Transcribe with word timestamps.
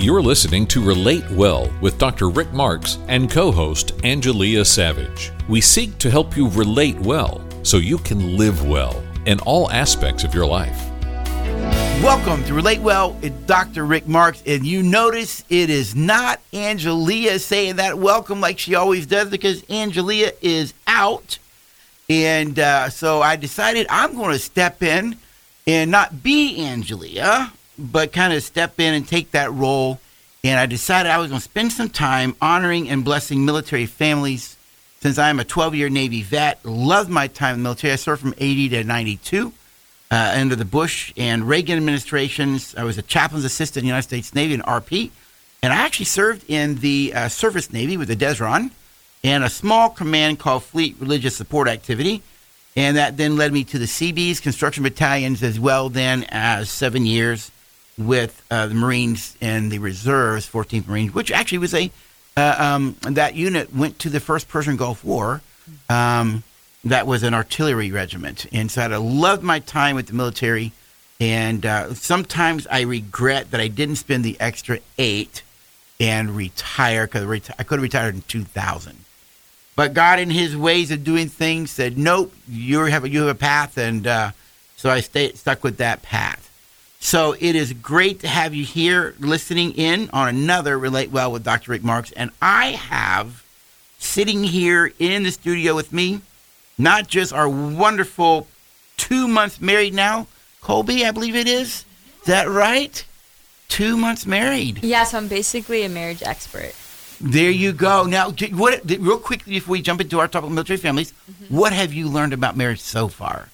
You're 0.00 0.22
listening 0.22 0.64
to 0.68 0.80
Relate 0.80 1.28
Well 1.32 1.68
with 1.80 1.98
Dr. 1.98 2.30
Rick 2.30 2.52
Marks 2.52 2.98
and 3.08 3.28
co 3.28 3.50
host 3.50 3.96
Angelia 3.98 4.64
Savage. 4.64 5.32
We 5.48 5.60
seek 5.60 5.98
to 5.98 6.08
help 6.08 6.36
you 6.36 6.48
relate 6.50 6.96
well 7.00 7.44
so 7.64 7.78
you 7.78 7.98
can 7.98 8.36
live 8.36 8.64
well 8.64 9.02
in 9.26 9.40
all 9.40 9.68
aspects 9.72 10.22
of 10.22 10.32
your 10.32 10.46
life. 10.46 10.88
Welcome 12.00 12.44
to 12.44 12.54
Relate 12.54 12.80
Well 12.80 13.14
with 13.14 13.44
Dr. 13.48 13.84
Rick 13.84 14.06
Marks. 14.06 14.40
And 14.46 14.64
you 14.64 14.84
notice 14.84 15.44
it 15.48 15.68
is 15.68 15.96
not 15.96 16.40
Angelia 16.52 17.40
saying 17.40 17.74
that 17.76 17.98
welcome 17.98 18.40
like 18.40 18.60
she 18.60 18.76
always 18.76 19.04
does 19.04 19.28
because 19.28 19.62
Angelia 19.62 20.30
is 20.40 20.74
out. 20.86 21.40
And 22.08 22.56
uh, 22.56 22.90
so 22.90 23.20
I 23.20 23.34
decided 23.34 23.88
I'm 23.90 24.14
going 24.14 24.30
to 24.30 24.38
step 24.38 24.80
in 24.80 25.16
and 25.66 25.90
not 25.90 26.22
be 26.22 26.58
Angelia, 26.60 27.50
but 27.78 28.12
kind 28.12 28.32
of 28.32 28.42
step 28.42 28.80
in 28.80 28.94
and 28.94 29.06
take 29.06 29.30
that 29.30 29.52
role. 29.52 30.00
And 30.44 30.58
I 30.58 30.66
decided 30.66 31.10
I 31.10 31.18
was 31.18 31.28
going 31.28 31.40
to 31.40 31.44
spend 31.44 31.72
some 31.72 31.88
time 31.88 32.34
honoring 32.40 32.88
and 32.88 33.04
blessing 33.04 33.44
military 33.44 33.86
families 33.86 34.56
since 35.00 35.18
I'm 35.18 35.38
a 35.40 35.44
12 35.44 35.74
year 35.74 35.88
Navy 35.88 36.22
vet. 36.22 36.64
Loved 36.64 37.10
my 37.10 37.28
time 37.28 37.54
in 37.54 37.60
the 37.60 37.64
military. 37.64 37.92
I 37.92 37.96
served 37.96 38.22
from 38.22 38.34
80 38.36 38.68
to 38.70 38.84
92 38.84 39.52
uh, 40.10 40.34
under 40.36 40.56
the 40.56 40.64
Bush 40.64 41.12
and 41.16 41.48
Reagan 41.48 41.76
administrations. 41.76 42.74
I 42.76 42.84
was 42.84 42.98
a 42.98 43.02
chaplain's 43.02 43.44
assistant 43.44 43.82
in 43.82 43.84
the 43.84 43.88
United 43.88 44.08
States 44.08 44.34
Navy 44.34 44.54
and 44.54 44.62
RP. 44.64 45.10
And 45.62 45.72
I 45.72 45.76
actually 45.76 46.06
served 46.06 46.48
in 46.48 46.76
the 46.76 47.12
uh, 47.14 47.28
Surface 47.28 47.72
Navy 47.72 47.96
with 47.96 48.08
the 48.08 48.16
DESRON 48.16 48.70
and 49.24 49.42
a 49.42 49.50
small 49.50 49.90
command 49.90 50.38
called 50.38 50.62
Fleet 50.62 50.96
Religious 51.00 51.36
Support 51.36 51.68
Activity. 51.68 52.22
And 52.76 52.96
that 52.96 53.16
then 53.16 53.36
led 53.36 53.52
me 53.52 53.64
to 53.64 53.78
the 53.78 53.86
CBs, 53.86 54.40
construction 54.40 54.84
battalions 54.84 55.42
as 55.42 55.58
well, 55.58 55.88
then 55.88 56.24
as 56.28 56.70
seven 56.70 57.04
years 57.06 57.50
with 57.98 58.42
uh, 58.50 58.68
the 58.68 58.74
Marines 58.74 59.36
and 59.40 59.70
the 59.70 59.78
reserves, 59.80 60.48
14th 60.48 60.86
Marines, 60.86 61.12
which 61.12 61.30
actually 61.30 61.58
was 61.58 61.74
a 61.74 61.90
uh, 62.36 62.54
um, 62.58 62.96
that 63.02 63.34
unit 63.34 63.74
went 63.74 63.98
to 63.98 64.08
the 64.08 64.20
first 64.20 64.48
Persian 64.48 64.76
Gulf 64.76 65.04
War. 65.04 65.42
Um, 65.90 66.44
that 66.84 67.06
was 67.06 67.24
an 67.24 67.34
artillery 67.34 67.90
regiment, 67.90 68.46
and 68.52 68.70
so 68.70 68.82
I 68.82 68.96
loved 68.96 69.42
my 69.42 69.58
time 69.58 69.96
with 69.96 70.06
the 70.06 70.14
military. 70.14 70.72
And 71.20 71.66
uh, 71.66 71.94
sometimes 71.94 72.68
I 72.68 72.82
regret 72.82 73.50
that 73.50 73.60
I 73.60 73.66
didn't 73.66 73.96
spend 73.96 74.24
the 74.24 74.40
extra 74.40 74.78
eight 74.98 75.42
and 75.98 76.36
retire 76.36 77.08
because 77.08 77.24
reti- 77.24 77.54
I 77.58 77.64
could 77.64 77.80
have 77.80 77.82
retired 77.82 78.14
in 78.14 78.22
2000. 78.22 79.04
But 79.74 79.94
God, 79.94 80.20
in 80.20 80.30
His 80.30 80.56
ways 80.56 80.92
of 80.92 81.02
doing 81.02 81.28
things, 81.28 81.72
said, 81.72 81.98
"Nope, 81.98 82.32
you 82.48 82.78
have 82.84 83.04
a, 83.04 83.08
you 83.08 83.20
have 83.20 83.28
a 83.28 83.38
path," 83.38 83.76
and 83.76 84.06
uh, 84.06 84.30
so 84.76 84.90
I 84.90 85.00
stayed 85.00 85.36
stuck 85.36 85.64
with 85.64 85.78
that 85.78 86.02
path. 86.02 86.47
So 87.00 87.34
it 87.38 87.54
is 87.54 87.72
great 87.72 88.20
to 88.20 88.28
have 88.28 88.54
you 88.54 88.64
here 88.64 89.14
listening 89.18 89.72
in 89.72 90.10
on 90.12 90.28
another 90.28 90.78
Relate 90.78 91.10
Well 91.10 91.32
with 91.32 91.44
Dr. 91.44 91.72
Rick 91.72 91.84
Marks. 91.84 92.12
And 92.12 92.30
I 92.42 92.72
have 92.72 93.44
sitting 93.98 94.44
here 94.44 94.92
in 94.98 95.22
the 95.22 95.30
studio 95.30 95.74
with 95.74 95.92
me, 95.92 96.20
not 96.76 97.08
just 97.08 97.32
our 97.32 97.48
wonderful 97.48 98.46
two 98.96 99.28
months 99.28 99.60
married 99.60 99.94
now, 99.94 100.26
Colby, 100.60 101.04
I 101.04 101.12
believe 101.12 101.36
it 101.36 101.48
is. 101.48 101.84
Is 102.20 102.26
that 102.26 102.48
right? 102.48 103.04
Two 103.68 103.96
months 103.96 104.26
married. 104.26 104.82
Yeah, 104.82 105.04
so 105.04 105.18
I'm 105.18 105.28
basically 105.28 105.84
a 105.84 105.88
marriage 105.88 106.22
expert. 106.22 106.74
There 107.20 107.50
you 107.50 107.72
go. 107.72 108.04
Now, 108.04 108.30
what? 108.30 108.82
Real 108.84 109.18
quickly 109.18 109.54
before 109.54 109.72
we 109.72 109.82
jump 109.82 110.00
into 110.00 110.20
our 110.20 110.28
topic 110.28 110.46
of 110.48 110.52
military 110.52 110.76
families, 110.76 111.12
mm-hmm. 111.30 111.56
what 111.56 111.72
have 111.72 111.92
you 111.92 112.08
learned 112.08 112.32
about 112.32 112.56
marriage 112.56 112.80
so 112.80 113.08
far? 113.08 113.48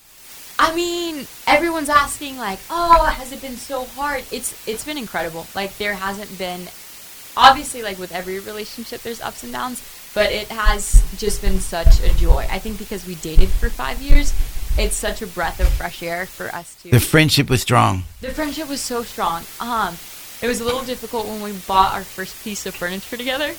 I 0.58 0.74
mean, 0.74 1.26
everyone's 1.46 1.88
asking 1.88 2.38
like, 2.38 2.58
"Oh, 2.70 3.04
has 3.04 3.32
it 3.32 3.42
been 3.42 3.56
so 3.56 3.84
hard?" 3.84 4.24
It's 4.30 4.54
it's 4.66 4.84
been 4.84 4.98
incredible. 4.98 5.46
Like 5.54 5.76
there 5.78 5.94
hasn't 5.94 6.38
been 6.38 6.68
obviously 7.36 7.82
like 7.82 7.98
with 7.98 8.12
every 8.12 8.38
relationship 8.38 9.02
there's 9.02 9.20
ups 9.20 9.42
and 9.42 9.52
downs, 9.52 9.82
but 10.14 10.30
it 10.30 10.48
has 10.48 11.02
just 11.16 11.42
been 11.42 11.58
such 11.58 12.00
a 12.00 12.14
joy. 12.14 12.46
I 12.50 12.58
think 12.58 12.78
because 12.78 13.06
we 13.06 13.16
dated 13.16 13.48
for 13.48 13.68
5 13.68 14.00
years, 14.00 14.32
it's 14.78 14.94
such 14.94 15.22
a 15.22 15.26
breath 15.26 15.58
of 15.58 15.68
fresh 15.68 16.02
air 16.02 16.26
for 16.26 16.54
us 16.54 16.76
to 16.82 16.90
The 16.90 17.00
friendship 17.00 17.50
was 17.50 17.62
strong. 17.62 18.04
The 18.20 18.30
friendship 18.30 18.68
was 18.68 18.80
so 18.80 19.02
strong. 19.02 19.44
Um 19.60 19.96
it 20.42 20.48
was 20.48 20.60
a 20.60 20.64
little 20.64 20.84
difficult 20.84 21.26
when 21.26 21.40
we 21.40 21.52
bought 21.66 21.94
our 21.94 22.04
first 22.04 22.42
piece 22.44 22.66
of 22.66 22.74
furniture 22.74 23.16
together. 23.16 23.54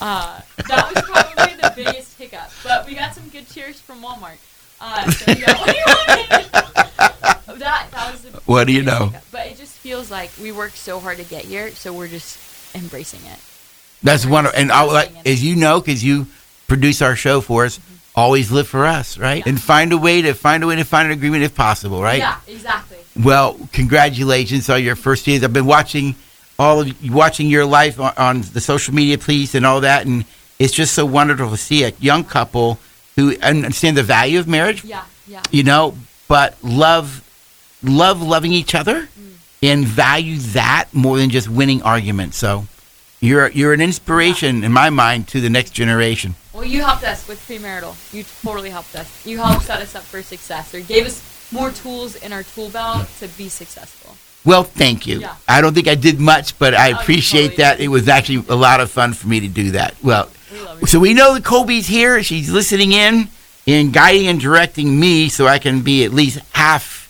Uh, 0.00 0.40
that 0.68 0.92
was 0.92 1.04
probably 1.04 1.54
the 1.54 1.72
biggest 1.76 2.18
hiccup, 2.18 2.50
but 2.64 2.86
we 2.86 2.94
got 2.94 3.14
some 3.14 3.28
good 3.28 3.48
cheers 3.48 3.80
from 3.80 4.00
Walmart. 4.00 4.38
Uh, 4.84 5.08
so 5.12 5.32
what 5.32 5.36
do 5.36 5.76
you 5.76 5.84
want? 5.86 6.52
that 7.60 7.86
that 7.92 8.10
was. 8.10 8.22
The 8.22 8.40
What 8.46 8.66
do 8.66 8.72
you 8.72 8.82
know? 8.82 9.12
But 9.30 9.46
it 9.46 9.56
just 9.56 9.74
feels 9.78 10.10
like 10.10 10.30
we 10.40 10.50
worked 10.50 10.76
so 10.76 10.98
hard 10.98 11.18
to 11.18 11.24
get 11.24 11.44
here, 11.44 11.70
so 11.70 11.92
we're 11.92 12.08
just 12.08 12.36
embracing 12.74 13.20
it. 13.26 13.38
That's 14.02 14.26
We're 14.26 14.32
wonderful. 14.32 14.58
And 14.58 14.72
I, 14.72 14.82
like, 14.82 15.10
it. 15.10 15.26
as 15.28 15.44
you 15.44 15.54
know, 15.54 15.80
because 15.80 16.02
you 16.02 16.26
produce 16.66 17.00
our 17.00 17.14
show 17.14 17.40
for 17.40 17.64
us, 17.64 17.78
always 18.16 18.50
live 18.50 18.66
for 18.66 18.84
us, 18.84 19.18
right? 19.18 19.38
Yeah. 19.38 19.50
And 19.50 19.60
find 19.60 19.92
a 19.92 19.98
way 19.98 20.22
to 20.22 20.34
find 20.34 20.64
a 20.64 20.66
way 20.66 20.74
to 20.76 20.84
find 20.84 21.06
an 21.06 21.12
agreement 21.12 21.44
if 21.44 21.54
possible, 21.54 22.02
right? 22.02 22.18
Yeah, 22.18 22.40
exactly. 22.48 22.98
Well, 23.16 23.56
congratulations 23.72 24.68
on 24.68 24.82
your 24.82 24.96
first 24.96 25.26
years. 25.28 25.44
I've 25.44 25.52
been 25.52 25.66
watching 25.66 26.16
all 26.58 26.80
of 26.80 27.02
you, 27.02 27.12
watching 27.12 27.48
your 27.48 27.64
life 27.66 28.00
on, 28.00 28.14
on 28.16 28.40
the 28.40 28.60
social 28.60 28.94
media 28.94 29.18
piece 29.18 29.54
and 29.54 29.64
all 29.64 29.82
that, 29.82 30.06
and 30.06 30.24
it's 30.58 30.72
just 30.72 30.94
so 30.94 31.06
wonderful 31.06 31.50
to 31.50 31.56
see 31.56 31.84
a 31.84 31.92
young 32.00 32.24
couple 32.24 32.80
who 33.16 33.36
understand 33.42 33.96
the 33.96 34.02
value 34.02 34.38
of 34.38 34.46
marriage, 34.48 34.84
Yeah, 34.84 35.02
yeah. 35.26 35.42
you 35.50 35.62
know, 35.62 35.96
but 36.28 36.56
love, 36.62 37.22
love 37.82 38.22
loving 38.22 38.52
each 38.52 38.74
other, 38.74 39.02
Mm. 39.18 39.32
and 39.62 39.86
value 39.86 40.38
that 40.38 40.86
more 40.92 41.18
than 41.18 41.30
just 41.30 41.48
winning 41.48 41.82
arguments. 41.82 42.36
So, 42.38 42.66
you're 43.20 43.48
you're 43.50 43.72
an 43.72 43.80
inspiration 43.80 44.64
in 44.64 44.72
my 44.72 44.90
mind 44.90 45.28
to 45.28 45.40
the 45.40 45.50
next 45.50 45.70
generation. 45.72 46.34
Well, 46.52 46.64
you 46.64 46.82
helped 46.82 47.04
us 47.04 47.26
with 47.28 47.38
premarital. 47.48 47.94
You 48.12 48.24
totally 48.42 48.70
helped 48.70 48.94
us. 48.96 49.08
You 49.24 49.38
helped 49.38 49.66
set 49.66 49.80
us 49.80 49.94
up 49.94 50.02
for 50.02 50.22
success, 50.22 50.74
or 50.74 50.80
gave 50.80 51.06
us 51.06 51.22
more 51.52 51.70
tools 51.70 52.14
in 52.16 52.32
our 52.32 52.42
tool 52.42 52.68
belt 52.70 53.06
to 53.20 53.28
be 53.28 53.48
successful. 53.48 54.16
Well, 54.44 54.64
thank 54.64 55.06
you. 55.06 55.20
Yeah. 55.20 55.36
I 55.46 55.60
don't 55.60 55.72
think 55.72 55.86
I 55.86 55.94
did 55.94 56.18
much, 56.18 56.58
but 56.58 56.74
I 56.74 56.92
Oh, 56.92 56.96
appreciate 56.98 57.50
totally 57.50 57.56
that. 57.58 57.76
did. 57.78 57.84
It 57.84 57.88
was 57.88 58.08
actually 58.08 58.44
a 58.48 58.56
lot 58.56 58.80
of 58.80 58.90
fun 58.90 59.12
for 59.12 59.28
me 59.28 59.38
to 59.40 59.48
do 59.48 59.70
that. 59.72 59.94
Well, 60.02 60.24
We 60.24 60.26
love 60.26 60.28
you. 60.28 60.32
So 60.86 60.98
we 60.98 61.14
know 61.14 61.34
that 61.34 61.44
Colby's 61.44 61.86
here. 61.86 62.22
She's 62.22 62.50
listening 62.50 62.92
in 62.92 63.28
and 63.66 63.92
guiding 63.92 64.26
and 64.26 64.40
directing 64.40 64.98
me 64.98 65.28
so 65.28 65.46
I 65.46 65.58
can 65.58 65.82
be 65.82 66.04
at 66.04 66.12
least 66.12 66.40
half 66.52 67.02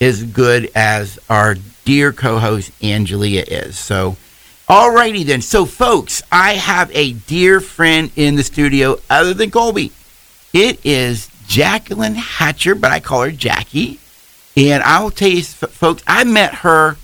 as 0.00 0.22
good 0.22 0.70
as 0.74 1.18
our 1.28 1.56
dear 1.84 2.12
co-host 2.12 2.70
Angelia 2.80 3.44
is. 3.46 3.78
So, 3.78 4.16
alrighty 4.68 5.24
then. 5.24 5.42
So, 5.42 5.64
folks, 5.64 6.22
I 6.30 6.54
have 6.54 6.90
a 6.94 7.12
dear 7.12 7.60
friend 7.60 8.10
in 8.16 8.36
the 8.36 8.44
studio 8.44 8.98
other 9.08 9.34
than 9.34 9.50
Colby. 9.50 9.92
It 10.52 10.84
is 10.84 11.30
Jacqueline 11.46 12.14
Hatcher, 12.14 12.74
but 12.74 12.90
I 12.90 13.00
call 13.00 13.22
her 13.22 13.30
Jackie. 13.30 14.00
And 14.56 14.82
I 14.82 15.02
will 15.02 15.10
tell 15.10 15.28
you, 15.28 15.42
folks, 15.42 16.02
I 16.06 16.24
met 16.24 16.54
her. 16.56 16.96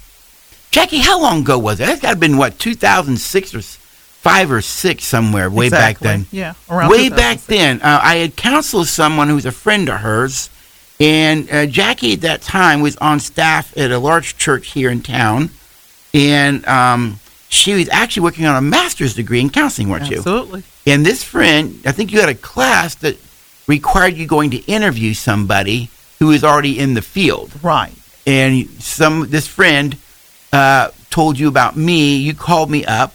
Jackie, 0.71 0.99
how 0.99 1.21
long 1.21 1.43
ago 1.43 1.59
was 1.59 1.81
it? 1.81 1.87
That's 1.87 2.01
got 2.01 2.09
to 2.09 2.13
have 2.13 2.21
been 2.21 2.39
what 2.39 2.59
2006 2.59 3.55
or 3.55 3.61
five 4.23 4.53
or 4.53 4.63
six 4.63 5.05
somewhere 5.05 5.51
way 5.51 5.69
back 5.69 5.99
then. 5.99 6.27
Yeah, 6.31 6.55
around 6.71 6.91
way 6.91 7.09
back 7.09 7.41
then, 7.41 7.83
uh, 7.83 8.01
I 8.03 8.17
had 8.17 8.37
counseled 8.37 8.87
someone 8.87 9.29
who 9.29 9.35
was 9.35 9.47
a 9.47 9.53
friend 9.53 9.89
of 9.89 10.01
hers, 10.01 10.49
and 11.01 11.51
uh, 11.51 11.67
Jackie 11.67 12.13
at 12.13 12.21
that 12.21 12.41
time 12.41 12.81
was 12.81 12.97
on 12.99 13.19
staff 13.19 13.77
at 13.77 13.91
a 13.91 13.99
large 13.99 14.37
church 14.37 14.69
here 14.69 14.91
in 14.91 15.03
town, 15.03 15.51
and 16.15 16.65
um, 16.67 17.19
she 17.49 17.75
was 17.75 17.89
actually 17.89 18.23
working 18.23 18.47
on 18.47 18.57
a 18.57 18.63
master's 18.63 19.15
degree 19.15 19.41
in 19.41 19.51
counseling, 19.51 19.89
weren't 19.89 20.09
you? 20.09 20.19
Absolutely. 20.19 20.63
And 20.87 21.05
this 21.05 21.25
friend, 21.25 21.81
I 21.85 21.93
think 21.93 22.13
you 22.13 22.21
had 22.21 22.29
a 22.29 22.35
class 22.35 22.95
that 22.97 23.19
required 23.67 24.15
you 24.15 24.27
going 24.27 24.51
to 24.53 24.59
interview 24.71 25.15
somebody 25.15 25.91
who 26.19 26.31
is 26.31 26.45
already 26.45 26.79
in 26.79 26.95
the 26.95 27.03
field. 27.03 27.53
Right. 27.63 27.93
And 28.27 28.69
some 28.81 29.29
this 29.31 29.49
friend 29.49 29.97
uh, 30.53 30.91
told 31.11 31.39
you 31.39 31.49
about 31.49 31.77
me. 31.77 32.17
You 32.17 32.35
called 32.35 32.71
me 32.71 32.85
up, 32.85 33.15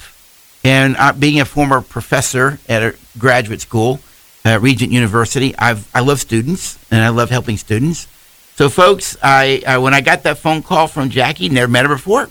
and 0.67 0.97
uh, 0.97 1.13
being 1.13 1.39
a 1.39 1.45
former 1.45 1.79
professor 1.81 2.59
at 2.67 2.83
a 2.83 2.93
graduate 3.17 3.61
school, 3.61 4.01
uh, 4.45 4.59
Regent 4.59 4.91
University, 4.91 5.55
I've 5.57 5.89
I 5.95 6.01
love 6.01 6.19
students 6.19 6.77
and 6.91 7.01
I 7.01 7.09
love 7.09 7.29
helping 7.29 7.57
students. 7.57 8.07
So, 8.55 8.69
folks, 8.69 9.15
I, 9.23 9.63
I 9.65 9.77
when 9.77 9.93
I 9.93 10.01
got 10.01 10.23
that 10.23 10.39
phone 10.39 10.61
call 10.63 10.87
from 10.87 11.09
Jackie, 11.09 11.47
never 11.47 11.71
met 11.71 11.85
her 11.85 11.95
before. 11.95 12.29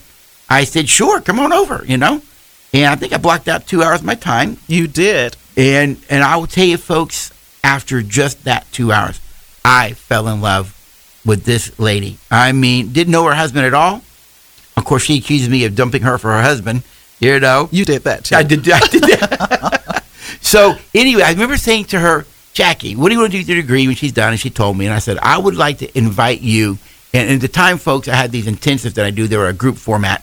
I 0.50 0.64
said, 0.64 0.88
"Sure, 0.88 1.20
come 1.20 1.40
on 1.40 1.52
over," 1.52 1.82
you 1.86 1.96
know. 1.96 2.20
And 2.74 2.86
I 2.86 2.96
think 2.96 3.12
I 3.14 3.16
blocked 3.16 3.48
out 3.48 3.66
two 3.66 3.82
hours 3.82 4.00
of 4.00 4.06
my 4.06 4.16
time 4.16 4.58
You 4.66 4.86
did. 4.86 5.36
and 5.56 5.96
and 6.10 6.22
I 6.22 6.36
will 6.36 6.46
tell 6.46 6.66
you, 6.66 6.76
folks, 6.76 7.32
after 7.64 8.02
just 8.02 8.44
that 8.44 8.70
two 8.70 8.92
hours, 8.92 9.18
I 9.64 9.92
fell 9.92 10.28
in 10.28 10.42
love 10.42 10.74
with 11.24 11.44
this 11.44 11.78
lady. 11.78 12.18
I 12.30 12.52
mean, 12.52 12.92
didn't 12.92 13.12
know 13.12 13.24
her 13.24 13.34
husband 13.34 13.64
at 13.64 13.72
all. 13.74 14.02
Of 14.76 14.84
course, 14.84 15.04
she 15.04 15.16
accused 15.18 15.50
me 15.50 15.64
of 15.64 15.74
dumping 15.74 16.02
her 16.02 16.18
for 16.18 16.32
her 16.32 16.42
husband. 16.42 16.82
You 17.20 17.40
know, 17.40 17.68
You 17.72 17.84
did 17.84 18.02
that 18.04 18.24
too. 18.24 18.36
I 18.36 18.42
did. 18.42 18.68
I 18.70 18.78
did 18.80 19.02
that. 19.04 20.04
so 20.40 20.74
anyway, 20.94 21.22
I 21.22 21.30
remember 21.32 21.56
saying 21.56 21.86
to 21.86 21.98
her, 22.00 22.26
Jackie, 22.52 22.94
what 22.96 23.08
do 23.08 23.14
you 23.14 23.20
want 23.20 23.32
to 23.32 23.38
do 23.38 23.40
with 23.40 23.48
your 23.48 23.60
degree 23.60 23.86
when 23.86 23.96
she's 23.96 24.12
done? 24.12 24.30
And 24.32 24.40
she 24.40 24.50
told 24.50 24.76
me, 24.78 24.86
and 24.86 24.94
I 24.94 24.98
said, 24.98 25.18
I 25.22 25.38
would 25.38 25.54
like 25.56 25.78
to 25.78 25.98
invite 25.98 26.40
you. 26.40 26.78
And 27.12 27.30
at 27.30 27.40
the 27.40 27.48
time, 27.48 27.78
folks, 27.78 28.08
I 28.08 28.14
had 28.14 28.32
these 28.32 28.46
intensives 28.46 28.94
that 28.94 29.04
I 29.06 29.10
do. 29.10 29.26
They 29.26 29.36
were 29.36 29.48
a 29.48 29.52
group 29.52 29.76
format. 29.76 30.22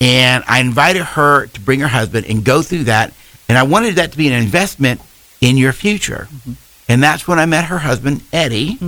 and 0.00 0.42
I 0.48 0.60
invited 0.60 1.02
her 1.02 1.46
to 1.46 1.60
bring 1.60 1.80
her 1.80 1.88
husband 1.88 2.26
and 2.26 2.44
go 2.44 2.62
through 2.62 2.84
that. 2.84 3.12
And 3.48 3.58
I 3.58 3.64
wanted 3.64 3.96
that 3.96 4.12
to 4.12 4.18
be 4.18 4.26
an 4.28 4.32
investment 4.32 5.00
in 5.40 5.56
your 5.56 5.72
future. 5.72 6.28
And 6.88 7.02
that's 7.02 7.26
when 7.28 7.38
I 7.38 7.46
met 7.46 7.64
her 7.66 7.78
husband, 7.78 8.22
Eddie. 8.32 8.78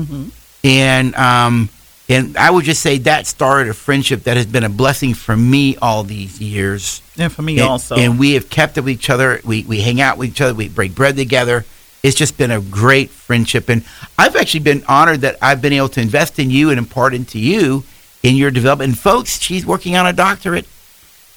And 0.64 1.14
um, 1.16 1.68
and 2.12 2.36
I 2.36 2.50
would 2.50 2.64
just 2.64 2.82
say 2.82 2.98
that 2.98 3.26
started 3.26 3.70
a 3.70 3.74
friendship 3.74 4.24
that 4.24 4.36
has 4.36 4.46
been 4.46 4.64
a 4.64 4.68
blessing 4.68 5.14
for 5.14 5.36
me 5.36 5.76
all 5.76 6.04
these 6.04 6.40
years. 6.40 7.00
And 7.18 7.32
for 7.32 7.42
me 7.42 7.58
and, 7.58 7.68
also. 7.68 7.96
And 7.96 8.18
we 8.18 8.34
have 8.34 8.50
kept 8.50 8.76
up 8.78 8.84
with 8.84 8.94
each 8.94 9.10
other. 9.10 9.40
We 9.44 9.64
we 9.64 9.80
hang 9.80 10.00
out 10.00 10.18
with 10.18 10.28
each 10.28 10.40
other. 10.40 10.54
We 10.54 10.68
break 10.68 10.94
bread 10.94 11.16
together. 11.16 11.64
It's 12.02 12.16
just 12.16 12.36
been 12.36 12.50
a 12.50 12.60
great 12.60 13.10
friendship, 13.10 13.68
and 13.68 13.84
I've 14.18 14.34
actually 14.34 14.60
been 14.60 14.84
honored 14.88 15.20
that 15.20 15.36
I've 15.40 15.62
been 15.62 15.72
able 15.72 15.88
to 15.90 16.00
invest 16.00 16.38
in 16.40 16.50
you 16.50 16.70
and 16.70 16.78
impart 16.78 17.14
into 17.14 17.38
you 17.38 17.84
in 18.24 18.34
your 18.34 18.50
development. 18.50 18.88
And 18.88 18.98
folks, 18.98 19.40
she's 19.40 19.64
working 19.64 19.94
on 19.94 20.04
a 20.06 20.12
doctorate. 20.12 20.66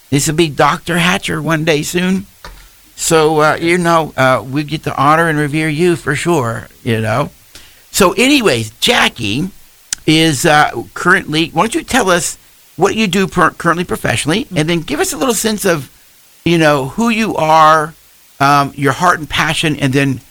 This 0.10 0.28
will 0.28 0.36
be 0.36 0.50
Doctor 0.50 0.98
Hatcher 0.98 1.40
one 1.40 1.66
day 1.66 1.84
soon. 1.84 2.26
So 2.96 3.42
uh, 3.42 3.58
you 3.62 3.78
know, 3.78 4.14
uh, 4.18 4.44
we 4.48 4.64
get 4.64 4.84
to 4.84 5.02
honor 5.02 5.30
and 5.30 5.38
revere 5.38 5.70
you 5.70 5.96
for 5.96 6.16
sure. 6.16 6.68
You 6.84 7.00
know. 7.00 7.30
So, 7.92 8.12
anyways, 8.12 8.72
Jackie 8.82 9.52
is 10.06 10.46
uh, 10.46 10.72
currently. 10.94 11.50
Why 11.50 11.64
don't 11.64 11.76
you 11.76 11.84
tell 11.84 12.10
us 12.10 12.38
what 12.76 12.96
you 12.96 13.08
do 13.08 13.28
per- 13.28 13.52
currently 13.52 13.86
professionally, 13.86 14.48
and 14.56 14.70
then 14.70 14.82
give 14.82 15.00
us 15.00 15.14
a 15.14 15.18
little 15.18 15.34
sense 15.34 15.66
of, 15.66 15.92
you 16.44 16.58
know, 16.58 16.90
who 16.90 17.10
you 17.10 17.36
are, 17.36 17.94
um, 18.40 18.74
your 18.76 18.92
heart 18.92 19.20
and 19.20 19.30
passion, 19.30 19.76
and 19.78 19.94
then 19.94 20.22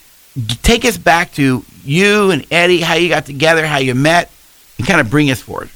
take 0.63 0.85
us 0.85 0.99
back 0.99 1.33
to 1.33 1.65
you 1.85 2.31
and 2.31 2.47
Eddie, 2.51 2.81
how 2.81 2.95
you 2.95 3.09
got 3.09 3.27
together, 3.27 3.67
how 3.67 3.79
you 3.79 3.95
met, 3.95 4.31
and 4.79 4.87
kind 4.87 5.01
of 5.01 5.11
bring 5.11 5.31
us 5.31 5.41
forward. 5.41 5.71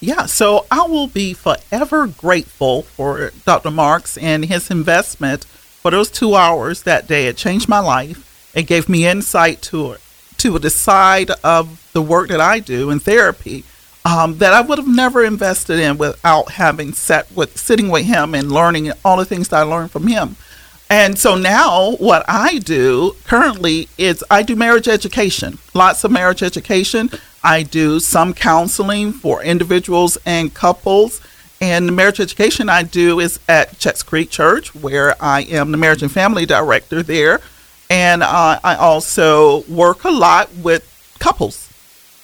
Yeah, 0.00 0.26
so 0.26 0.66
I 0.70 0.86
will 0.86 1.06
be 1.06 1.32
forever 1.32 2.06
grateful 2.06 2.82
for 2.82 3.30
Dr. 3.44 3.70
Marks 3.70 4.18
and 4.18 4.44
his 4.44 4.70
investment 4.70 5.44
for 5.46 5.90
those 5.90 6.10
two 6.10 6.34
hours 6.34 6.82
that 6.82 7.06
day. 7.06 7.26
It 7.26 7.36
changed 7.36 7.68
my 7.68 7.78
life. 7.78 8.52
It 8.54 8.64
gave 8.64 8.88
me 8.88 9.06
insight 9.06 9.62
to 9.62 9.96
to 10.38 10.58
the 10.58 10.70
side 10.70 11.30
of 11.42 11.90
the 11.92 12.02
work 12.02 12.28
that 12.28 12.40
I 12.40 12.58
do 12.58 12.90
in 12.90 13.00
therapy 13.00 13.64
um, 14.06 14.38
that 14.38 14.52
I 14.52 14.60
would 14.60 14.78
have 14.78 14.86
never 14.86 15.24
invested 15.24 15.80
in 15.80 15.98
without 15.98 16.52
having 16.52 16.92
sat 16.92 17.30
with 17.32 17.58
sitting 17.58 17.88
with 17.88 18.04
him 18.04 18.36
and 18.36 18.52
learning 18.52 18.92
all 19.04 19.16
the 19.16 19.24
things 19.24 19.48
that 19.48 19.56
I 19.56 19.62
learned 19.62 19.90
from 19.90 20.06
him. 20.06 20.36
And 20.88 21.18
so 21.18 21.34
now 21.34 21.96
what 21.96 22.24
I 22.28 22.58
do 22.58 23.16
currently 23.24 23.88
is 23.98 24.22
I 24.30 24.44
do 24.44 24.54
marriage 24.54 24.86
education, 24.86 25.58
lots 25.74 26.04
of 26.04 26.12
marriage 26.12 26.44
education. 26.44 27.10
I 27.42 27.64
do 27.64 27.98
some 27.98 28.32
counseling 28.32 29.12
for 29.12 29.42
individuals 29.42 30.16
and 30.24 30.54
couples. 30.54 31.20
And 31.60 31.88
the 31.88 31.92
marriage 31.92 32.20
education 32.20 32.68
I 32.68 32.84
do 32.84 33.18
is 33.18 33.40
at 33.48 33.78
Chets 33.78 34.04
Creek 34.04 34.30
Church, 34.30 34.74
where 34.74 35.20
I 35.20 35.42
am 35.42 35.72
the 35.72 35.78
marriage 35.78 36.02
and 36.02 36.12
family 36.12 36.46
director 36.46 37.02
there. 37.02 37.40
And 37.88 38.22
uh, 38.22 38.58
I 38.62 38.74
also 38.76 39.62
work 39.62 40.04
a 40.04 40.10
lot 40.10 40.52
with 40.54 40.84
couples. 41.18 41.70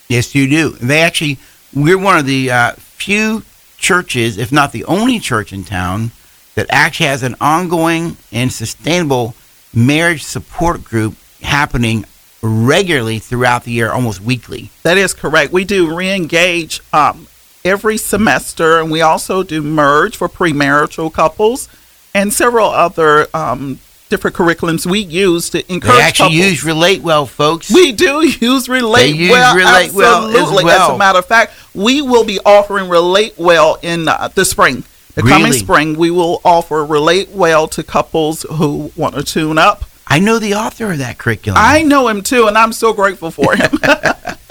Yes, 0.09 0.35
you 0.35 0.49
do. 0.49 0.71
They 0.71 1.01
actually, 1.01 1.39
we're 1.73 1.99
one 1.99 2.19
of 2.19 2.27
the 2.27 2.51
uh, 2.51 2.73
few 2.73 3.45
churches, 3.79 4.39
if 4.39 4.53
not 4.53 4.73
the 4.73 4.85
only 4.85 5.19
church 5.19 5.53
in 5.53 5.65
town, 5.65 6.11
that 6.55 6.67
actually 6.71 7.07
has 7.07 7.23
an 7.23 7.37
ongoing 7.41 8.17
and 8.31 8.53
sustainable 8.53 9.35
marriage 9.75 10.23
support 10.23 10.85
group 10.85 11.15
happening 11.43 12.05
regularly 12.43 13.19
throughout 13.19 13.65
the 13.65 13.73
year, 13.73 13.91
almost 13.91 14.21
weekly. 14.21 14.71
That 14.83 14.99
is 14.99 15.15
correct. 15.15 15.53
We 15.53 15.65
do 15.65 15.95
re-engage 15.95 16.81
um, 16.93 17.29
every 17.65 17.97
semester, 17.97 18.81
and 18.81 18.91
we 18.91 19.01
also 19.01 19.43
do 19.43 19.63
merge 19.63 20.17
for 20.17 20.29
premarital 20.29 21.13
couples 21.13 21.69
and 22.15 22.33
several 22.33 22.69
other 22.69 23.29
um, 23.33 23.79
different 24.13 24.37
curriculums 24.37 24.85
we 24.85 25.01
use 25.01 25.49
to 25.51 25.73
encourage. 25.73 25.97
They 25.97 26.03
actually 26.03 26.37
couples. 26.37 26.51
use 26.51 26.65
Relate 26.65 27.01
Well, 27.03 27.25
folks. 27.25 27.73
We 27.73 27.93
do 27.93 28.27
use 28.27 28.69
Relate 28.69 29.13
They 29.13 29.17
use 29.17 29.31
Well. 29.31 29.57
Relate 29.57 29.93
Well 29.95 30.27
as 30.27 30.63
well. 30.65 30.69
As 30.69 30.95
a 30.95 30.99
matter 30.99 31.19
of 31.19 31.25
fact, 31.25 31.55
we 31.75 32.03
will 32.03 32.25
be 32.25 32.39
offering 32.45 32.91
Relate 32.91 33.39
Well 33.39 33.79
in 33.81 34.07
uh, 34.09 34.29
the 34.29 34.45
spring. 34.45 34.85
The 35.15 35.23
coming 35.23 35.53
spring, 35.53 35.97
we 35.97 36.11
will 36.11 36.43
offer 36.45 36.85
Relate 36.85 37.31
Well 37.31 37.67
to 37.69 37.83
couples 37.83 38.43
who 38.43 38.93
want 38.97 39.15
to 39.15 39.23
tune 39.23 39.57
up. 39.57 39.85
I 40.07 40.19
know 40.19 40.39
the 40.39 40.55
author 40.55 40.93
of 40.93 40.99
that 40.99 41.17
curriculum. 41.17 41.59
I 41.63 41.83
know 41.83 42.09
him 42.09 42.23
too, 42.23 42.47
and 42.47 42.59
I'm 42.59 42.75
so 42.75 42.93
grateful 42.93 43.31
for 43.31 43.57
him. 43.57 43.71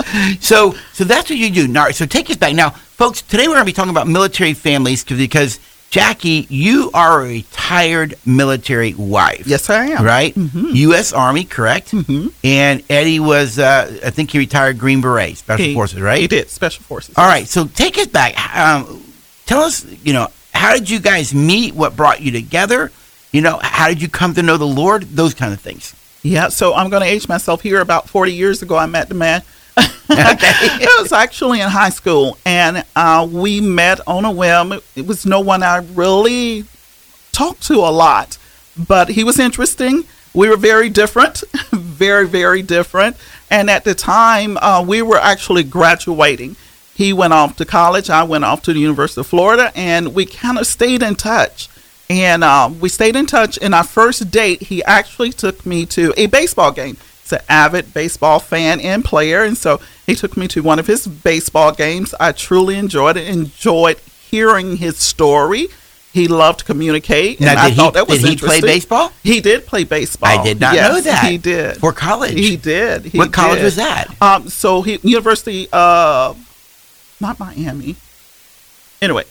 So, 0.41 0.75
so 0.91 1.03
that's 1.05 1.29
what 1.29 1.39
you 1.39 1.49
do. 1.49 1.67
Now, 1.67 1.89
so 1.91 2.05
take 2.05 2.29
us 2.29 2.35
back. 2.35 2.53
Now, 2.53 2.71
folks, 2.71 3.21
today 3.21 3.47
we're 3.47 3.53
going 3.53 3.61
to 3.61 3.65
be 3.65 3.73
talking 3.73 3.91
about 3.91 4.07
military 4.07 4.53
families 4.53 5.05
because, 5.05 5.59
Jackie, 5.91 6.47
you 6.49 6.89
are 6.93 7.21
a 7.21 7.27
retired 7.27 8.15
military 8.25 8.93
wife. 8.93 9.45
yes, 9.45 9.69
I 9.69 9.87
am. 9.87 10.05
Right? 10.05 10.35
U.S. 10.35 11.11
Army, 11.11 11.43
correct? 11.43 11.91
Mhm. 11.91 12.31
And 12.45 12.81
Eddie 12.89 13.19
was, 13.19 13.59
uh, 13.59 13.99
I 14.05 14.09
think 14.09 14.31
he 14.31 14.37
retired 14.39 14.79
Green 14.79 15.01
Beret, 15.01 15.37
Special 15.37 15.65
He- 15.65 15.73
Forces, 15.73 15.99
right? 15.99 16.21
He 16.21 16.27
did 16.27 16.49
special 16.49 16.83
forces. 16.85 17.13
All 17.17 17.27
right. 17.27 17.45
So 17.47 17.65
take 17.65 17.97
us 17.97 18.07
back. 18.07 18.33
Um, 18.57 19.03
tell 19.45 19.61
us, 19.63 19.85
you 20.03 20.13
know, 20.13 20.29
how 20.53 20.73
did 20.73 20.89
you 20.89 20.99
guys 20.99 21.33
meet? 21.33 21.75
What 21.75 21.97
brought 21.97 22.21
you 22.21 22.31
together? 22.31 22.89
You 23.33 23.41
know, 23.41 23.59
how 23.61 23.89
did 23.89 24.01
you 24.01 24.07
come 24.07 24.33
to 24.35 24.41
know 24.43 24.55
the 24.57 24.65
Lord? 24.67 25.03
Those 25.15 25.33
kind 25.33 25.51
of 25.53 25.59
things. 25.59 25.93
Yeah, 26.23 26.47
so 26.49 26.73
I'm 26.73 26.89
going 26.89 27.01
to 27.03 27.07
age 27.09 27.27
myself 27.27 27.61
here. 27.61 27.81
About 27.81 28.07
40 28.07 28.33
years 28.33 28.61
ago, 28.61 28.77
I 28.77 28.85
met 28.85 29.09
the 29.09 29.15
man. 29.15 29.41
it 30.09 31.01
was 31.01 31.11
actually 31.11 31.61
in 31.61 31.69
high 31.69 31.89
school, 31.89 32.37
and 32.45 32.83
uh, 32.95 33.27
we 33.29 33.61
met 33.61 33.99
on 34.07 34.25
a 34.25 34.31
whim. 34.31 34.73
It 34.95 35.07
was 35.07 35.25
no 35.25 35.39
one 35.39 35.63
I 35.63 35.77
really 35.77 36.65
talked 37.31 37.63
to 37.67 37.75
a 37.75 37.91
lot, 37.91 38.37
but 38.77 39.09
he 39.09 39.23
was 39.23 39.39
interesting. 39.39 40.03
We 40.33 40.49
were 40.49 40.57
very 40.57 40.89
different, 40.89 41.43
very, 41.71 42.27
very 42.27 42.61
different. 42.61 43.17
And 43.49 43.69
at 43.69 43.83
the 43.83 43.93
time, 43.93 44.57
uh, 44.57 44.83
we 44.85 45.01
were 45.01 45.17
actually 45.17 45.63
graduating. 45.63 46.55
He 46.93 47.13
went 47.13 47.33
off 47.33 47.57
to 47.57 47.65
college, 47.65 48.09
I 48.09 48.23
went 48.23 48.45
off 48.45 48.61
to 48.63 48.73
the 48.73 48.79
University 48.79 49.21
of 49.21 49.27
Florida, 49.27 49.71
and 49.75 50.13
we 50.13 50.25
kind 50.25 50.57
of 50.57 50.67
stayed 50.67 51.01
in 51.01 51.15
touch. 51.15 51.67
And 52.09 52.43
uh, 52.43 52.69
we 52.79 52.89
stayed 52.89 53.15
in 53.15 53.25
touch. 53.25 53.57
In 53.57 53.73
our 53.73 53.85
first 53.85 54.29
date, 54.31 54.63
he 54.63 54.83
actually 54.83 55.31
took 55.31 55.65
me 55.65 55.85
to 55.87 56.13
a 56.17 56.25
baseball 56.25 56.71
game. 56.71 56.97
He's 57.31 57.39
an 57.39 57.45
avid 57.47 57.93
baseball 57.93 58.39
fan 58.39 58.79
and 58.81 59.03
player, 59.05 59.43
and 59.43 59.57
so 59.57 59.79
he 60.05 60.15
took 60.15 60.35
me 60.35 60.47
to 60.49 60.61
one 60.61 60.79
of 60.79 60.87
his 60.87 61.07
baseball 61.07 61.71
games. 61.71 62.13
I 62.19 62.31
truly 62.33 62.75
enjoyed 62.75 63.17
it. 63.17 63.27
Enjoyed 63.27 63.99
hearing 63.99 64.77
his 64.77 64.97
story. 64.97 65.67
He 66.13 66.27
loved 66.27 66.59
to 66.59 66.65
communicate, 66.65 67.39
and 67.39 67.49
I 67.49 67.69
did 67.69 67.77
thought 67.77 67.93
he, 67.93 67.99
that 67.99 68.07
was 68.09 68.21
did 68.21 68.29
he 68.31 68.35
play 68.35 68.59
baseball? 68.59 69.13
He 69.23 69.39
did 69.39 69.65
play 69.65 69.85
baseball. 69.85 70.29
I 70.29 70.43
did 70.43 70.59
not 70.59 70.75
Yes, 70.75 70.91
know 70.91 71.01
that. 71.01 71.31
He 71.31 71.37
did. 71.37 71.77
For 71.77 71.93
college. 71.93 72.33
He 72.33 72.57
did. 72.57 73.05
He 73.05 73.17
what 73.17 73.31
college 73.31 73.63
was 73.63 73.77
that? 73.77 74.07
Um, 74.21 74.49
so 74.49 74.81
he 74.81 74.99
University 75.03 75.69
of 75.71 76.37
not 77.21 77.39
Miami. 77.39 77.95
Anyway, 79.01 79.23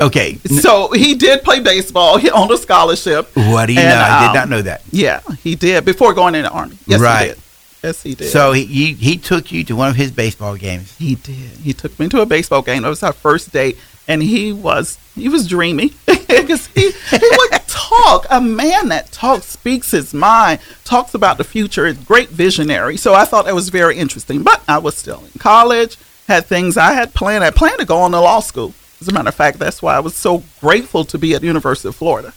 Okay. 0.00 0.38
So 0.60 0.90
he 0.92 1.14
did 1.14 1.42
play 1.42 1.60
baseball 1.60 2.18
he, 2.18 2.30
on 2.30 2.52
a 2.52 2.56
scholarship. 2.56 3.28
what 3.34 3.66
do 3.66 3.74
you 3.74 3.80
and, 3.80 3.88
know? 3.88 4.04
I 4.04 4.20
did 4.22 4.28
um, 4.28 4.34
not 4.34 4.48
know 4.48 4.62
that. 4.62 4.82
Yeah, 4.90 5.20
he 5.42 5.54
did 5.54 5.84
before 5.84 6.14
going 6.14 6.34
in 6.34 6.42
the 6.42 6.50
army. 6.50 6.78
Yes, 6.86 7.00
Right. 7.00 7.36
Yes, 7.84 8.02
he 8.02 8.14
did. 8.14 8.30
So 8.30 8.52
he, 8.52 8.64
he 8.64 8.92
he 8.94 9.18
took 9.18 9.52
you 9.52 9.62
to 9.64 9.76
one 9.76 9.90
of 9.90 9.96
his 9.96 10.10
baseball 10.10 10.56
games. 10.56 10.96
he 10.96 11.16
did. 11.16 11.58
He 11.62 11.74
took 11.74 11.98
me 12.00 12.08
to 12.08 12.22
a 12.22 12.26
baseball 12.26 12.62
game. 12.62 12.82
That 12.82 12.88
was 12.88 13.02
our 13.02 13.12
first 13.12 13.52
date, 13.52 13.76
and 14.08 14.22
he 14.22 14.54
was 14.54 14.96
he 15.14 15.28
was 15.28 15.46
dreamy 15.46 15.92
because 16.06 16.66
he 16.68 16.92
he 16.92 17.18
would 17.20 17.52
talk. 17.66 18.26
A 18.30 18.40
man 18.40 18.88
that 18.88 19.12
talks, 19.12 19.44
speaks 19.44 19.90
his 19.90 20.14
mind, 20.14 20.60
talks 20.84 21.12
about 21.12 21.36
the 21.36 21.44
future. 21.44 21.84
Is 21.84 21.98
great 21.98 22.30
visionary. 22.30 22.96
So 22.96 23.12
I 23.12 23.26
thought 23.26 23.44
that 23.44 23.54
was 23.54 23.68
very 23.68 23.98
interesting. 23.98 24.42
But 24.42 24.62
I 24.66 24.78
was 24.78 24.96
still 24.96 25.22
in 25.22 25.38
college. 25.38 25.98
Had 26.26 26.46
things 26.46 26.78
I 26.78 26.94
had 26.94 27.12
planned. 27.12 27.44
I 27.44 27.50
planned 27.50 27.80
to 27.80 27.84
go 27.84 27.98
on 27.98 28.12
to 28.12 28.20
law 28.20 28.40
school. 28.40 28.72
As 29.02 29.08
a 29.08 29.12
matter 29.12 29.28
of 29.28 29.34
fact, 29.34 29.58
that's 29.58 29.82
why 29.82 29.94
I 29.94 30.00
was 30.00 30.14
so 30.14 30.42
grateful 30.62 31.04
to 31.04 31.18
be 31.18 31.34
at 31.34 31.42
the 31.42 31.48
University 31.48 31.88
of 31.88 31.96
Florida. 31.96 32.32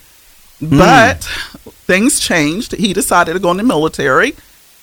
Hmm. 0.60 0.77
But 0.77 1.24
things 1.86 2.20
changed. 2.20 2.74
He 2.74 2.92
decided 2.92 3.32
to 3.32 3.39
go 3.39 3.51
in 3.51 3.56
the 3.56 3.63
military. 3.63 4.36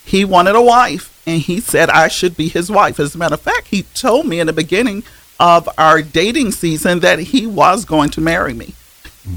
He 0.04 0.24
wanted 0.24 0.54
a 0.54 0.62
wife, 0.62 1.22
and 1.26 1.40
he 1.40 1.60
said 1.60 1.88
I 1.90 2.08
should 2.08 2.36
be 2.36 2.48
his 2.48 2.70
wife. 2.70 3.00
As 3.00 3.14
a 3.14 3.18
matter 3.18 3.34
of 3.34 3.40
fact, 3.40 3.68
he 3.68 3.82
told 3.94 4.26
me 4.26 4.38
in 4.40 4.46
the 4.46 4.52
beginning 4.52 5.02
of 5.40 5.68
our 5.78 6.02
dating 6.02 6.52
season 6.52 7.00
that 7.00 7.18
he 7.18 7.46
was 7.46 7.84
going 7.84 8.10
to 8.10 8.20
marry 8.20 8.54
me, 8.54 8.74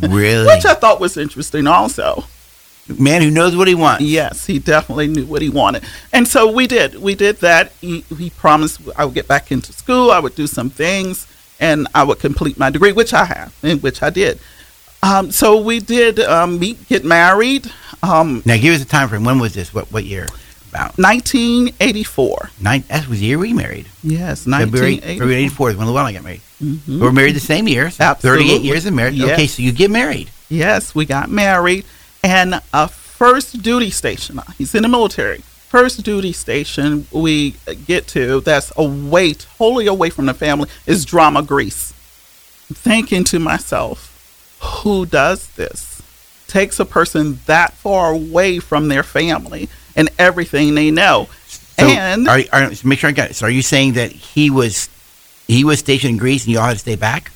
Really? 0.02 0.46
which 0.46 0.66
I 0.66 0.74
thought 0.76 1.00
was 1.00 1.18
interesting 1.18 1.66
also. 1.68 2.26
Man 3.00 3.22
who 3.22 3.32
knows 3.32 3.56
what 3.56 3.68
he 3.68 3.76
wants. 3.76 4.04
Yes, 4.04 4.46
he 4.46 4.60
definitely 4.60 5.08
knew 5.08 5.26
what 5.26 5.42
he 5.42 5.50
wanted. 5.50 5.84
And 6.14 6.26
so 6.28 6.50
we 6.50 6.68
did. 6.68 6.96
We 7.02 7.16
did 7.16 7.38
that. 7.38 7.72
He, 7.82 8.02
he 8.18 8.30
promised 8.30 8.80
I 8.96 9.04
would 9.04 9.14
get 9.14 9.28
back 9.28 9.52
into 9.52 9.74
school, 9.74 10.12
I 10.12 10.20
would 10.20 10.36
do 10.36 10.48
some 10.48 10.70
things, 10.70 11.28
and 11.60 11.88
I 11.94 12.04
would 12.04 12.20
complete 12.20 12.58
my 12.58 12.70
degree, 12.70 12.94
which 12.94 13.14
I 13.14 13.26
have, 13.26 13.54
and 13.64 13.82
which 13.84 14.02
I 14.04 14.10
did. 14.10 14.40
Um, 15.04 15.32
so 15.32 15.60
we 15.62 15.80
did 15.80 16.20
um, 16.20 16.60
meet, 16.60 16.88
get 16.88 17.04
married. 17.04 17.70
Um, 18.04 18.42
Now 18.46 18.58
give 18.58 18.74
us 18.74 18.82
a 18.82 18.86
time 18.86 19.10
frame. 19.10 19.24
When 19.26 19.40
was 19.40 19.54
this? 19.54 19.74
What 19.74 19.92
what 19.92 20.06
year? 20.06 20.28
About 20.70 20.98
1984. 20.98 22.50
nine. 22.62 22.84
That 22.88 23.08
was 23.08 23.20
the 23.20 23.26
year 23.26 23.38
we 23.40 23.54
married. 23.54 23.88
Yes, 24.04 24.44
February 24.46 24.96
1984. 24.96 25.14
February 25.20 25.36
eighty 25.36 25.50
four 25.50 25.70
is 25.70 25.76
when 25.78 25.88
Llewellyn 25.88 26.14
got 26.14 26.24
married. 26.24 26.42
We 26.88 26.98
were 27.00 27.12
married 27.12 27.36
the 27.36 27.40
same 27.40 27.68
year. 27.68 27.90
so 27.92 28.04
Absolutely. 28.04 28.48
38 28.48 28.62
years 28.64 28.86
of 28.86 28.94
marriage. 28.94 29.16
Yes. 29.16 29.32
Okay, 29.32 29.48
so 29.48 29.62
you 29.62 29.72
get 29.72 29.92
married. 29.92 30.30
Yes, 30.50 30.96
we 30.96 31.06
got 31.06 31.30
married, 31.30 31.86
and 32.24 32.62
a 32.74 32.88
first 32.88 33.62
duty 33.62 33.90
station. 33.92 34.40
Uh, 34.40 34.44
he's 34.58 34.74
in 34.76 34.84
the 34.84 34.90
military. 34.90 35.40
First 35.70 36.04
duty 36.04 36.32
station 36.32 37.08
we 37.12 37.56
get 37.86 38.08
to 38.10 38.40
that's 38.42 38.72
away, 38.78 39.34
totally 39.34 39.86
away 39.88 40.10
from 40.10 40.26
the 40.26 40.34
family, 40.34 40.70
is 40.86 41.04
Drama 41.06 41.44
Greece. 41.44 41.94
Thinking 42.74 43.24
to 43.26 43.40
myself, 43.40 44.58
who 44.84 45.06
does 45.06 45.48
this? 45.56 46.02
Takes 46.48 46.80
a 46.80 46.86
person 46.86 47.40
that 47.46 47.74
far 47.74 48.12
away 48.12 48.60
from 48.60 48.88
their 48.88 49.04
family 49.04 49.68
and 49.98 50.10
everything 50.18 50.76
they 50.76 50.92
know. 50.92 51.28
So 51.78 51.86
and 51.88 52.28
are, 52.30 52.40
are, 52.54 52.72
make 52.86 53.00
sure 53.00 53.10
I 53.10 53.14
got 53.14 53.32
it. 53.32 53.34
So 53.36 53.46
are 53.48 53.50
you 53.50 53.62
saying 53.62 53.94
that 53.94 54.12
he 54.12 54.50
was 54.50 54.88
he 55.48 55.64
was 55.66 55.80
stationed 55.80 56.12
in 56.12 56.18
Greece 56.18 56.46
and 56.46 56.54
you 56.54 56.60
all 56.60 56.66
had 56.68 56.74
to 56.74 56.80
stay 56.80 56.96
back? 56.96 57.32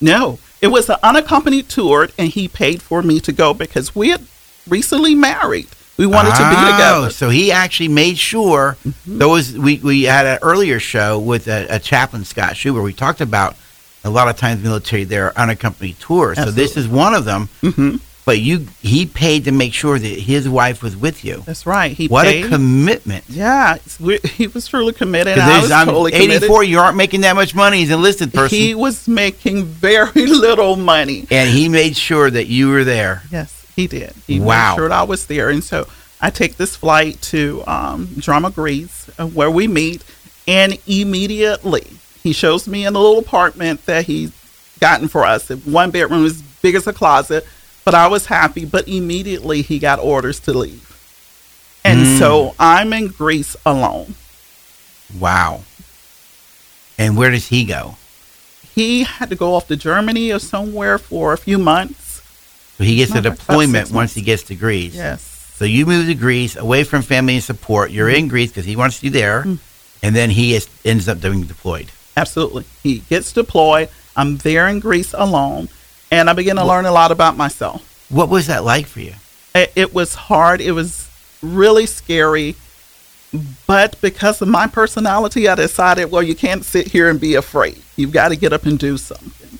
No, 0.00 0.38
it 0.60 0.68
was 0.68 0.88
an 0.88 0.96
unaccompanied 1.02 1.68
tour, 1.68 2.08
and 2.18 2.28
he 2.28 2.48
paid 2.48 2.82
for 2.82 3.02
me 3.02 3.18
to 3.20 3.32
go 3.32 3.52
because 3.54 3.94
we 3.94 4.10
had 4.10 4.22
recently 4.68 5.14
married. 5.14 5.68
We 5.96 6.06
wanted 6.06 6.32
to 6.32 6.50
be 6.50 6.56
Oh, 6.58 6.70
together. 6.72 7.10
So 7.10 7.30
he 7.30 7.50
actually 7.50 7.88
made 7.88 8.18
sure 8.18 8.76
Mm-hmm. 8.86 9.18
those 9.18 9.56
we, 9.56 9.78
we 9.78 10.02
had 10.04 10.26
an 10.26 10.38
earlier 10.42 10.78
show 10.78 11.18
with 11.18 11.48
a, 11.48 11.66
a 11.70 11.78
chaplain 11.78 12.24
Scott 12.26 12.52
Schuber. 12.54 12.82
We 12.82 12.92
talked 12.92 13.22
about 13.22 13.56
a 14.04 14.10
lot 14.10 14.28
of 14.28 14.36
times 14.36 14.62
military 14.62 15.04
there 15.04 15.26
are 15.26 15.36
unaccompanied 15.36 15.98
tours. 15.98 16.36
So 16.36 16.50
this 16.50 16.76
is 16.76 16.86
one 16.86 17.14
of 17.14 17.24
them. 17.24 17.48
hmm 17.62 17.96
But 18.26 18.40
you 18.40 18.66
he 18.82 19.06
paid 19.06 19.44
to 19.44 19.52
make 19.52 19.72
sure 19.72 19.98
that 20.00 20.06
his 20.06 20.48
wife 20.48 20.82
was 20.82 20.96
with 20.96 21.24
you. 21.24 21.44
That's 21.46 21.64
right. 21.64 21.92
He 21.96 22.08
What 22.08 22.24
paid. 22.24 22.44
a 22.44 22.48
commitment! 22.48 23.24
yeah, 23.28 23.76
he 24.24 24.48
was 24.48 24.66
truly 24.66 24.92
committed. 24.92 25.38
I 25.38 25.60
was 25.62 25.70
I'm 25.70 25.86
totally 25.86 26.10
committed. 26.10 26.42
84. 26.42 26.64
You 26.64 26.80
aren't 26.80 26.96
making 26.96 27.20
that 27.20 27.36
much 27.36 27.54
money 27.54 27.84
as 27.84 27.88
an 27.90 27.94
enlisted 27.98 28.34
person, 28.34 28.58
He 28.58 28.74
was 28.74 29.06
making 29.06 29.64
very 29.64 30.26
little 30.26 30.74
money. 30.74 31.24
and 31.30 31.48
he 31.48 31.68
made 31.68 31.96
sure 31.96 32.28
that 32.28 32.48
you 32.48 32.68
were 32.68 32.82
there. 32.82 33.22
Yes, 33.30 33.64
he 33.76 33.86
did. 33.86 34.12
He 34.26 34.40
Wow. 34.40 34.72
made 34.72 34.76
sure 34.82 34.92
I 34.92 35.04
was 35.04 35.26
there, 35.26 35.48
and 35.48 35.62
so 35.62 35.86
I 36.20 36.30
take 36.30 36.56
this 36.56 36.74
flight 36.74 37.22
to 37.30 37.62
um, 37.68 38.06
Drama 38.18 38.50
Greece, 38.50 39.08
uh, 39.20 39.26
where 39.28 39.52
we 39.52 39.68
meet, 39.68 40.02
and 40.48 40.76
immediately 40.88 41.86
he 42.24 42.32
shows 42.32 42.66
me 42.66 42.84
in 42.86 42.92
the 42.94 43.00
little 43.00 43.20
apartment 43.20 43.86
that 43.86 44.06
he's 44.06 44.32
gotten 44.80 45.06
for 45.06 45.24
us. 45.24 45.48
One 45.48 45.92
bedroom 45.92 46.24
as 46.26 46.42
big 46.42 46.74
as 46.74 46.86
a 46.88 46.92
closet, 46.92 47.46
but 47.86 47.94
I 47.94 48.06
was 48.08 48.26
happy. 48.26 48.66
But 48.66 48.86
immediately 48.88 49.62
he 49.62 49.78
got 49.78 49.98
orders 49.98 50.38
to 50.40 50.52
leave, 50.52 50.84
and 51.84 52.00
Mm. 52.04 52.18
so 52.18 52.54
I'm 52.58 52.92
in 52.92 53.06
Greece 53.08 53.56
alone. 53.64 54.14
Wow. 55.18 55.62
And 56.98 57.16
where 57.16 57.30
does 57.30 57.46
he 57.48 57.64
go? 57.64 57.96
He 58.74 59.04
had 59.04 59.30
to 59.30 59.36
go 59.36 59.54
off 59.54 59.68
to 59.68 59.76
Germany 59.76 60.32
or 60.32 60.38
somewhere 60.38 60.98
for 60.98 61.32
a 61.32 61.38
few 61.38 61.58
months. 61.58 62.20
So 62.76 62.84
he 62.84 62.96
gets 62.96 63.14
a 63.14 63.22
deployment 63.22 63.90
once 63.90 64.12
he 64.14 64.20
gets 64.20 64.42
to 64.44 64.54
Greece. 64.54 64.94
Yes. 64.94 65.22
So 65.56 65.64
you 65.64 65.86
move 65.86 66.06
to 66.08 66.14
Greece, 66.14 66.56
away 66.56 66.84
from 66.84 67.00
family 67.00 67.34
and 67.36 67.44
support. 67.44 67.90
You're 67.90 68.10
in 68.10 68.28
Greece 68.28 68.50
because 68.50 68.66
he 68.66 68.76
wants 68.76 69.02
you 69.02 69.08
there, 69.10 69.44
Mm. 69.44 69.58
and 70.02 70.14
then 70.14 70.28
he 70.30 70.54
is, 70.54 70.68
ends 70.84 71.08
up 71.08 71.20
being 71.22 71.44
deployed. 71.44 71.90
Absolutely. 72.16 72.64
He 72.82 72.98
gets 73.08 73.32
deployed. 73.32 73.88
I'm 74.16 74.36
there 74.38 74.66
in 74.68 74.80
Greece 74.80 75.14
alone, 75.16 75.68
and 76.10 76.28
I 76.30 76.32
began 76.32 76.56
to 76.56 76.64
learn 76.64 76.84
a 76.86 76.92
lot 76.92 77.10
about 77.10 77.36
myself. 77.36 78.06
What 78.08 78.28
was 78.28 78.46
that 78.46 78.64
like 78.64 78.86
for 78.86 79.00
you? 79.00 79.14
It, 79.54 79.72
it 79.74 79.94
was 79.94 80.14
hard. 80.14 80.60
It 80.60 80.72
was 80.72 81.08
really 81.42 81.86
scary. 81.86 82.54
But 83.66 84.00
because 84.00 84.40
of 84.40 84.48
my 84.48 84.66
personality, 84.66 85.48
I 85.48 85.54
decided, 85.56 86.10
well, 86.10 86.22
you 86.22 86.34
can't 86.34 86.64
sit 86.64 86.88
here 86.88 87.10
and 87.10 87.20
be 87.20 87.34
afraid. 87.34 87.82
You've 87.96 88.12
got 88.12 88.28
to 88.28 88.36
get 88.36 88.52
up 88.52 88.64
and 88.64 88.78
do 88.78 88.96
something. 88.96 89.58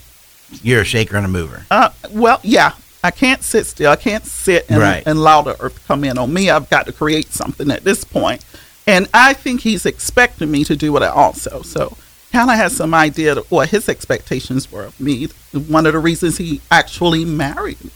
You're 0.63 0.83
a 0.83 0.85
shaker 0.85 1.17
and 1.17 1.27
a 1.27 1.29
mover. 1.29 1.67
Uh, 1.71 1.91
well, 2.13 2.41
yeah, 2.43 2.73
I 3.03 3.11
can't 3.11 3.43
sit 3.43 3.67
still. 3.67 3.91
I 3.91 3.97
can't 3.97 4.25
sit 4.25 4.67
and, 4.71 4.81
Right. 4.81 5.03
and 5.05 5.19
allow 5.19 5.43
the 5.43 5.61
earth 5.61 5.75
to 5.75 5.81
come 5.87 6.05
in 6.05 6.17
on 6.17 6.33
me. 6.33 6.49
I've 6.49 6.71
got 6.71 6.87
to 6.87 6.93
create 6.93 7.33
something 7.33 7.71
at 7.71 7.83
this 7.85 8.05
point. 8.05 8.45
And 8.87 9.09
I 9.13 9.33
think 9.35 9.63
he's 9.63 9.85
expecting 9.85 10.51
me 10.51 10.63
to 10.65 10.77
do 10.77 10.97
it 10.97 11.03
also. 11.03 11.63
So 11.63 11.97
kind 12.33 12.51
of 12.51 12.57
had 12.57 12.73
some 12.73 12.93
idea 12.95 13.37
of 13.37 13.51
what 13.51 13.69
his 13.71 13.89
expectations 13.89 14.71
were 14.71 14.85
of 14.85 15.01
me. 15.01 15.27
One 15.53 15.87
of 15.87 15.93
the 15.93 15.99
reasons 15.99 16.37
he 16.39 16.61
actually 16.71 17.25
married 17.25 17.83
me. 17.83 17.91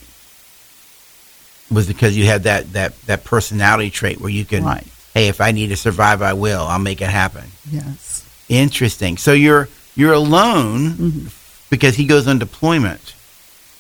Was 1.70 1.86
because 1.86 2.16
you 2.16 2.24
had 2.26 2.42
that 2.44 2.72
that 2.72 3.00
that 3.02 3.24
personality 3.24 3.90
trait 3.90 4.20
where 4.20 4.30
you 4.30 4.44
can, 4.44 4.64
Right. 4.64 4.86
hey, 5.14 5.28
if 5.28 5.40
I 5.40 5.52
need 5.52 5.68
to 5.68 5.76
survive, 5.76 6.20
I 6.20 6.32
will. 6.32 6.62
I'll 6.66 6.80
make 6.80 7.00
it 7.00 7.10
happen. 7.10 7.44
Yes. 7.70 8.24
Interesting. 8.48 9.16
So 9.16 9.32
you're 9.32 9.68
you're 9.94 10.12
alone 10.12 10.94
Mhm. 10.94 11.30
because 11.70 11.94
he 11.94 12.04
goes 12.06 12.26
on 12.26 12.38
deployment. 12.40 13.14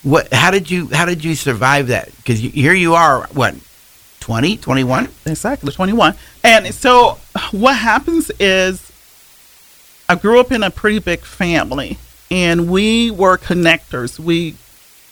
What? 0.02 0.32
How 0.32 0.52
did 0.52 0.70
you 0.70 0.88
how 0.92 1.04
did 1.04 1.24
you 1.24 1.34
survive 1.34 1.88
that? 1.88 2.14
Because 2.18 2.38
here 2.38 2.74
you 2.74 2.94
are, 2.94 3.28
what, 3.32 3.56
20, 4.20 4.56
21? 4.56 5.08
Exactly, 5.26 5.72
21. 5.72 6.14
And 6.44 6.72
so 6.72 7.18
what 7.50 7.76
happens 7.76 8.30
is 8.38 8.80
I 10.10 10.16
grew 10.16 10.40
up 10.40 10.50
in 10.50 10.64
a 10.64 10.72
pretty 10.72 10.98
big 10.98 11.20
family 11.20 11.96
and 12.32 12.68
we 12.68 13.12
were 13.12 13.38
connectors. 13.38 14.18
We 14.18 14.56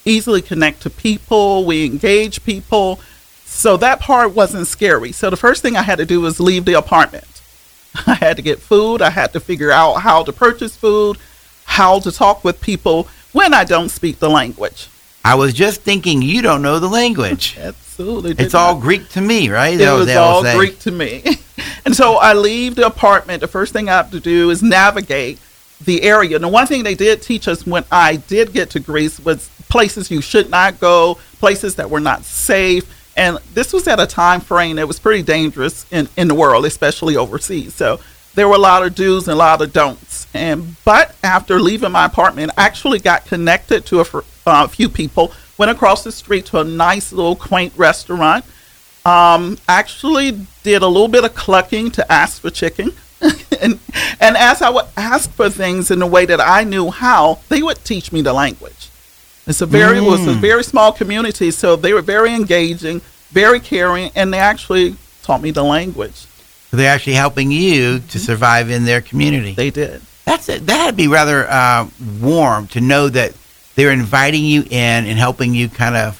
easily 0.03 0.41
connect 0.41 0.81
to 0.81 0.89
people, 0.89 1.63
we 1.63 1.85
engage 1.85 2.43
people. 2.43 2.99
So 3.45 3.77
that 3.77 4.01
part 4.01 4.35
wasn't 4.35 4.67
scary. 4.67 5.13
So 5.13 5.29
the 5.29 5.37
first 5.37 5.61
thing 5.61 5.77
I 5.77 5.83
had 5.83 5.99
to 5.99 6.05
do 6.05 6.19
was 6.19 6.41
leave 6.41 6.65
the 6.65 6.73
apartment. 6.73 7.41
I 8.07 8.15
had 8.15 8.35
to 8.35 8.41
get 8.41 8.59
food, 8.59 9.01
I 9.01 9.11
had 9.11 9.31
to 9.31 9.39
figure 9.39 9.71
out 9.71 10.01
how 10.01 10.21
to 10.23 10.33
purchase 10.33 10.75
food, 10.75 11.17
how 11.63 12.01
to 12.01 12.11
talk 12.11 12.43
with 12.43 12.59
people 12.59 13.07
when 13.31 13.53
I 13.53 13.63
don't 13.63 13.87
speak 13.87 14.19
the 14.19 14.29
language. 14.29 14.89
I 15.23 15.35
was 15.35 15.53
just 15.53 15.79
thinking 15.79 16.21
you 16.21 16.41
don't 16.41 16.61
know 16.61 16.79
the 16.79 16.89
language. 16.89 17.57
Absolutely. 17.57 18.31
It's 18.37 18.53
all. 18.53 18.77
Greek 18.77 19.07
to 19.09 19.21
me, 19.21 19.47
right? 19.49 19.79
it 19.79 19.91
was 19.91 20.13
all. 20.13 20.43
Greek 20.57 20.77
to 20.79 20.91
me. 20.91 21.23
and 21.89 21.95
so 21.95 22.17
I 22.17 22.33
leave 22.33 22.75
the 22.75 22.85
apartment. 22.85 23.41
The 23.41 23.47
first 23.47 23.73
thing 23.73 23.89
I 23.89 23.93
have 23.93 24.11
to 24.11 24.19
do 24.19 24.51
is 24.51 24.61
navigate 24.61 25.39
the 25.83 26.03
area. 26.03 26.37
The 26.37 26.47
one 26.47 26.67
thing 26.67 26.83
they 26.83 26.93
did 26.93 27.23
teach 27.23 27.47
us 27.47 27.65
when 27.65 27.83
I 27.91 28.17
did 28.17 28.53
get 28.53 28.69
to 28.69 28.79
Greece 28.79 29.19
was 29.19 29.49
places 29.69 30.11
you 30.11 30.21
should 30.21 30.51
not 30.51 30.79
go, 30.79 31.17
places 31.39 31.77
that 31.77 31.89
were 31.89 31.99
not 31.99 32.25
safe. 32.25 32.95
And 33.17 33.39
this 33.55 33.73
was 33.73 33.87
at 33.87 33.99
a 33.99 34.05
time 34.05 34.39
frame 34.39 34.75
that 34.75 34.87
was 34.87 34.99
pretty 34.99 35.23
dangerous 35.23 35.87
in, 35.91 36.07
in 36.15 36.27
the 36.27 36.35
world, 36.35 36.63
especially 36.67 37.17
overseas. 37.17 37.73
So 37.73 37.99
there 38.35 38.47
were 38.47 38.53
a 38.53 38.59
lot 38.59 38.85
of 38.85 38.93
do's 38.93 39.27
and 39.27 39.33
a 39.33 39.37
lot 39.39 39.59
of 39.59 39.73
don'ts. 39.73 40.27
And 40.35 40.75
but 40.85 41.15
after 41.23 41.59
leaving 41.59 41.91
my 41.93 42.05
apartment, 42.05 42.51
I 42.55 42.67
actually 42.67 42.99
got 42.99 43.25
connected 43.25 43.87
to 43.87 44.01
a 44.01 44.23
uh, 44.45 44.67
few 44.67 44.89
people. 44.89 45.33
Went 45.57 45.71
across 45.71 46.03
the 46.03 46.11
street 46.11 46.45
to 46.45 46.59
a 46.59 46.63
nice 46.63 47.11
little 47.11 47.35
quaint 47.35 47.73
restaurant. 47.75 48.45
Um, 49.09 49.57
actually 49.67 50.45
did 50.63 50.81
a 50.81 50.87
little 50.87 51.07
bit 51.07 51.23
of 51.23 51.33
clucking 51.35 51.91
to 51.91 52.11
ask 52.11 52.41
for 52.41 52.49
chicken. 52.49 52.91
and 53.61 53.79
and 54.25 54.37
as 54.37 54.61
I 54.61 54.69
would 54.69 54.85
ask 54.95 55.29
for 55.31 55.49
things 55.49 55.91
in 55.91 55.99
the 55.99 56.05
way 56.15 56.25
that 56.25 56.39
I 56.39 56.63
knew 56.63 56.89
how, 56.91 57.39
they 57.49 57.61
would 57.61 57.83
teach 57.83 58.11
me 58.11 58.21
the 58.21 58.33
language. 58.33 58.89
It's 59.47 59.61
a 59.61 59.65
very 59.65 59.97
it 59.97 60.03
was 60.03 60.21
a 60.27 60.31
Mm. 60.31 60.41
very 60.41 60.63
small 60.63 60.91
community, 60.91 61.49
so 61.51 61.75
they 61.75 61.93
were 61.93 62.03
very 62.15 62.33
engaging, 62.33 63.01
very 63.31 63.59
caring, 63.59 64.11
and 64.15 64.31
they 64.33 64.37
actually 64.39 64.95
taught 65.23 65.41
me 65.41 65.51
the 65.51 65.63
language. 65.63 66.25
They're 66.71 66.93
actually 66.93 67.13
helping 67.25 67.51
you 67.51 67.99
to 68.11 68.19
survive 68.19 68.69
in 68.69 68.85
their 68.85 69.01
community. 69.01 69.53
They 69.53 69.71
did. 69.71 70.01
That's 70.25 70.47
it. 70.49 70.67
That'd 70.67 70.95
be 70.95 71.07
rather 71.07 71.49
uh, 71.49 71.87
warm 72.21 72.67
to 72.67 72.79
know 72.79 73.09
that 73.09 73.33
they're 73.75 73.91
inviting 73.91 74.45
you 74.45 74.61
in 74.69 75.05
and 75.09 75.17
helping 75.17 75.55
you 75.55 75.67
kind 75.67 75.95
of 75.95 76.18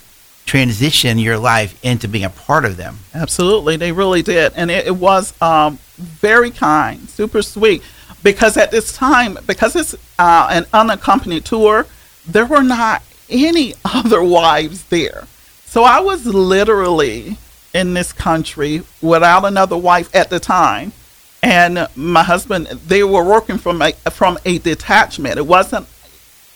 transition 0.50 1.20
your 1.20 1.38
life 1.38 1.80
into 1.86 2.08
being 2.08 2.24
a 2.24 2.30
part 2.32 2.66
of 2.66 2.76
them. 2.76 2.98
Absolutely, 3.14 3.78
they 3.78 3.92
really 3.92 4.24
did, 4.24 4.52
and 4.56 4.72
it, 4.72 4.88
it 4.88 4.96
was 4.96 5.40
um, 5.44 5.78
very 5.96 6.50
kind, 6.50 7.08
super 7.08 7.44
sweet. 7.44 7.84
Because 8.24 8.58
at 8.58 8.72
this 8.72 8.92
time, 8.92 9.38
because 9.46 9.76
it's 9.76 9.94
uh, 10.18 10.48
an 10.50 10.66
unaccompanied 10.74 11.46
tour, 11.46 11.86
there 12.28 12.48
were 12.48 12.64
not 12.64 13.04
any 13.30 13.76
other 13.86 14.24
wives 14.24 14.86
there. 14.86 15.28
So 15.66 15.84
I 15.84 16.00
was 16.00 16.26
literally 16.26 17.38
in 17.76 17.94
this 17.94 18.12
country 18.12 18.82
without 19.04 19.46
another 19.46 19.78
wife 19.78 20.14
at 20.16 20.32
the 20.32 20.40
time, 20.40 20.94
and 21.44 21.88
my 21.96 22.24
husband. 22.24 22.66
They 22.66 23.04
were 23.04 23.24
working 23.24 23.60
from 23.60 23.84
a 23.84 23.92
from 24.10 24.40
a 24.46 24.58
detachment. 24.58 25.38
It 25.38 25.46
wasn't 25.46 25.86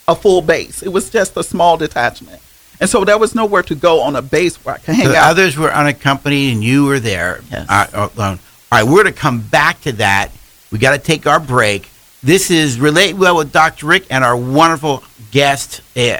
a 0.08 0.16
full 0.16 0.42
base. 0.42 0.82
It 0.82 0.92
was 0.92 1.10
just 1.10 1.36
a 1.36 1.44
small 1.44 1.76
detachment. 1.76 2.42
And 2.80 2.90
so 2.90 3.04
there 3.04 3.18
was 3.18 3.34
nowhere 3.34 3.62
to 3.64 3.74
go 3.74 4.00
on 4.02 4.16
a 4.16 4.22
base 4.22 4.56
where 4.64 4.74
I 4.74 4.78
could 4.78 4.94
hang 4.96 5.06
So 5.06 5.12
the 5.12 5.18
out. 5.18 5.30
others 5.30 5.56
were 5.56 5.72
unaccompanied 5.72 6.52
and 6.54 6.64
you 6.64 6.86
were 6.86 7.00
there. 7.00 7.40
Yes. 7.50 7.66
Uh, 7.68 7.86
uh, 7.92 8.08
alone. 8.16 8.38
All 8.72 8.78
right, 8.80 8.84
we're 8.84 9.02
going 9.04 9.14
to 9.14 9.20
come 9.20 9.40
back 9.40 9.80
to 9.82 9.92
that. 9.92 10.30
We 10.72 10.78
got 10.78 10.92
to 10.92 10.98
take 10.98 11.26
our 11.26 11.38
break. 11.40 11.88
This 12.22 12.50
is 12.50 12.80
Relate 12.80 13.14
Well 13.16 13.36
with 13.36 13.52
Dr. 13.52 13.86
Rick 13.86 14.06
and 14.10 14.24
our 14.24 14.36
wonderful 14.36 15.04
guest, 15.30 15.82
uh, 15.96 16.18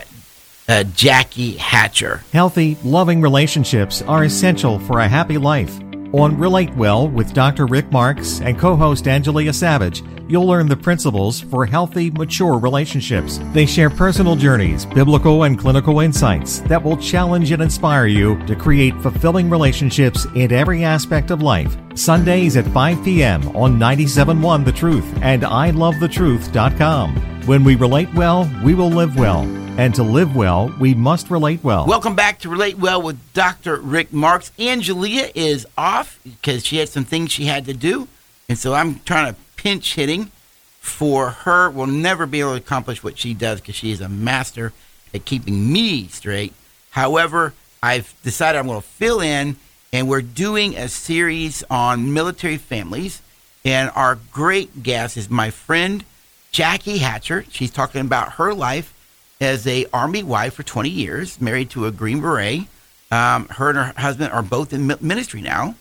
uh, 0.68 0.84
Jackie 0.84 1.52
Hatcher. 1.56 2.22
Healthy, 2.32 2.76
loving 2.84 3.20
relationships 3.20 4.02
are 4.02 4.22
essential 4.22 4.78
for 4.78 5.00
a 5.00 5.08
happy 5.08 5.38
life. 5.38 5.76
On 6.14 6.38
Relate 6.38 6.72
Well 6.76 7.08
with 7.08 7.34
Dr. 7.34 7.66
Rick 7.66 7.90
Marks 7.90 8.40
and 8.40 8.56
co 8.56 8.76
host 8.76 9.06
Angelia 9.06 9.52
Savage, 9.52 10.04
you'll 10.28 10.46
learn 10.46 10.68
the 10.68 10.76
principles 10.76 11.40
for 11.40 11.66
healthy, 11.66 12.12
mature 12.12 12.56
relationships. 12.56 13.40
They 13.52 13.66
share 13.66 13.90
personal 13.90 14.36
journeys, 14.36 14.86
biblical 14.86 15.42
and 15.42 15.58
clinical 15.58 15.98
insights 15.98 16.60
that 16.60 16.80
will 16.80 16.96
challenge 16.98 17.50
and 17.50 17.60
inspire 17.60 18.06
you 18.06 18.40
to 18.46 18.54
create 18.54 18.94
fulfilling 19.02 19.50
relationships 19.50 20.24
in 20.36 20.52
every 20.52 20.84
aspect 20.84 21.32
of 21.32 21.42
life. 21.42 21.76
Sundays 21.96 22.56
at 22.56 22.68
5 22.68 23.04
p.m. 23.04 23.48
on 23.56 23.76
97.1 23.76 24.64
The 24.64 24.70
Truth 24.70 25.18
and 25.20 25.42
ILoveTheTruth.com. 25.42 27.42
When 27.46 27.64
we 27.64 27.74
relate 27.74 28.14
well, 28.14 28.48
we 28.62 28.74
will 28.74 28.88
live 28.88 29.18
well. 29.18 29.63
And 29.76 29.92
to 29.96 30.04
live 30.04 30.36
well, 30.36 30.72
we 30.78 30.94
must 30.94 31.30
relate 31.30 31.64
well. 31.64 31.84
Welcome 31.84 32.14
back 32.14 32.38
to 32.40 32.48
Relate 32.48 32.78
Well 32.78 33.02
with 33.02 33.18
Dr. 33.32 33.80
Rick 33.80 34.12
Marks. 34.12 34.52
Angelia 34.56 35.32
is 35.34 35.66
off 35.76 36.20
because 36.22 36.64
she 36.64 36.76
had 36.76 36.88
some 36.88 37.04
things 37.04 37.32
she 37.32 37.46
had 37.46 37.64
to 37.64 37.74
do. 37.74 38.06
And 38.48 38.56
so 38.56 38.72
I'm 38.72 39.00
trying 39.00 39.34
to 39.34 39.40
pinch 39.56 39.96
hitting 39.96 40.30
for 40.78 41.30
her. 41.30 41.68
We'll 41.70 41.88
never 41.88 42.24
be 42.24 42.38
able 42.38 42.52
to 42.52 42.58
accomplish 42.58 43.02
what 43.02 43.18
she 43.18 43.34
does 43.34 43.60
because 43.60 43.74
she 43.74 43.90
is 43.90 44.00
a 44.00 44.08
master 44.08 44.72
at 45.12 45.24
keeping 45.24 45.72
me 45.72 46.06
straight. 46.06 46.52
However, 46.90 47.52
I've 47.82 48.14
decided 48.22 48.60
I'm 48.60 48.68
going 48.68 48.80
to 48.80 48.86
fill 48.86 49.20
in, 49.20 49.56
and 49.92 50.08
we're 50.08 50.22
doing 50.22 50.76
a 50.76 50.86
series 50.88 51.64
on 51.68 52.12
military 52.12 52.58
families. 52.58 53.22
And 53.64 53.90
our 53.96 54.20
great 54.30 54.84
guest 54.84 55.16
is 55.16 55.28
my 55.28 55.50
friend 55.50 56.04
Jackie 56.52 56.98
Hatcher. 56.98 57.44
She's 57.50 57.72
talking 57.72 58.02
about 58.02 58.34
her 58.34 58.54
life 58.54 58.93
as 59.40 59.66
a 59.66 59.86
Army 59.92 60.22
wife 60.22 60.54
for 60.54 60.62
20 60.62 60.88
years, 60.88 61.40
married 61.40 61.70
to 61.70 61.86
a 61.86 61.90
Green 61.90 62.20
Beret. 62.20 62.66
Um, 63.10 63.48
her 63.48 63.70
and 63.70 63.78
her 63.78 63.92
husband 63.96 64.32
are 64.32 64.42
both 64.42 64.72
in 64.72 64.86
ministry 65.00 65.40
now. 65.40 65.74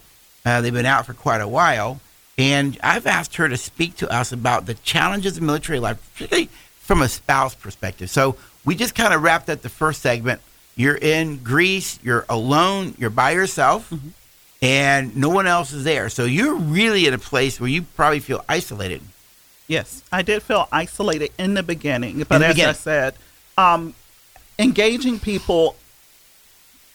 Uh, 0.46 0.62
they've 0.62 0.74
been 0.74 0.86
out 0.86 1.06
for 1.06 1.14
quite 1.14 1.42
a 1.42 1.48
while. 1.48 2.00
And 2.38 2.80
I've 2.82 3.06
asked 3.06 3.36
her 3.36 3.48
to 3.48 3.58
speak 3.58 3.96
to 3.98 4.12
us 4.12 4.32
about 4.32 4.66
the 4.66 4.74
challenges 4.74 5.38
of 5.38 5.44
military 5.44 5.80
life, 5.80 5.98
particularly 6.14 6.50
from 6.80 7.02
a 7.02 7.10
spouse 7.10 7.56
perspective. 7.56 8.10
So 8.10 8.36
we 8.66 8.76
just 8.76 8.96
kind 8.96 9.14
of 9.14 9.22
wrapped 9.22 9.50
up 9.50 9.62
the 9.62 9.70
first 9.70 10.02
segment. 10.02 10.42
You're 10.76 10.96
in 10.96 11.38
Greece, 11.38 12.00
you're 12.02 12.26
alone, 12.30 12.96
you're 12.98 13.12
by 13.12 13.32
yourself, 13.32 13.90
mm-hmm. 13.92 14.10
and 14.64 15.16
no 15.16 15.30
one 15.30 15.46
else 15.46 15.72
is 15.72 15.84
there. 15.84 16.10
So 16.10 16.26
you're 16.26 16.56
really 16.56 17.06
in 17.06 17.14
a 17.14 17.20
place 17.20 17.60
where 17.60 17.70
you 17.70 17.84
probably 17.84 18.20
feel 18.20 18.44
isolated. 18.50 19.02
Yes, 19.68 20.04
I 20.12 20.24
did 20.24 20.42
feel 20.42 20.68
isolated 20.72 21.32
in 21.38 21.54
the 21.54 21.64
beginning, 21.64 22.18
but 22.28 22.40
the 22.40 22.48
as 22.48 22.54
beginning. 22.56 22.70
I 22.70 22.74
said, 22.74 23.14
um, 23.58 23.94
engaging 24.60 25.20
people 25.20 25.76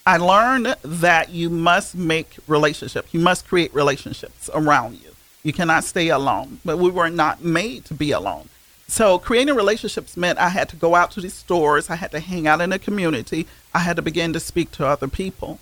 i 0.07 0.17
learned 0.17 0.75
that 0.83 1.29
you 1.29 1.51
must 1.51 1.95
make 1.95 2.37
relationships. 2.47 3.13
You 3.13 3.21
must 3.21 3.47
create 3.47 3.75
relationships 3.75 4.49
around 4.55 4.95
you. 4.95 5.11
You 5.43 5.53
cannot 5.53 5.85
stay 5.85 6.09
alone. 6.09 6.61
But 6.65 6.79
we 6.79 6.91
were 6.91 7.11
not 7.11 7.45
made 7.45 7.85
to 7.87 7.95
be 7.95 8.11
alone. 8.13 8.49
So 8.87 9.19
creating 9.19 9.55
relationships 9.55 10.17
meant 10.17 10.39
i 10.39 10.49
had 10.49 10.71
to 10.71 10.77
go 10.77 10.95
out 10.95 11.11
to 11.13 11.21
these 11.21 11.35
stores. 11.35 11.91
I 11.91 11.97
had 11.97 12.11
to 12.13 12.21
hang 12.21 12.47
out 12.47 12.63
in 12.63 12.71
the 12.71 12.79
community. 12.79 13.47
I 13.75 13.81
had 13.81 13.97
to 13.97 14.03
begin 14.03 14.33
to 14.33 14.41
speak 14.41 14.71
to 14.73 14.87
other 14.87 15.09
people. 15.09 15.59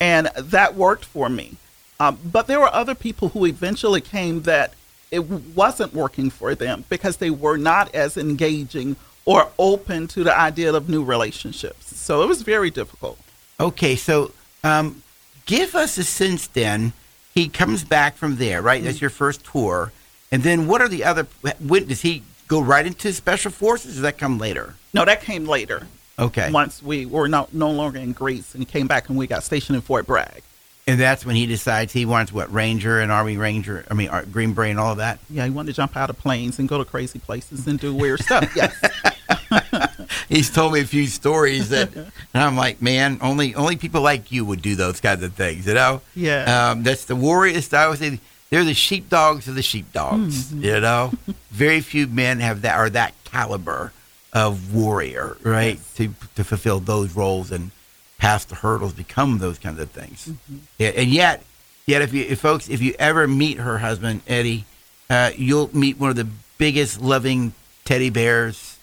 And 0.00 0.26
that 0.36 0.74
worked 0.74 1.04
for 1.04 1.28
me. 1.28 1.56
Um, 2.00 2.18
but 2.24 2.48
there 2.48 2.60
were 2.60 2.74
other 2.74 2.94
people 2.94 3.28
who 3.30 3.46
eventually 3.46 4.00
came 4.00 4.42
that 4.42 4.74
it 5.10 5.20
wasn't 5.20 5.94
working 5.94 6.28
for 6.28 6.56
them 6.56 6.84
because 6.88 7.18
they 7.18 7.30
were 7.30 7.56
not 7.56 7.94
as 7.94 8.16
engaging 8.16 8.96
or 9.26 9.50
open 9.58 10.06
to 10.08 10.24
the 10.24 10.36
idea 10.36 10.72
of 10.72 10.88
new 10.88 11.04
relationships. 11.04 11.94
So 11.94 12.22
it 12.22 12.28
was 12.28 12.42
very 12.42 12.70
difficult. 12.70 13.18
Okay, 13.60 13.96
so 13.96 14.32
um, 14.64 15.02
give 15.44 15.74
us 15.74 15.98
a 15.98 16.04
sense 16.04 16.46
then. 16.46 16.92
He 17.34 17.48
comes 17.48 17.84
back 17.84 18.16
from 18.16 18.36
there, 18.36 18.62
right? 18.62 18.78
Mm-hmm. 18.78 18.86
That's 18.86 19.00
your 19.00 19.10
first 19.10 19.44
tour. 19.44 19.92
And 20.32 20.42
then 20.42 20.66
what 20.66 20.80
are 20.80 20.88
the 20.88 21.04
other? 21.04 21.26
When, 21.60 21.86
does 21.86 22.00
he 22.02 22.22
go 22.48 22.60
right 22.60 22.86
into 22.86 23.12
special 23.12 23.50
forces? 23.50 23.94
Does 23.94 24.02
that 24.02 24.16
come 24.16 24.38
later? 24.38 24.74
No, 24.94 25.04
that 25.04 25.20
came 25.20 25.46
later. 25.46 25.86
Okay. 26.18 26.50
Once 26.50 26.82
we 26.82 27.04
were 27.04 27.28
no, 27.28 27.48
no 27.52 27.70
longer 27.70 27.98
in 27.98 28.12
Greece 28.12 28.54
and 28.54 28.62
he 28.62 28.64
came 28.64 28.86
back 28.86 29.08
and 29.10 29.18
we 29.18 29.26
got 29.26 29.42
stationed 29.42 29.76
in 29.76 29.82
Fort 29.82 30.06
Bragg. 30.06 30.42
And 30.86 31.00
that's 31.00 31.26
when 31.26 31.34
he 31.34 31.46
decides 31.46 31.92
he 31.92 32.06
wants 32.06 32.32
what 32.32 32.50
Ranger 32.52 33.00
and 33.00 33.10
Army 33.10 33.36
Ranger. 33.36 33.84
I 33.90 33.94
mean, 33.94 34.08
Green 34.30 34.52
Beret 34.52 34.70
and 34.70 34.78
all 34.78 34.92
of 34.92 34.98
that. 34.98 35.18
Yeah, 35.28 35.44
he 35.44 35.50
wanted 35.50 35.72
to 35.72 35.76
jump 35.76 35.96
out 35.96 36.10
of 36.10 36.18
planes 36.18 36.60
and 36.60 36.68
go 36.68 36.78
to 36.78 36.84
crazy 36.84 37.18
places 37.18 37.66
and 37.66 37.78
do 37.78 37.92
weird 37.92 38.20
stuff. 38.20 38.54
Yes. 38.54 38.74
He's 40.28 40.50
told 40.50 40.72
me 40.72 40.80
a 40.80 40.84
few 40.84 41.06
stories 41.06 41.70
that, 41.70 41.94
and 41.94 42.12
I'm 42.34 42.56
like, 42.56 42.82
man, 42.82 43.18
only 43.20 43.54
only 43.54 43.76
people 43.76 44.00
like 44.00 44.32
you 44.32 44.44
would 44.44 44.62
do 44.62 44.74
those 44.74 45.00
kinds 45.00 45.22
of 45.22 45.34
things, 45.34 45.66
you 45.66 45.74
know? 45.74 46.02
Yeah. 46.14 46.70
Um, 46.70 46.82
that's 46.82 47.04
the 47.04 47.16
warriors. 47.16 47.72
I 47.72 47.84
always 47.84 48.00
say 48.00 48.20
they're 48.50 48.64
the 48.64 48.74
sheepdogs 48.74 49.48
of 49.48 49.54
the 49.54 49.62
sheepdogs. 49.62 50.46
Mm-hmm. 50.46 50.64
You 50.64 50.80
know, 50.80 51.12
very 51.50 51.80
few 51.80 52.06
men 52.06 52.40
have 52.40 52.62
that 52.62 52.76
are 52.76 52.90
that 52.90 53.14
caliber 53.24 53.92
of 54.32 54.74
warrior, 54.74 55.36
right? 55.42 55.76
Yes. 55.76 55.94
To 55.94 56.14
to 56.36 56.44
fulfill 56.44 56.80
those 56.80 57.14
roles 57.14 57.50
and 57.50 57.70
pass 58.18 58.44
the 58.44 58.56
hurdles, 58.56 58.92
become 58.92 59.38
those 59.38 59.58
kinds 59.58 59.78
of 59.78 59.90
things. 59.90 60.28
Mm-hmm. 60.28 60.56
Yeah, 60.78 60.88
and 60.88 61.10
yet, 61.10 61.42
yet 61.86 62.02
if 62.02 62.12
you 62.12 62.24
if 62.24 62.40
folks, 62.40 62.68
if 62.68 62.82
you 62.82 62.94
ever 62.98 63.26
meet 63.26 63.58
her 63.58 63.78
husband 63.78 64.22
Eddie, 64.26 64.64
uh, 65.10 65.30
you'll 65.36 65.74
meet 65.76 65.98
one 65.98 66.10
of 66.10 66.16
the 66.16 66.28
biggest 66.58 67.00
loving 67.00 67.52
teddy 67.84 68.10
bears 68.10 68.75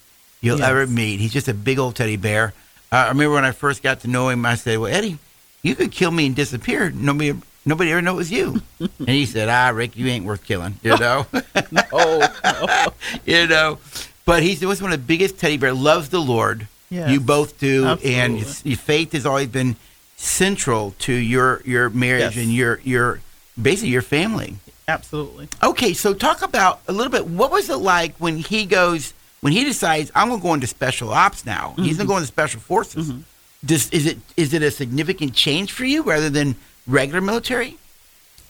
you'll 0.44 0.60
yes. 0.60 0.70
ever 0.70 0.86
meet. 0.86 1.20
He's 1.20 1.34
just 1.34 1.48
a 1.48 1.54
big 1.54 1.80
old 1.80 1.96
teddy 1.96 2.18
bear. 2.18 2.54
Uh, 2.92 2.98
I 2.98 3.08
remember 3.08 3.34
when 3.34 3.46
I 3.46 3.52
first 3.52 3.82
got 3.82 4.02
to 4.02 4.08
know 4.08 4.30
him, 4.30 4.46
I 4.46 4.56
said, 4.56 4.78
"Well, 4.78 4.94
Eddie, 4.94 5.18
you 5.64 5.74
could 5.74 5.92
kill 5.92 6.12
me 6.12 6.28
and 6.28 6.36
disappear. 6.36 6.92
Nobody, 6.92 7.34
nobody 7.66 7.92
ever 7.92 8.02
know 8.02 8.14
it 8.14 8.18
was 8.18 8.32
you." 8.32 8.62
and 8.80 9.10
he 9.10 9.26
said, 9.26 9.50
"Ah, 9.50 9.70
Rick, 9.70 9.98
you 9.98 10.06
ain't 10.08 10.26
worth 10.26 10.46
killing." 10.46 10.76
You 10.84 10.98
know? 11.00 11.26
no, 11.72 12.28
no. 12.44 12.88
you 13.26 13.48
know. 13.48 13.80
But 14.26 14.44
he's 14.44 14.64
was 14.64 14.82
one 14.82 14.94
of 14.94 15.00
the 15.00 15.06
biggest 15.06 15.40
teddy 15.40 15.58
bear. 15.58 15.74
Loves 15.74 16.10
the 16.10 16.22
Lord. 16.22 16.68
Yes. 16.90 17.10
You 17.10 17.20
both 17.20 17.58
do, 17.58 17.86
Absolutely. 17.86 18.16
and 18.20 18.66
your 18.66 18.78
faith 18.78 19.14
has 19.14 19.26
always 19.26 19.48
been 19.48 19.76
central 20.18 20.94
to 21.00 21.12
your 21.12 21.62
your 21.66 21.90
marriage 21.90 22.36
yes. 22.36 22.44
and 22.44 22.54
your 22.54 22.80
your 22.84 23.22
basically 23.60 23.90
your 23.90 24.04
family. 24.04 24.58
Absolutely. 24.88 25.48
Okay, 25.62 25.94
so 25.94 26.14
talk 26.14 26.42
about 26.42 26.82
a 26.88 26.94
little 26.94 27.12
bit. 27.12 27.26
What 27.26 27.52
was 27.52 27.70
it 27.70 27.78
like 27.78 28.16
when 28.18 28.38
he 28.38 28.66
goes? 28.66 29.14
When 29.44 29.52
he 29.52 29.66
decides 29.66 30.10
I'm 30.16 30.30
going 30.30 30.40
to 30.40 30.44
go 30.44 30.54
into 30.54 30.68
special 30.68 31.10
ops 31.10 31.46
now, 31.46 31.72
mm-hmm. 31.72 31.84
he's 31.84 31.98
going 31.98 32.08
to 32.08 32.12
go 32.14 32.18
into 32.18 32.28
special 32.28 32.62
forces. 32.62 33.12
Mm-hmm. 33.12 33.22
Does, 33.66 33.90
is 33.92 34.06
it 34.06 34.18
is 34.38 34.54
it 34.54 34.64
a 34.64 34.72
significant 34.72 35.34
change 35.34 35.74
for 35.74 35.84
you 35.84 36.02
rather 36.02 36.30
than 36.30 36.56
regular 36.88 37.20
military? 37.20 37.78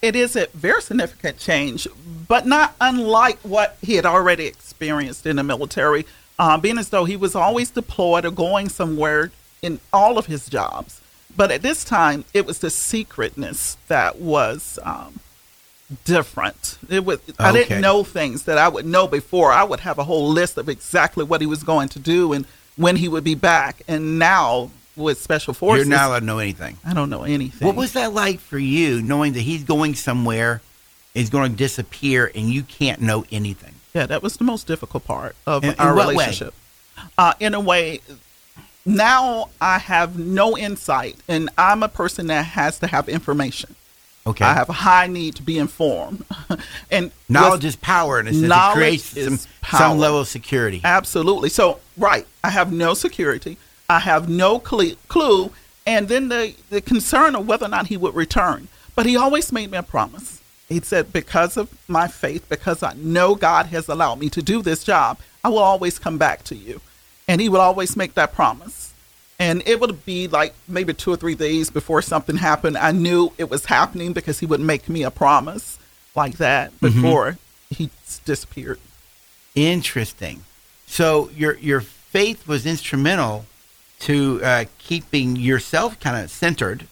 It 0.03 0.15
is 0.15 0.35
a 0.35 0.47
very 0.53 0.83
significant 0.83 1.39
change, 1.39 1.87
but 2.27 2.45
not 2.45 2.75
unlike 2.79 3.39
what 3.39 3.77
he 3.81 3.95
had 3.95 4.05
already 4.05 4.45
experienced 4.45 5.25
in 5.25 5.37
the 5.37 5.43
military, 5.43 6.05
um, 6.37 6.61
being 6.61 6.77
as 6.77 6.89
though 6.89 7.05
he 7.05 7.15
was 7.15 7.33
always 7.35 7.71
deployed 7.71 8.25
or 8.25 8.31
going 8.31 8.69
somewhere 8.69 9.31
in 9.63 9.79
all 9.91 10.19
of 10.19 10.27
his 10.27 10.47
jobs. 10.47 11.01
But 11.35 11.49
at 11.49 11.63
this 11.63 11.83
time, 11.83 12.25
it 12.35 12.45
was 12.45 12.59
the 12.59 12.69
secretness 12.69 13.77
that 13.87 14.19
was 14.19 14.77
um, 14.83 15.19
different. 16.03 16.77
It 16.89 17.05
was 17.05 17.19
okay. 17.19 17.33
I 17.39 17.51
didn't 17.51 17.81
know 17.81 18.03
things 18.03 18.43
that 18.43 18.57
I 18.57 18.67
would 18.67 18.85
know 18.85 19.07
before. 19.07 19.51
I 19.51 19.63
would 19.63 19.81
have 19.81 19.97
a 19.97 20.03
whole 20.03 20.29
list 20.29 20.57
of 20.57 20.69
exactly 20.69 21.23
what 21.23 21.41
he 21.41 21.47
was 21.47 21.63
going 21.63 21.89
to 21.89 21.99
do 21.99 22.33
and 22.33 22.45
when 22.75 22.95
he 22.95 23.07
would 23.07 23.23
be 23.23 23.35
back. 23.35 23.81
And 23.87 24.19
now 24.19 24.71
with 24.95 25.21
special 25.21 25.53
forces, 25.53 25.87
you're 25.87 25.95
not 25.95 26.07
allowed 26.07 26.19
to 26.19 26.25
know 26.25 26.39
anything. 26.39 26.77
I 26.85 26.93
don't 26.93 27.09
know 27.09 27.23
anything. 27.23 27.65
What 27.65 27.75
was 27.75 27.93
that 27.93 28.13
like 28.13 28.39
for 28.39 28.59
you, 28.59 29.01
knowing 29.01 29.33
that 29.33 29.41
he's 29.41 29.63
going 29.63 29.95
somewhere, 29.95 30.61
he's 31.13 31.29
going 31.29 31.51
to 31.51 31.57
disappear, 31.57 32.31
and 32.33 32.49
you 32.49 32.63
can't 32.63 33.01
know 33.01 33.25
anything? 33.31 33.75
Yeah, 33.93 34.05
that 34.07 34.23
was 34.23 34.37
the 34.37 34.43
most 34.43 34.67
difficult 34.67 35.05
part 35.05 35.35
of 35.45 35.63
in, 35.63 35.75
our 35.75 35.91
in 35.91 36.07
relationship. 36.07 36.53
Uh, 37.17 37.33
in 37.39 37.53
a 37.53 37.59
way, 37.59 38.01
now 38.85 39.49
I 39.61 39.79
have 39.79 40.17
no 40.17 40.57
insight, 40.57 41.17
and 41.27 41.49
I'm 41.57 41.83
a 41.83 41.89
person 41.89 42.27
that 42.27 42.43
has 42.43 42.79
to 42.79 42.87
have 42.87 43.07
information. 43.07 43.75
Okay. 44.25 44.45
I 44.45 44.53
have 44.53 44.69
a 44.69 44.73
high 44.73 45.07
need 45.07 45.35
to 45.35 45.43
be 45.43 45.57
informed. 45.57 46.23
and 46.91 47.11
knowledge 47.27 47.65
is 47.65 47.75
power 47.75 48.19
and 48.19 48.27
it 48.29 48.51
creates 48.73 49.03
some, 49.03 49.37
some, 49.69 49.97
level 49.97 50.21
of 50.21 50.27
security. 50.27 50.79
Absolutely. 50.83 51.49
So, 51.49 51.79
right, 51.97 52.25
I 52.43 52.49
have 52.49 52.71
no 52.71 52.93
security. 52.93 53.57
I 53.89 53.99
have 53.99 54.29
no 54.29 54.59
clue. 54.59 55.51
And 55.85 56.07
then 56.07 56.29
the, 56.29 56.55
the 56.69 56.79
concern 56.79 57.35
of 57.35 57.47
whether 57.47 57.65
or 57.65 57.69
not 57.69 57.87
he 57.87 57.97
would 57.97 58.15
return. 58.15 58.69
But 58.95 59.05
he 59.05 59.17
always 59.17 59.51
made 59.51 59.71
me 59.71 59.77
a 59.77 59.83
promise. 59.83 60.41
He 60.69 60.79
said, 60.79 61.11
because 61.11 61.57
of 61.57 61.69
my 61.89 62.07
faith, 62.07 62.47
because 62.47 62.81
I 62.81 62.93
know 62.93 63.35
God 63.35 63.67
has 63.67 63.89
allowed 63.89 64.19
me 64.19 64.29
to 64.29 64.41
do 64.41 64.61
this 64.61 64.83
job, 64.83 65.19
I 65.43 65.49
will 65.49 65.59
always 65.59 65.99
come 65.99 66.17
back 66.17 66.43
to 66.45 66.55
you. 66.55 66.79
And 67.27 67.41
he 67.41 67.49
would 67.49 67.59
always 67.59 67.97
make 67.97 68.13
that 68.13 68.33
promise 68.33 68.92
and 69.43 69.61
it 69.65 69.81
would 69.81 70.05
be 70.05 70.29
like 70.29 70.53
maybe 70.69 70.93
two 70.93 71.11
or 71.11 71.17
three 71.17 71.35
days 71.35 71.69
before 71.69 72.01
something 72.01 72.37
happened. 72.37 72.77
I 72.77 72.93
knew 72.93 73.33
it 73.37 73.49
was 73.49 73.65
happening 73.65 74.13
because 74.13 74.39
he 74.39 74.45
would 74.45 74.61
make 74.61 74.87
me 74.87 75.03
a 75.03 75.11
promise 75.11 75.79
like 76.15 76.37
that 76.37 76.71
mm-hmm. 76.71 77.01
before 77.01 77.31
mm-hmm. 77.31 77.73
he 77.75 77.89
disappeared. 78.23 78.79
Interesting. 79.53 80.45
So 80.87 81.29
your 81.35 81.57
your 81.57 81.81
faith 81.81 82.47
was 82.47 82.65
instrumental 82.65 83.45
to 83.99 84.39
uh, 84.43 84.65
keeping 84.77 85.35
yourself 85.35 85.99
kind 85.99 86.23
of 86.23 86.31
centered, 86.31 86.87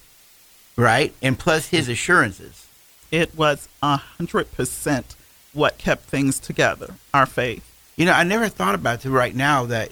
right? 0.76 1.14
And 1.22 1.40
plus 1.40 1.70
his 1.70 1.88
assurances. 1.88 2.68
It 3.12 3.36
was 3.36 3.70
a 3.82 3.96
hundred 3.96 4.52
percent 4.52 5.16
what 5.54 5.78
kept 5.78 6.04
things 6.04 6.38
together. 6.40 6.96
Our 7.14 7.26
faith. 7.26 7.66
You 7.96 8.06
know, 8.06 8.14
I 8.14 8.24
never 8.24 8.50
thought 8.50 8.76
about 8.76 9.06
it 9.06 9.10
right 9.10 9.36
now 9.36 9.66
that 9.66 9.92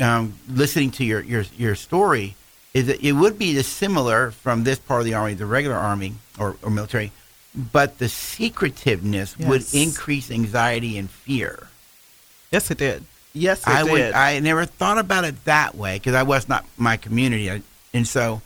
um, 0.00 0.34
listening 0.48 0.90
to 0.92 1.04
your, 1.04 1.20
your 1.20 1.44
your 1.56 1.74
story 1.74 2.34
is 2.74 2.86
that 2.86 3.00
it 3.04 3.12
would 3.12 3.38
be 3.38 3.60
similar 3.62 4.30
from 4.30 4.64
this 4.64 4.78
part 4.78 5.00
of 5.00 5.04
the 5.04 5.14
army, 5.14 5.34
the 5.34 5.44
regular 5.46 5.76
army 5.76 6.14
or, 6.38 6.56
or 6.62 6.70
military, 6.70 7.12
but 7.54 7.98
the 7.98 8.08
secretiveness 8.08 9.38
would 9.38 9.62
increase 9.74 10.30
anxiety 10.30 10.96
and 10.96 11.10
fear. 11.10 11.68
Yes, 12.50 12.70
it 12.70 12.78
did. 12.78 13.04
Yes, 13.34 13.60
it 13.62 13.68
I 13.68 13.82
did. 13.84 13.92
would. 13.92 14.12
I 14.12 14.38
never 14.40 14.64
thought 14.64 14.98
about 14.98 15.24
it 15.24 15.44
that 15.44 15.74
way 15.74 15.96
because 15.98 16.14
I 16.14 16.22
was 16.22 16.48
not 16.48 16.64
my 16.78 16.96
community, 16.96 17.50
I- 17.50 17.62
and 17.94 18.06
so 18.08 18.40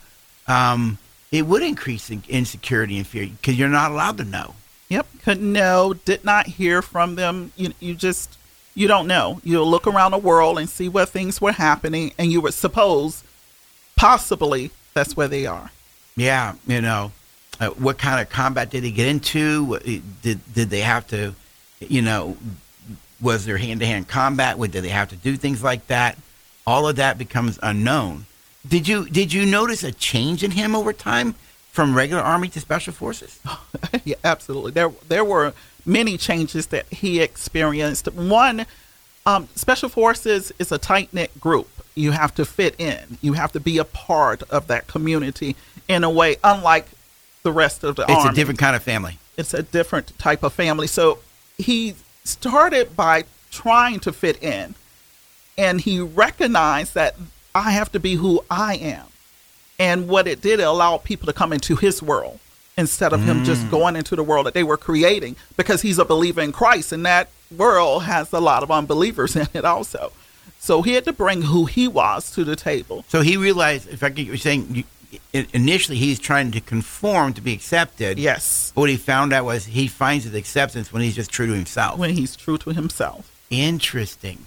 um, 0.47 0.97
it 1.31 1.45
would 1.45 1.61
increase 1.63 2.09
in- 2.09 2.23
insecurity 2.27 2.97
and 2.97 3.07
fear 3.07 3.27
because 3.27 3.57
you're 3.57 3.69
not 3.69 3.91
allowed 3.91 4.17
to 4.17 4.23
know. 4.25 4.55
Yep, 4.89 5.07
couldn't 5.23 5.51
know, 5.51 5.93
did 6.05 6.23
not 6.23 6.47
hear 6.47 6.81
from 6.81 7.15
them. 7.15 7.51
You, 7.57 7.73
you 7.81 7.93
just, 7.95 8.36
you 8.77 8.87
don't 8.87 9.07
know. 9.07 9.41
You'll 9.43 9.69
look 9.69 9.87
around 9.87 10.11
the 10.11 10.19
world 10.19 10.59
and 10.59 10.69
see 10.69 10.87
where 10.87 11.07
things 11.07 11.41
were 11.41 11.51
happening, 11.51 12.13
and 12.19 12.31
you 12.31 12.41
would 12.41 12.53
suppose, 12.53 13.23
possibly, 13.95 14.69
that's 14.93 15.17
where 15.17 15.27
they 15.27 15.47
are. 15.47 15.71
Yeah, 16.15 16.53
you 16.67 16.79
know, 16.79 17.11
uh, 17.59 17.69
what 17.69 17.97
kind 17.97 18.21
of 18.21 18.29
combat 18.29 18.69
did 18.69 18.83
he 18.83 18.91
get 18.91 19.07
into? 19.07 19.79
Did 20.21 20.53
did 20.53 20.69
they 20.69 20.81
have 20.81 21.07
to, 21.07 21.33
you 21.79 22.03
know, 22.03 22.37
was 23.19 23.45
there 23.45 23.57
hand 23.57 23.79
to 23.79 23.87
hand 23.87 24.07
combat? 24.07 24.59
What 24.59 24.69
did 24.69 24.83
they 24.83 24.89
have 24.89 25.09
to 25.09 25.15
do 25.15 25.37
things 25.37 25.63
like 25.63 25.87
that? 25.87 26.15
All 26.67 26.87
of 26.87 26.97
that 26.97 27.17
becomes 27.17 27.57
unknown. 27.63 28.27
Did 28.67 28.87
you 28.87 29.09
did 29.09 29.33
you 29.33 29.47
notice 29.47 29.83
a 29.83 29.91
change 29.91 30.43
in 30.43 30.51
him 30.51 30.75
over 30.75 30.93
time 30.93 31.33
from 31.71 31.97
regular 31.97 32.21
army 32.21 32.49
to 32.49 32.59
special 32.59 32.93
forces? 32.93 33.39
yeah, 34.05 34.17
absolutely. 34.23 34.71
There, 34.71 34.91
there 35.07 35.25
were 35.25 35.55
many 35.87 36.17
changes 36.17 36.67
that 36.67 36.85
he 36.93 37.19
experienced. 37.21 38.11
One, 38.13 38.65
um, 39.25 39.47
special 39.55 39.89
forces 39.89 40.51
is 40.59 40.71
a 40.71 40.77
tight 40.77 41.13
knit 41.13 41.39
group. 41.39 41.69
You 41.95 42.11
have 42.11 42.35
to 42.35 42.45
fit 42.45 42.75
in. 42.79 43.17
You 43.21 43.33
have 43.33 43.51
to 43.53 43.59
be 43.59 43.77
a 43.79 43.83
part 43.85 44.43
of 44.43 44.67
that 44.67 44.85
community 44.87 45.55
in 45.87 46.03
a 46.03 46.09
way, 46.09 46.35
unlike 46.43 46.87
the 47.43 47.51
rest 47.51 47.83
of 47.83 47.95
the 47.95 48.03
It's 48.03 48.11
army. 48.11 48.29
a 48.29 48.33
different 48.33 48.59
kind 48.59 48.75
of 48.75 48.83
family. 48.83 49.17
it's 49.37 49.53
a 49.53 49.63
different 49.63 50.17
type 50.19 50.43
of 50.43 50.53
family. 50.53 50.87
So 50.87 51.19
he 51.57 51.95
started 52.23 52.95
by 52.95 53.23
trying 53.51 53.99
to 54.01 54.11
fit 54.13 54.41
in, 54.43 54.75
and 55.57 55.81
he 55.81 55.99
recognized 56.01 56.93
that 56.93 57.15
I 57.55 57.71
have 57.71 57.91
to 57.93 57.99
be 57.99 58.15
who 58.15 58.43
I 58.51 58.75
am. 58.75 59.05
And 59.79 60.07
what 60.07 60.27
it 60.27 60.41
did, 60.41 60.59
it 60.59 60.63
allowed 60.63 61.03
people 61.03 61.27
to 61.27 61.33
come 61.33 61.53
into 61.53 61.75
his 61.75 62.01
world 62.03 62.39
instead 62.77 63.11
of 63.11 63.23
him 63.23 63.43
just 63.43 63.65
mm. 63.65 63.71
going 63.71 63.95
into 63.95 64.15
the 64.15 64.23
world 64.23 64.45
that 64.45 64.53
they 64.53 64.63
were 64.63 64.77
creating 64.77 65.35
because 65.57 65.81
he's 65.81 65.97
a 65.97 66.05
believer 66.05 66.41
in 66.41 66.51
Christ, 66.51 66.91
and 66.91 67.05
that 67.05 67.29
world 67.55 68.03
has 68.03 68.31
a 68.31 68.39
lot 68.39 68.63
of 68.63 68.71
unbelievers 68.71 69.35
in 69.35 69.47
it 69.53 69.65
also. 69.65 70.11
So 70.59 70.81
he 70.81 70.93
had 70.93 71.05
to 71.05 71.13
bring 71.13 71.43
who 71.43 71.65
he 71.65 71.87
was 71.87 72.31
to 72.31 72.43
the 72.43 72.55
table. 72.55 73.05
So 73.07 73.21
he 73.21 73.37
realized, 73.37 73.87
if 73.89 74.03
I 74.03 74.09
get 74.09 74.25
you're 74.25 74.37
saying, 74.37 74.67
you, 74.75 74.83
initially 75.53 75.97
he's 75.97 76.19
trying 76.19 76.51
to 76.51 76.61
conform 76.61 77.33
to 77.33 77.41
be 77.41 77.53
accepted. 77.53 78.19
Yes, 78.19 78.71
But 78.75 78.81
what 78.81 78.89
he 78.89 78.97
found 78.97 79.33
out 79.33 79.45
was 79.45 79.65
he 79.65 79.87
finds 79.87 80.25
his 80.25 80.33
acceptance 80.33 80.91
when 80.91 81.01
he's 81.01 81.15
just 81.15 81.31
true 81.31 81.47
to 81.47 81.53
himself. 81.53 81.97
when 81.97 82.11
he's 82.11 82.35
true 82.35 82.57
to 82.59 82.71
himself. 82.71 83.31
Interesting. 83.49 84.45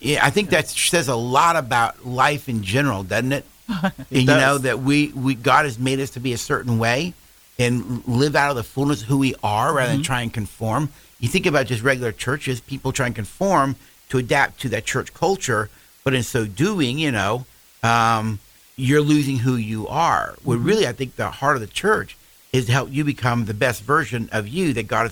Yeah, 0.00 0.24
I 0.24 0.30
think 0.30 0.50
that 0.50 0.68
says 0.68 1.08
a 1.08 1.16
lot 1.16 1.56
about 1.56 2.04
life 2.04 2.48
in 2.48 2.62
general, 2.62 3.02
doesn't 3.02 3.32
it? 3.32 3.44
And, 3.82 3.92
you 4.10 4.26
does. 4.26 4.40
know 4.40 4.58
that 4.58 4.80
we, 4.80 5.08
we 5.08 5.34
God 5.34 5.64
has 5.64 5.78
made 5.78 5.98
us 5.98 6.10
to 6.10 6.20
be 6.20 6.32
a 6.32 6.38
certain 6.38 6.78
way 6.78 7.14
and 7.58 8.06
live 8.06 8.36
out 8.36 8.50
of 8.50 8.56
the 8.56 8.62
fullness 8.62 9.02
of 9.02 9.08
who 9.08 9.18
we 9.18 9.34
are 9.42 9.72
rather 9.74 9.88
Mm-hmm. 9.90 9.96
than 9.98 10.04
try 10.04 10.20
and 10.22 10.32
conform. 10.32 10.90
You 11.20 11.28
think 11.28 11.46
about 11.46 11.66
just 11.66 11.82
regular 11.82 12.12
churches, 12.12 12.60
people 12.60 12.92
try 12.92 13.06
and 13.06 13.14
conform 13.14 13.76
to 14.10 14.18
adapt 14.18 14.60
to 14.60 14.68
that 14.70 14.84
church 14.84 15.14
culture, 15.14 15.70
but 16.04 16.14
in 16.14 16.22
so 16.22 16.44
doing, 16.46 16.98
you 16.98 17.10
know, 17.10 17.46
um, 17.82 18.38
you're 18.76 19.00
losing 19.00 19.38
who 19.38 19.56
you 19.56 19.88
are. 19.88 20.34
Well, 20.44 20.58
Mm-hmm. 20.58 20.66
really, 20.66 20.86
I 20.86 20.92
think 20.92 21.16
the 21.16 21.30
heart 21.30 21.56
of 21.56 21.60
the 21.62 21.66
church 21.66 22.16
is 22.52 22.66
to 22.66 22.72
help 22.72 22.90
you 22.92 23.04
become 23.04 23.46
the 23.46 23.54
best 23.54 23.82
version 23.82 24.28
of 24.32 24.46
you 24.46 24.72
that 24.74 24.86
God 24.86 25.10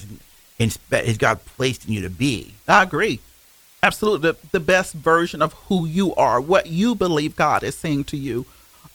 has, 0.59 0.79
has 0.91 1.19
God 1.19 1.45
placed 1.57 1.87
in 1.87 1.93
you 1.95 2.03
to 2.03 2.11
be. 2.11 2.55
I 2.69 2.83
agree. 2.83 3.21
Absolutely. 3.83 4.31
The, 4.33 4.37
the 4.53 4.61
best 4.61 4.95
version 4.95 5.43
of 5.43 5.53
who 5.69 5.85
you 5.87 6.15
are, 6.15 6.41
what 6.41 6.67
you 6.69 6.95
believe 6.95 7.37
God 7.37 7.63
is 7.63 7.75
saying 7.75 8.05
to 8.05 8.17
you 8.17 8.47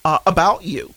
uh, 0.06 0.20
about 0.26 0.64
you. 0.64 0.94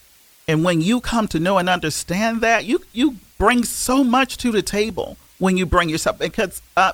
And 0.48 0.64
when 0.64 0.81
you 0.81 1.00
come 1.00 1.28
to 1.28 1.38
know 1.38 1.59
and 1.59 1.68
understand 1.68 2.40
that, 2.40 2.64
you, 2.64 2.83
you 2.92 3.16
bring 3.38 3.64
so 3.64 4.02
much 4.02 4.37
to 4.38 4.50
the 4.50 4.62
table 4.62 5.16
when 5.38 5.57
you 5.57 5.66
bring 5.66 5.88
yourself. 5.88 6.18
Because 6.18 6.62
uh, 6.76 6.92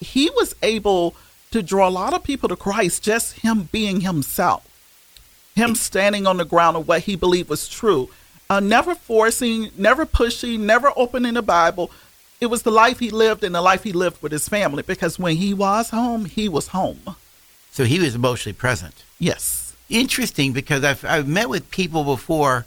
he 0.00 0.30
was 0.30 0.54
able 0.62 1.14
to 1.50 1.62
draw 1.62 1.88
a 1.88 1.90
lot 1.90 2.14
of 2.14 2.22
people 2.22 2.48
to 2.48 2.56
Christ, 2.56 3.02
just 3.02 3.40
him 3.40 3.68
being 3.72 4.00
himself, 4.02 4.66
him 5.54 5.74
standing 5.74 6.26
on 6.26 6.36
the 6.36 6.44
ground 6.44 6.76
of 6.76 6.86
what 6.86 7.02
he 7.02 7.16
believed 7.16 7.48
was 7.48 7.68
true. 7.68 8.10
Uh, 8.50 8.60
never 8.60 8.94
forcing, 8.94 9.70
never 9.76 10.06
pushing, 10.06 10.66
never 10.66 10.90
opening 10.96 11.34
the 11.34 11.42
Bible, 11.42 11.90
it 12.40 12.46
was 12.46 12.62
the 12.62 12.70
life 12.70 13.00
he 13.00 13.10
lived 13.10 13.42
and 13.42 13.54
the 13.54 13.60
life 13.60 13.82
he 13.82 13.92
lived 13.92 14.22
with 14.22 14.32
his 14.32 14.48
family 14.48 14.82
because 14.82 15.18
when 15.18 15.36
he 15.36 15.52
was 15.52 15.90
home, 15.90 16.24
he 16.24 16.48
was 16.48 16.68
home. 16.68 17.00
So 17.72 17.84
he 17.84 17.98
was 17.98 18.14
emotionally 18.14 18.54
present. 18.54 19.04
Yes. 19.18 19.74
Interesting 19.88 20.52
because 20.52 20.84
I've, 20.84 21.04
I've 21.04 21.26
met 21.26 21.48
with 21.48 21.70
people 21.70 22.04
before 22.04 22.64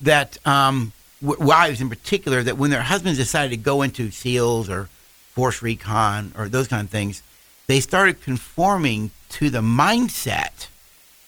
that, 0.00 0.38
um, 0.46 0.92
w- 1.22 1.42
wives 1.42 1.80
in 1.80 1.88
particular, 1.88 2.42
that 2.42 2.58
when 2.58 2.70
their 2.70 2.82
husbands 2.82 3.18
decided 3.18 3.50
to 3.50 3.56
go 3.56 3.82
into 3.82 4.10
SEALs 4.10 4.68
or 4.68 4.88
Force 5.32 5.62
Recon 5.62 6.32
or 6.36 6.48
those 6.48 6.68
kind 6.68 6.84
of 6.84 6.90
things, 6.90 7.22
they 7.66 7.80
started 7.80 8.22
conforming 8.22 9.10
to 9.30 9.50
the 9.50 9.60
mindset 9.60 10.68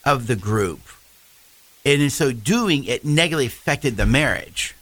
of 0.05 0.27
the 0.27 0.37
group. 0.37 0.81
And 1.85 2.03
in 2.03 2.11
so 2.11 2.33
doing, 2.33 2.85
it 2.85 3.05
negatively 3.05 3.47
affected 3.47 3.97
the 3.97 4.07
marriage. 4.07 4.75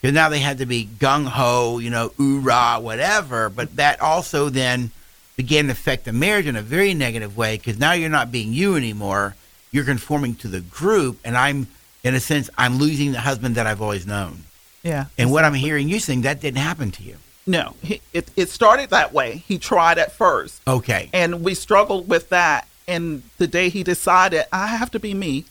Because 0.00 0.14
now 0.14 0.28
they 0.28 0.38
had 0.38 0.58
to 0.58 0.66
be 0.66 0.88
gung 0.98 1.26
ho, 1.26 1.78
you 1.78 1.90
know, 1.90 2.10
oorah, 2.10 2.80
whatever. 2.80 3.50
But 3.50 3.76
that 3.76 4.00
also 4.00 4.48
then 4.48 4.90
began 5.36 5.66
to 5.66 5.72
affect 5.72 6.04
the 6.04 6.12
marriage 6.12 6.46
in 6.46 6.56
a 6.56 6.62
very 6.62 6.94
negative 6.94 7.36
way 7.36 7.56
because 7.56 7.78
now 7.78 7.92
you're 7.92 8.08
not 8.08 8.32
being 8.32 8.52
you 8.52 8.76
anymore. 8.76 9.36
You're 9.70 9.84
conforming 9.84 10.34
to 10.36 10.48
the 10.48 10.60
group. 10.60 11.18
And 11.24 11.36
I'm, 11.36 11.66
in 12.02 12.14
a 12.14 12.20
sense, 12.20 12.50
I'm 12.56 12.78
losing 12.78 13.12
the 13.12 13.20
husband 13.20 13.54
that 13.56 13.66
I've 13.66 13.82
always 13.82 14.06
known. 14.06 14.44
Yeah. 14.82 15.06
And 15.18 15.30
what 15.30 15.44
I'm 15.44 15.54
hearing 15.54 15.88
you 15.88 15.98
saying, 16.00 16.22
that 16.22 16.40
didn't 16.40 16.58
happen 16.58 16.90
to 16.92 17.02
you. 17.02 17.16
No, 17.46 17.74
he, 17.82 18.00
it, 18.12 18.30
it 18.36 18.48
started 18.48 18.90
that 18.90 19.12
way. 19.12 19.36
He 19.46 19.58
tried 19.58 19.98
at 19.98 20.12
first. 20.12 20.60
Okay. 20.66 21.10
And 21.12 21.42
we 21.42 21.54
struggled 21.54 22.08
with 22.08 22.28
that. 22.30 22.66
And 22.86 23.22
the 23.38 23.46
day 23.46 23.68
he 23.68 23.82
decided, 23.82 24.44
I 24.52 24.68
have 24.68 24.90
to 24.92 24.98
be 24.98 25.14
me, 25.14 25.44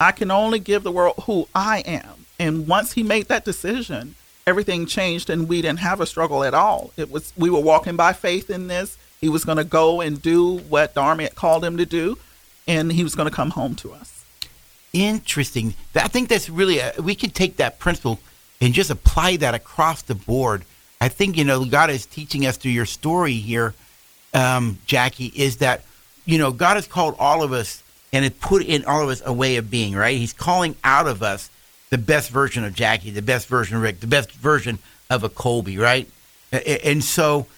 I 0.00 0.12
can 0.12 0.30
only 0.30 0.58
give 0.58 0.82
the 0.82 0.92
world 0.92 1.14
who 1.24 1.48
I 1.54 1.80
am. 1.80 2.26
And 2.38 2.66
once 2.66 2.92
he 2.92 3.02
made 3.02 3.26
that 3.28 3.44
decision, 3.44 4.16
everything 4.46 4.86
changed 4.86 5.30
and 5.30 5.48
we 5.48 5.62
didn't 5.62 5.80
have 5.80 6.00
a 6.00 6.06
struggle 6.06 6.44
at 6.44 6.54
all. 6.54 6.92
It 6.96 7.10
was 7.10 7.32
we 7.36 7.50
were 7.50 7.60
walking 7.60 7.96
by 7.96 8.12
faith 8.12 8.50
in 8.50 8.66
this. 8.66 8.98
He 9.20 9.28
was 9.28 9.44
going 9.44 9.58
to 9.58 9.64
go 9.64 10.00
and 10.00 10.20
do 10.20 10.58
what 10.58 10.94
the 10.94 11.00
army 11.00 11.24
had 11.24 11.34
called 11.34 11.64
him 11.64 11.78
to 11.78 11.86
do, 11.86 12.18
and 12.66 12.92
he 12.92 13.02
was 13.02 13.14
going 13.14 13.28
to 13.28 13.34
come 13.34 13.50
home 13.50 13.74
to 13.76 13.92
us. 13.92 14.23
Interesting. 14.94 15.74
I 15.96 16.06
think 16.06 16.28
that's 16.28 16.48
really, 16.48 16.78
a, 16.78 16.94
we 17.02 17.16
can 17.16 17.30
take 17.30 17.56
that 17.56 17.80
principle 17.80 18.20
and 18.60 18.72
just 18.72 18.90
apply 18.90 19.36
that 19.38 19.52
across 19.52 20.02
the 20.02 20.14
board. 20.14 20.64
I 21.00 21.08
think, 21.08 21.36
you 21.36 21.44
know, 21.44 21.64
God 21.64 21.90
is 21.90 22.06
teaching 22.06 22.46
us 22.46 22.56
through 22.56 22.70
your 22.70 22.86
story 22.86 23.34
here, 23.34 23.74
um, 24.32 24.78
Jackie, 24.86 25.32
is 25.34 25.58
that, 25.58 25.82
you 26.24 26.38
know, 26.38 26.52
God 26.52 26.76
has 26.76 26.86
called 26.86 27.16
all 27.18 27.42
of 27.42 27.52
us 27.52 27.82
and 28.12 28.24
has 28.24 28.32
put 28.34 28.64
in 28.64 28.84
all 28.84 29.02
of 29.02 29.08
us 29.08 29.20
a 29.26 29.32
way 29.32 29.56
of 29.56 29.68
being, 29.68 29.94
right? 29.94 30.16
He's 30.16 30.32
calling 30.32 30.76
out 30.84 31.08
of 31.08 31.24
us 31.24 31.50
the 31.90 31.98
best 31.98 32.30
version 32.30 32.64
of 32.64 32.72
Jackie, 32.72 33.10
the 33.10 33.20
best 33.20 33.48
version 33.48 33.76
of 33.76 33.82
Rick, 33.82 33.98
the 33.98 34.06
best 34.06 34.30
version 34.30 34.78
of 35.10 35.24
a 35.24 35.28
Colby, 35.28 35.76
right? 35.76 36.08
And 36.52 37.02
so 37.02 37.48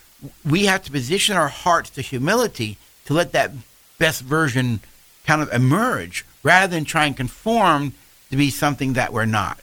we 0.42 0.64
have 0.64 0.82
to 0.84 0.90
position 0.90 1.36
our 1.36 1.48
hearts 1.48 1.90
to 1.90 2.00
humility 2.00 2.78
to 3.04 3.12
let 3.12 3.32
that 3.32 3.52
best 3.98 4.22
version 4.22 4.80
kind 5.26 5.42
of 5.42 5.52
emerge 5.52 6.24
rather 6.42 6.74
than 6.74 6.84
try 6.84 7.06
and 7.06 7.16
conform 7.16 7.92
to 8.30 8.36
be 8.36 8.50
something 8.50 8.94
that 8.94 9.12
we're 9.12 9.26
not. 9.26 9.58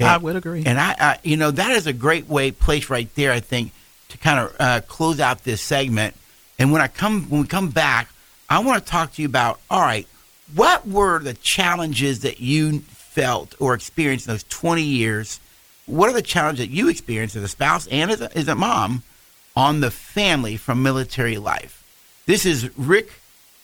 I 0.00 0.16
would 0.16 0.36
agree. 0.36 0.64
And 0.66 0.78
I, 0.78 0.94
I, 0.98 1.18
you 1.22 1.36
know, 1.36 1.50
that 1.50 1.72
is 1.72 1.86
a 1.86 1.92
great 1.92 2.28
way, 2.28 2.50
place 2.50 2.90
right 2.90 3.08
there, 3.14 3.32
I 3.32 3.40
think, 3.40 3.72
to 4.08 4.18
kind 4.18 4.40
of 4.40 4.56
uh, 4.58 4.80
close 4.86 5.20
out 5.20 5.44
this 5.44 5.60
segment. 5.60 6.16
And 6.58 6.72
when 6.72 6.82
I 6.82 6.88
come, 6.88 7.24
when 7.30 7.42
we 7.42 7.46
come 7.46 7.70
back, 7.70 8.08
I 8.48 8.58
want 8.58 8.84
to 8.84 8.90
talk 8.90 9.14
to 9.14 9.22
you 9.22 9.28
about, 9.28 9.60
all 9.70 9.80
right, 9.80 10.06
what 10.54 10.86
were 10.86 11.18
the 11.20 11.34
challenges 11.34 12.20
that 12.20 12.40
you 12.40 12.80
felt 12.80 13.54
or 13.60 13.74
experienced 13.74 14.26
in 14.26 14.34
those 14.34 14.44
20 14.44 14.82
years? 14.82 15.40
What 15.86 16.10
are 16.10 16.12
the 16.12 16.22
challenges 16.22 16.66
that 16.66 16.72
you 16.72 16.88
experienced 16.88 17.36
as 17.36 17.42
a 17.42 17.48
spouse 17.48 17.86
and 17.86 18.10
as 18.10 18.20
a, 18.20 18.36
as 18.36 18.48
a 18.48 18.54
mom 18.54 19.02
on 19.56 19.80
the 19.80 19.90
family 19.90 20.56
from 20.56 20.82
military 20.82 21.38
life? 21.38 21.82
This 22.26 22.44
is 22.44 22.76
Rick 22.76 23.12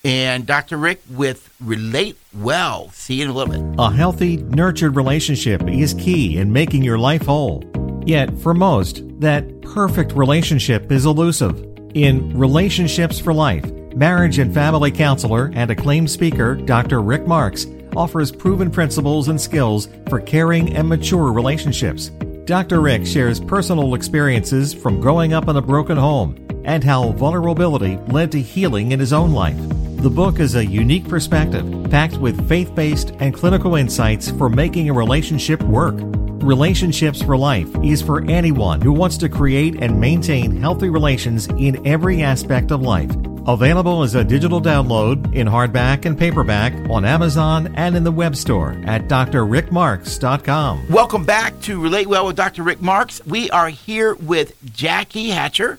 and 0.04 0.46
Dr. 0.46 0.76
Rick 0.76 1.02
with 1.10 1.50
Relate 1.60 2.16
Well. 2.34 2.90
See 2.90 3.16
you 3.16 3.24
in 3.24 3.30
a 3.30 3.32
little 3.32 3.52
bit. 3.52 3.76
A 3.78 3.90
healthy, 3.90 4.38
nurtured 4.38 4.96
relationship 4.96 5.62
is 5.68 5.94
key 5.94 6.38
in 6.38 6.52
making 6.52 6.82
your 6.82 6.98
life 6.98 7.22
whole. 7.22 7.64
Yet, 8.06 8.36
for 8.38 8.54
most, 8.54 9.02
that 9.20 9.60
perfect 9.62 10.12
relationship 10.12 10.90
is 10.90 11.04
elusive. 11.04 11.66
In 11.94 12.36
Relationships 12.38 13.20
for 13.20 13.34
Life, 13.34 13.70
marriage 13.94 14.38
and 14.38 14.54
family 14.54 14.90
counselor 14.90 15.50
and 15.54 15.70
acclaimed 15.70 16.10
speaker 16.10 16.54
Dr. 16.54 17.02
Rick 17.02 17.26
Marks 17.26 17.66
offers 17.96 18.30
proven 18.32 18.70
principles 18.70 19.28
and 19.28 19.40
skills 19.40 19.88
for 20.08 20.20
caring 20.20 20.76
and 20.76 20.88
mature 20.88 21.32
relationships. 21.32 22.10
Dr. 22.44 22.80
Rick 22.80 23.06
shares 23.06 23.38
personal 23.38 23.94
experiences 23.94 24.72
from 24.72 25.00
growing 25.00 25.32
up 25.32 25.48
in 25.48 25.56
a 25.56 25.62
broken 25.62 25.96
home 25.96 26.36
and 26.64 26.82
how 26.82 27.12
vulnerability 27.12 27.96
led 28.08 28.32
to 28.32 28.40
healing 28.40 28.92
in 28.92 29.00
his 29.00 29.12
own 29.12 29.32
life. 29.32 29.58
The 30.00 30.08
book 30.08 30.40
is 30.40 30.54
a 30.54 30.64
unique 30.64 31.06
perspective, 31.06 31.90
packed 31.90 32.16
with 32.16 32.48
faith 32.48 32.74
based 32.74 33.12
and 33.20 33.34
clinical 33.34 33.74
insights 33.74 34.30
for 34.30 34.48
making 34.48 34.88
a 34.88 34.94
relationship 34.94 35.62
work. 35.64 35.96
Relationships 36.42 37.20
for 37.20 37.36
Life 37.36 37.68
is 37.84 38.00
for 38.00 38.24
anyone 38.24 38.80
who 38.80 38.94
wants 38.94 39.18
to 39.18 39.28
create 39.28 39.82
and 39.82 40.00
maintain 40.00 40.56
healthy 40.56 40.88
relations 40.88 41.48
in 41.48 41.86
every 41.86 42.22
aspect 42.22 42.70
of 42.70 42.80
life. 42.80 43.14
Available 43.46 44.02
as 44.02 44.14
a 44.14 44.24
digital 44.24 44.58
download 44.58 45.34
in 45.34 45.46
hardback 45.46 46.06
and 46.06 46.18
paperback 46.18 46.72
on 46.88 47.04
Amazon 47.04 47.74
and 47.76 47.94
in 47.94 48.02
the 48.02 48.10
web 48.10 48.34
store 48.36 48.82
at 48.86 49.06
drrickmarks.com. 49.06 50.88
Welcome 50.88 51.26
back 51.26 51.60
to 51.60 51.78
Relate 51.78 52.06
Well 52.06 52.24
with 52.24 52.36
Dr. 52.36 52.62
Rick 52.62 52.80
Marks. 52.80 53.20
We 53.26 53.50
are 53.50 53.68
here 53.68 54.14
with 54.14 54.54
Jackie 54.72 55.28
Hatcher, 55.28 55.78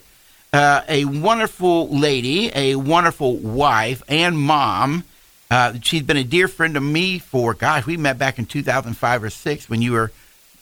uh, 0.52 0.82
a 0.88 1.04
wonderful 1.04 1.88
lady, 1.88 2.50
a 2.54 2.76
wonderful 2.76 3.36
wife 3.36 4.02
and 4.08 4.38
mom. 4.38 5.04
Uh, 5.50 5.74
she's 5.82 6.02
been 6.02 6.16
a 6.16 6.24
dear 6.24 6.48
friend 6.48 6.76
of 6.76 6.82
me 6.82 7.18
for, 7.18 7.54
gosh, 7.54 7.86
we 7.86 7.96
met 7.96 8.18
back 8.18 8.38
in 8.38 8.46
2005 8.46 9.24
or 9.24 9.30
6 9.30 9.70
when 9.70 9.82
you 9.82 9.92
were 9.92 10.12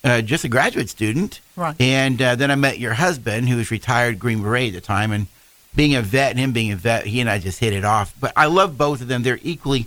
uh, 0.03 0.20
just 0.20 0.44
a 0.44 0.48
graduate 0.48 0.88
student. 0.88 1.40
Right. 1.57 1.76
And 1.81 2.20
uh, 2.20 2.35
then 2.35 2.50
I 2.50 2.55
met 2.55 2.79
your 2.79 2.94
husband, 2.94 3.48
who 3.48 3.57
was 3.57 3.70
retired 3.70 4.18
Green 4.18 4.42
Beret 4.42 4.68
at 4.68 4.74
the 4.74 4.81
time. 4.81 5.12
And 5.12 5.26
being 5.74 5.94
a 5.94 6.03
vet 6.03 6.31
and 6.31 6.40
him 6.40 6.53
being 6.53 6.72
a 6.72 6.76
vet, 6.76 7.07
he 7.07 7.20
and 7.20 7.31
I 7.31 7.38
just 7.38 7.61
hit 7.61 7.72
it 7.72 7.85
off. 7.85 8.14
But 8.18 8.33
I 8.37 8.46
love 8.46 8.79
both 8.79 9.00
of 9.00 9.09
them. 9.09 9.22
They're 9.22 9.40
equally, 9.42 9.87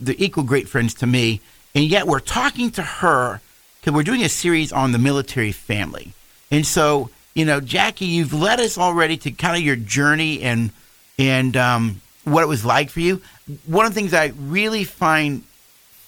they're 0.00 0.14
equal 0.18 0.44
great 0.44 0.68
friends 0.68 0.94
to 0.94 1.06
me. 1.06 1.40
And 1.74 1.84
yet 1.84 2.06
we're 2.06 2.20
talking 2.20 2.70
to 2.72 2.82
her 2.82 3.40
because 3.80 3.94
we're 3.94 4.02
doing 4.02 4.22
a 4.22 4.28
series 4.28 4.72
on 4.72 4.92
the 4.92 4.98
military 4.98 5.52
family. 5.52 6.12
And 6.50 6.66
so, 6.66 7.10
you 7.34 7.44
know, 7.44 7.60
Jackie, 7.60 8.06
you've 8.06 8.32
led 8.32 8.60
us 8.60 8.76
already 8.76 9.16
to 9.18 9.30
kind 9.30 9.56
of 9.56 9.62
your 9.62 9.76
journey 9.76 10.42
and 10.42 10.70
and 11.18 11.56
um, 11.56 12.00
what 12.24 12.42
it 12.42 12.48
was 12.48 12.64
like 12.64 12.90
for 12.90 13.00
you. 13.00 13.20
One 13.66 13.86
of 13.86 13.94
the 13.94 14.00
things 14.00 14.14
I 14.14 14.32
really 14.38 14.84
find 14.84 15.42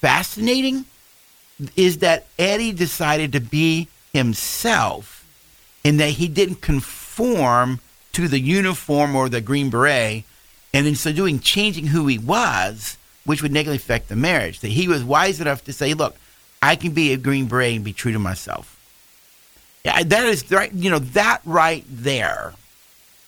fascinating 0.00 0.84
is 1.76 1.98
that 1.98 2.26
Eddie 2.38 2.72
decided 2.72 3.32
to 3.32 3.40
be 3.40 3.88
himself 4.12 5.24
and 5.84 6.00
that 6.00 6.10
he 6.10 6.28
didn't 6.28 6.60
conform 6.60 7.80
to 8.12 8.28
the 8.28 8.40
uniform 8.40 9.14
or 9.16 9.28
the 9.28 9.40
green 9.40 9.70
beret, 9.70 10.24
and 10.72 10.86
in 10.86 10.94
so 10.94 11.12
doing, 11.12 11.40
changing 11.40 11.88
who 11.88 12.06
he 12.06 12.18
was, 12.18 12.96
which 13.24 13.42
would 13.42 13.52
negatively 13.52 13.76
affect 13.76 14.08
the 14.08 14.16
marriage. 14.16 14.60
That 14.60 14.68
he 14.68 14.88
was 14.88 15.04
wise 15.04 15.40
enough 15.40 15.64
to 15.64 15.72
say, 15.72 15.94
"Look, 15.94 16.16
I 16.62 16.76
can 16.76 16.92
be 16.92 17.12
a 17.12 17.16
green 17.16 17.46
beret 17.46 17.76
and 17.76 17.84
be 17.84 17.92
true 17.92 18.12
to 18.12 18.18
myself." 18.18 18.73
Yeah, 19.84 20.02
that 20.02 20.24
is 20.24 20.50
right. 20.50 20.72
You 20.72 20.90
know 20.90 20.98
that 20.98 21.40
right 21.44 21.84
there 21.88 22.54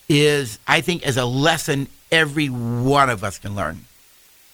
is, 0.09 0.59
I 0.66 0.81
think, 0.81 1.07
as 1.07 1.16
a 1.16 1.25
lesson 1.25 1.88
every 2.11 2.47
one 2.49 3.11
of 3.11 3.25
us 3.25 3.38
can 3.38 3.55
learn. 3.55 3.85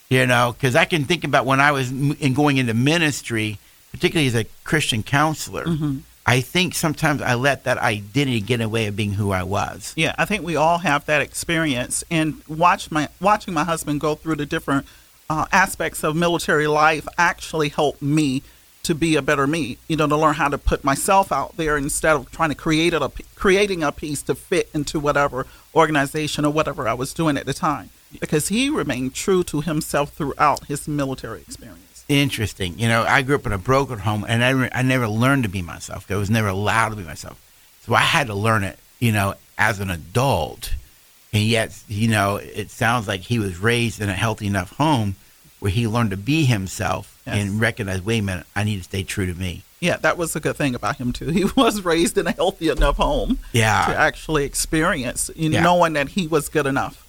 You 0.09 0.27
know, 0.27 0.53
because 0.53 0.77
I 0.77 0.85
can 0.85 1.05
think 1.05 1.25
about 1.25 1.47
when 1.47 1.61
I 1.61 1.73
was 1.73 1.91
in 1.91 2.35
going 2.35 2.59
into 2.59 2.75
ministry, 2.75 3.59
particularly 3.93 4.27
as 4.27 4.35
a 4.35 4.45
Christian 4.65 5.03
counselor. 5.03 5.65
I 6.27 6.41
think 6.41 6.75
sometimes 6.75 7.21
I 7.23 7.35
let 7.35 7.65
that 7.65 7.79
identity 7.79 8.41
get 8.41 8.55
in 8.55 8.61
the 8.61 8.69
way 8.69 8.87
of 8.87 8.95
being 8.95 9.12
who 9.12 9.33
I 9.33 9.43
was. 9.43 9.93
Yeah, 9.97 10.15
I 10.19 10.25
think 10.25 10.45
we 10.45 10.55
all 10.55 10.79
have 10.79 11.07
that 11.07 11.21
experience, 11.23 12.05
and 12.11 12.43
watch 12.47 12.91
my 12.91 13.09
watching 13.21 13.55
my 13.55 13.65
husband 13.65 14.01
go 14.01 14.15
through 14.15 14.37
the 14.37 14.47
different 14.47 14.87
uh, 15.31 15.47
aspects 15.51 16.05
of 16.05 16.15
military 16.15 16.67
life 16.67 17.09
actually 17.17 17.71
helped 17.71 18.03
me 18.03 18.43
to 18.85 18.95
be 18.95 19.16
a 19.16 19.23
better 19.23 19.47
me. 19.47 19.79
You 19.88 19.97
know, 19.97 20.07
to 20.07 20.16
learn 20.16 20.35
how 20.35 20.49
to 20.49 20.59
put 20.59 20.85
myself 20.85 21.33
out 21.33 21.57
there 21.57 21.77
instead 21.77 22.16
of 22.16 22.31
trying 22.31 22.51
to 22.51 22.55
create 22.55 22.95
a 22.95 23.11
creating 23.35 23.83
a 23.83 23.92
piece 23.92 24.23
to 24.23 24.35
fit 24.35 24.68
into 24.75 25.01
whatever 25.01 25.47
organization 25.75 26.45
or 26.45 26.53
whatever 26.53 26.88
I 26.88 26.95
was 26.95 27.14
doing 27.14 27.37
at 27.37 27.47
the 27.47 27.55
time. 27.55 27.90
Because 28.21 28.49
he 28.49 28.68
remained 28.68 29.14
true 29.14 29.42
to 29.45 29.62
himself 29.62 30.12
throughout 30.12 30.66
his 30.66 30.87
military 30.87 31.40
experience. 31.40 32.05
Interesting. 32.09 32.79
You 32.79 32.88
know, 32.88 33.05
I 33.05 33.23
grew 33.23 33.37
up 33.37 33.47
in 33.47 33.53
a 33.53 33.59
broken 33.59 34.01
home, 34.01 34.27
and 34.29 34.45
I, 34.45 34.51
re- 34.51 34.68
I 34.71 34.83
never 34.83 35.09
learned 35.09 35.45
to 35.45 35.49
be 35.49 35.62
myself. 35.62 36.11
I 36.11 36.16
was 36.16 36.29
never 36.29 36.49
allowed 36.49 36.90
to 36.90 36.97
be 36.97 37.05
myself. 37.05 37.40
So 37.87 37.95
I 37.95 38.01
had 38.01 38.27
to 38.27 38.35
learn 38.35 38.64
it, 38.64 38.79
you 38.99 39.12
know, 39.12 39.35
as 39.57 39.81
an 39.81 39.90
adult. 39.90 40.75
And 41.33 41.42
yet, 41.42 41.83
you 41.88 42.09
know, 42.09 42.37
it 42.37 42.71
sounds 42.71 43.09
like 43.09 43.21
he 43.21 43.38
was 43.38 43.59
raised 43.59 44.01
in 44.01 44.11
a 44.11 44.14
healthy 44.14 44.47
enough 44.47 44.77
home 44.77 45.16
where 45.61 45.73
he 45.73 45.87
learned 45.87 46.11
to 46.11 46.16
be 46.18 46.45
himself 46.45 47.12
Yes. 47.26 47.37
and 47.37 47.61
recognize, 47.61 48.02
wait 48.02 48.18
a 48.18 48.22
minute, 48.22 48.46
I 48.56 48.64
need 48.64 48.78
to 48.78 48.82
stay 48.85 49.04
true 49.04 49.26
to 49.26 49.35
me. 49.35 49.62
Yeah, 49.78 49.96
that 49.98 50.16
was 50.18 50.35
a 50.35 50.40
good 50.40 50.56
thing 50.56 50.74
about 50.74 50.96
him 50.96 51.12
too. 51.12 51.28
He 51.28 51.44
was 51.56 51.85
raised 51.85 52.18
in 52.18 52.26
a 52.26 52.32
healthy 52.32 52.68
enough 52.68 52.96
home 52.96 53.38
Yeah. 53.52 53.87
to 53.87 53.96
actually 53.96 54.44
experience, 54.44 55.30
you 55.37 55.48
know, 55.48 55.58
Yeah. 55.58 55.62
knowing 55.62 55.92
that 55.92 56.11
he 56.11 56.26
was 56.26 56.48
good 56.48 56.66
enough. 56.66 57.06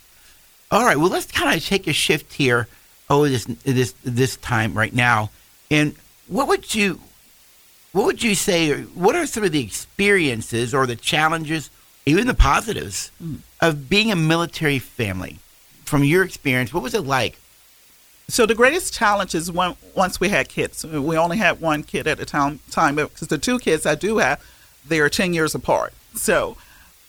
All 0.72 0.84
right. 0.86 0.98
Well, 0.98 1.10
let's 1.10 1.32
kind 1.32 1.56
of 1.56 1.66
take 1.66 1.88
a 1.88 1.94
shift 1.94 2.34
here. 2.34 2.68
Oh, 3.10 3.28
this 3.28 3.46
this 3.64 3.94
this 4.04 4.38
time 4.38 4.74
right 4.76 4.94
now, 4.94 5.30
and 5.70 5.94
what 6.28 6.48
would 6.48 6.74
you 6.74 7.00
what 7.92 8.06
would 8.06 8.24
you 8.24 8.34
say? 8.34 8.82
What 8.82 9.16
are 9.16 9.28
some 9.28 9.44
of 9.44 9.52
the 9.52 9.64
experiences 9.64 10.74
or 10.74 10.88
the 10.88 10.96
challenges, 10.96 11.70
even 12.08 12.26
the 12.28 12.34
positives, 12.34 13.12
hmm. 13.20 13.36
of 13.62 13.88
being 13.90 14.12
a 14.12 14.16
military 14.16 14.80
family? 14.80 15.38
From 15.86 16.04
your 16.04 16.24
experience, 16.24 16.74
what 16.74 16.82
was 16.82 16.94
it 16.96 17.02
like? 17.06 17.40
So 18.28 18.46
the 18.46 18.56
greatest 18.56 18.94
challenge 18.94 19.36
is 19.36 19.52
when, 19.52 19.76
once 19.96 20.20
we 20.20 20.30
had 20.30 20.50
kids. 20.50 20.86
We 20.86 21.18
only 21.18 21.38
had 21.38 21.60
one 21.60 21.84
kid 21.84 22.08
at 22.08 22.20
a 22.20 22.26
time, 22.26 22.60
time 22.72 22.96
because 22.96 23.28
the 23.28 23.38
two 23.38 23.60
kids 23.60 23.86
I 23.86 23.96
do 23.96 24.18
have, 24.18 24.42
they 24.88 25.00
are 25.00 25.10
10 25.10 25.34
years 25.34 25.54
apart. 25.54 25.94
So 26.16 26.58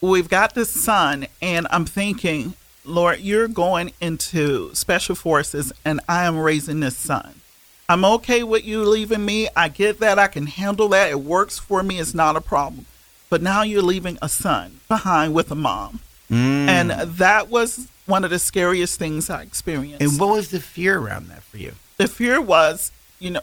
we've 0.00 0.28
got 0.28 0.54
this 0.54 0.70
son, 0.70 1.26
and 1.40 1.66
I'm 1.70 1.84
thinking, 1.84 2.54
Lord, 2.84 3.20
you're 3.20 3.48
going 3.48 3.92
into 4.00 4.74
special 4.74 5.14
forces, 5.14 5.72
and 5.84 6.00
I 6.08 6.24
am 6.24 6.38
raising 6.38 6.80
this 6.80 6.96
son. 6.96 7.40
I'm 7.88 8.04
okay 8.04 8.42
with 8.42 8.64
you 8.64 8.82
leaving 8.82 9.24
me. 9.24 9.48
I 9.54 9.68
get 9.68 10.00
that. 10.00 10.18
I 10.18 10.26
can 10.26 10.46
handle 10.46 10.88
that. 10.88 11.10
It 11.10 11.20
works 11.20 11.58
for 11.58 11.82
me. 11.82 11.98
It's 11.98 12.14
not 12.14 12.36
a 12.36 12.40
problem. 12.40 12.86
But 13.28 13.42
now 13.42 13.62
you're 13.62 13.82
leaving 13.82 14.18
a 14.22 14.28
son 14.28 14.80
behind 14.88 15.34
with 15.34 15.50
a 15.50 15.54
mom. 15.54 16.00
Mm. 16.30 16.68
And 16.68 16.90
that 16.90 17.50
was 17.50 17.88
one 18.06 18.24
of 18.24 18.30
the 18.30 18.38
scariest 18.38 18.98
things 18.98 19.30
I 19.30 19.42
experienced 19.42 20.02
And 20.02 20.18
what 20.20 20.30
was 20.30 20.50
the 20.50 20.60
fear 20.60 20.98
around 20.98 21.28
that 21.28 21.42
for 21.42 21.56
you? 21.58 21.72
the 21.96 22.08
fear 22.08 22.40
was, 22.40 22.90
you 23.20 23.30
know, 23.30 23.40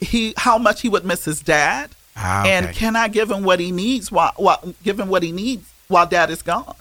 he 0.00 0.34
how 0.36 0.58
much 0.58 0.82
he 0.82 0.88
would 0.88 1.04
miss 1.04 1.24
his 1.24 1.40
dad, 1.40 1.90
Ah, 2.16 2.44
and 2.46 2.74
can 2.74 2.96
I 2.96 3.08
give 3.08 3.30
him 3.30 3.42
what 3.44 3.60
he 3.60 3.70
needs 3.72 4.10
while, 4.12 4.32
while 4.36 4.74
give 4.82 4.98
him 5.00 5.08
what 5.08 5.22
he 5.22 5.32
needs 5.32 5.70
while 5.88 6.06
dad 6.06 6.30
is 6.30 6.42
gone? 6.42 6.74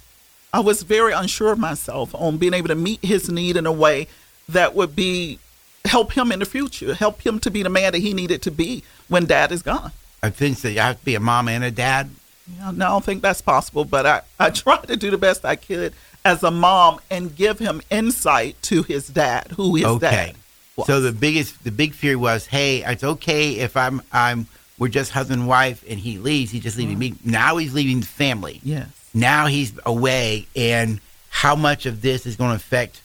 I 0.54 0.60
was 0.60 0.84
very 0.84 1.12
unsure 1.12 1.52
of 1.52 1.60
myself 1.60 2.14
on 2.16 2.38
being 2.38 2.54
able 2.54 2.70
to 2.70 2.76
meet 2.76 3.04
his 3.04 3.30
need 3.30 3.58
in 3.58 3.66
a 3.66 3.72
way 3.72 4.08
that 4.48 4.74
would 4.76 4.96
be 4.96 5.40
help 5.84 6.14
him 6.14 6.32
in 6.32 6.40
the 6.40 6.46
future, 6.46 6.94
help 6.94 7.22
him 7.26 7.40
to 7.40 7.52
be 7.52 7.64
the 7.64 7.70
man 7.70 7.92
that 7.94 8.00
he 8.00 8.14
needed 8.14 8.42
to 8.44 8.52
be 8.52 8.84
when 9.08 9.26
dad 9.26 9.52
is 9.52 9.62
gone. 9.62 9.92
I 10.24 10.30
think 10.30 10.60
that 10.62 10.72
you 10.72 10.80
have 10.80 11.00
to 11.00 11.06
be 11.06 11.16
a 11.16 11.20
mom 11.20 11.48
and 11.50 11.64
a 11.64 11.72
dad. 11.72 12.10
Yeah, 12.58 12.72
no, 12.72 12.86
I 12.86 12.90
don't 12.90 13.04
think 13.06 13.22
that's 13.22 13.42
possible, 13.42 13.86
but 13.86 14.06
I, 14.06 14.22
I 14.40 14.50
tried 14.64 14.88
to 14.88 14.96
do 14.96 15.12
the 15.12 15.18
best 15.18 15.44
I 15.46 15.56
could 15.56 15.94
as 16.26 16.44
a 16.44 16.52
mom 16.52 17.00
and 17.10 17.36
give 17.36 17.60
him 17.60 17.82
insight 17.90 18.62
to 18.64 18.84
his 18.84 19.08
dad, 19.08 19.52
who 19.56 19.76
his 19.76 19.86
okay. 19.86 20.10
dad 20.10 20.36
was. 20.76 20.88
So 20.88 21.00
the 21.00 21.12
biggest, 21.12 21.64
the 21.64 21.72
big 21.72 21.94
fear 21.94 22.18
was, 22.18 22.48
hey, 22.48 22.84
it's 22.84 23.04
okay 23.04 23.52
if 23.52 23.78
I'm, 23.78 24.02
I'm, 24.12 24.48
we're 24.78 24.90
just 24.90 25.12
husband 25.12 25.42
and 25.42 25.48
wife, 25.48 25.86
and 25.88 25.98
he 26.00 26.18
leaves. 26.18 26.52
He's 26.52 26.64
just 26.64 26.78
leaving 26.78 27.00
me. 27.00 27.14
Now 27.24 27.58
he's 27.58 27.74
leaving 27.74 28.02
the 28.02 28.08
family. 28.08 28.60
yes. 28.64 28.90
Now 29.14 29.46
he's 29.46 29.72
away, 29.86 30.46
and 30.58 31.00
how 31.30 31.56
much 31.56 31.86
of 31.86 32.02
this 32.02 32.26
is 32.26 32.36
going 32.36 32.50
to 32.50 32.58
affect 32.58 33.02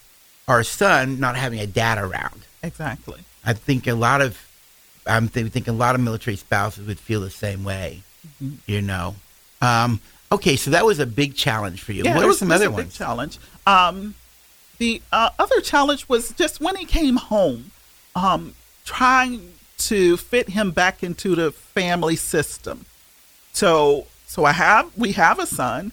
our 0.48 0.64
son 0.64 1.20
not 1.20 1.36
having 1.36 1.60
a 1.60 1.66
dad 1.68 1.98
around? 1.98 2.42
Exactly. 2.64 3.20
I 3.44 3.52
think 3.52 3.86
a 3.86 3.94
lot 3.94 4.20
of, 4.20 4.36
I'm 5.06 5.28
th- 5.28 5.52
thinking 5.52 5.72
a 5.72 5.76
lot 5.76 5.94
of 5.94 6.00
military 6.00 6.34
spouses 6.36 6.88
would 6.88 6.98
feel 6.98 7.20
the 7.20 7.30
same 7.30 7.62
way. 7.62 8.02
Mm-hmm. 8.42 8.56
You 8.66 8.82
know. 8.82 9.14
Um, 9.62 10.00
okay, 10.32 10.56
so 10.56 10.70
that 10.70 10.84
was 10.84 10.98
a 10.98 11.06
big 11.06 11.34
challenge 11.34 11.82
for 11.82 11.92
you. 11.92 12.04
Yeah, 12.04 12.14
what 12.14 12.24
are 12.24 12.28
was, 12.28 12.38
some 12.38 12.52
other 12.52 12.70
ones? 12.70 12.96
challenge. 12.96 13.38
Um, 13.66 14.14
the 14.78 15.02
uh, 15.12 15.30
other 15.38 15.60
challenge 15.60 16.08
was 16.08 16.32
just 16.32 16.60
when 16.60 16.76
he 16.76 16.84
came 16.84 17.16
home, 17.16 17.70
um, 18.14 18.54
trying 18.84 19.52
to 19.78 20.16
fit 20.16 20.50
him 20.50 20.70
back 20.70 21.02
into 21.02 21.34
the 21.34 21.52
family 21.52 22.16
system. 22.16 22.86
So, 23.52 24.06
so 24.26 24.44
I 24.44 24.52
have 24.52 24.90
we 24.96 25.12
have 25.12 25.38
a 25.38 25.46
son, 25.46 25.92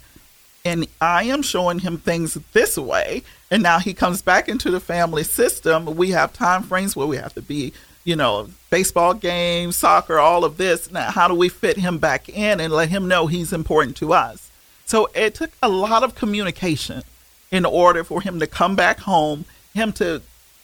and 0.64 0.88
I 1.02 1.24
am 1.24 1.42
showing 1.42 1.80
him 1.80 1.98
things 1.98 2.36
this 2.54 2.78
way, 2.78 3.24
and 3.50 3.64
now 3.64 3.80
he 3.80 3.94
comes 3.94 4.22
back 4.22 4.48
into 4.48 4.70
the 4.70 4.80
family 4.80 5.24
system. 5.24 5.96
We 5.96 6.12
have 6.12 6.34
time 6.34 6.64
frames 6.64 6.96
where 6.96 7.08
we 7.08 7.18
have 7.18 7.34
to 7.34 7.42
be, 7.42 7.74
you 8.08 8.16
know, 8.16 8.48
baseball 8.70 9.14
games, 9.14 9.76
soccer, 9.76 10.18
all 10.18 10.46
of 10.46 10.56
this. 10.56 10.90
Now, 10.90 11.12
how 11.12 11.28
do 11.28 11.34
we 11.34 11.50
fit 11.50 11.76
him 11.76 11.98
back 11.98 12.30
in 12.30 12.62
and 12.62 12.72
let 12.72 12.88
him 12.88 13.10
know 13.10 13.28
he's 13.28 13.52
important 13.52 13.98
to 13.98 14.14
us? 14.14 14.50
So 14.86 15.10
it 15.14 15.36
took 15.36 15.52
a 15.62 15.68
lot 15.68 16.04
of 16.04 16.16
communication 16.16 17.04
in 17.52 17.66
order 17.66 18.06
for 18.06 18.22
him 18.22 18.40
to 18.40 18.48
come 18.48 18.78
back 18.78 19.02
home, 19.02 19.44
him 19.74 19.92
to 19.94 20.22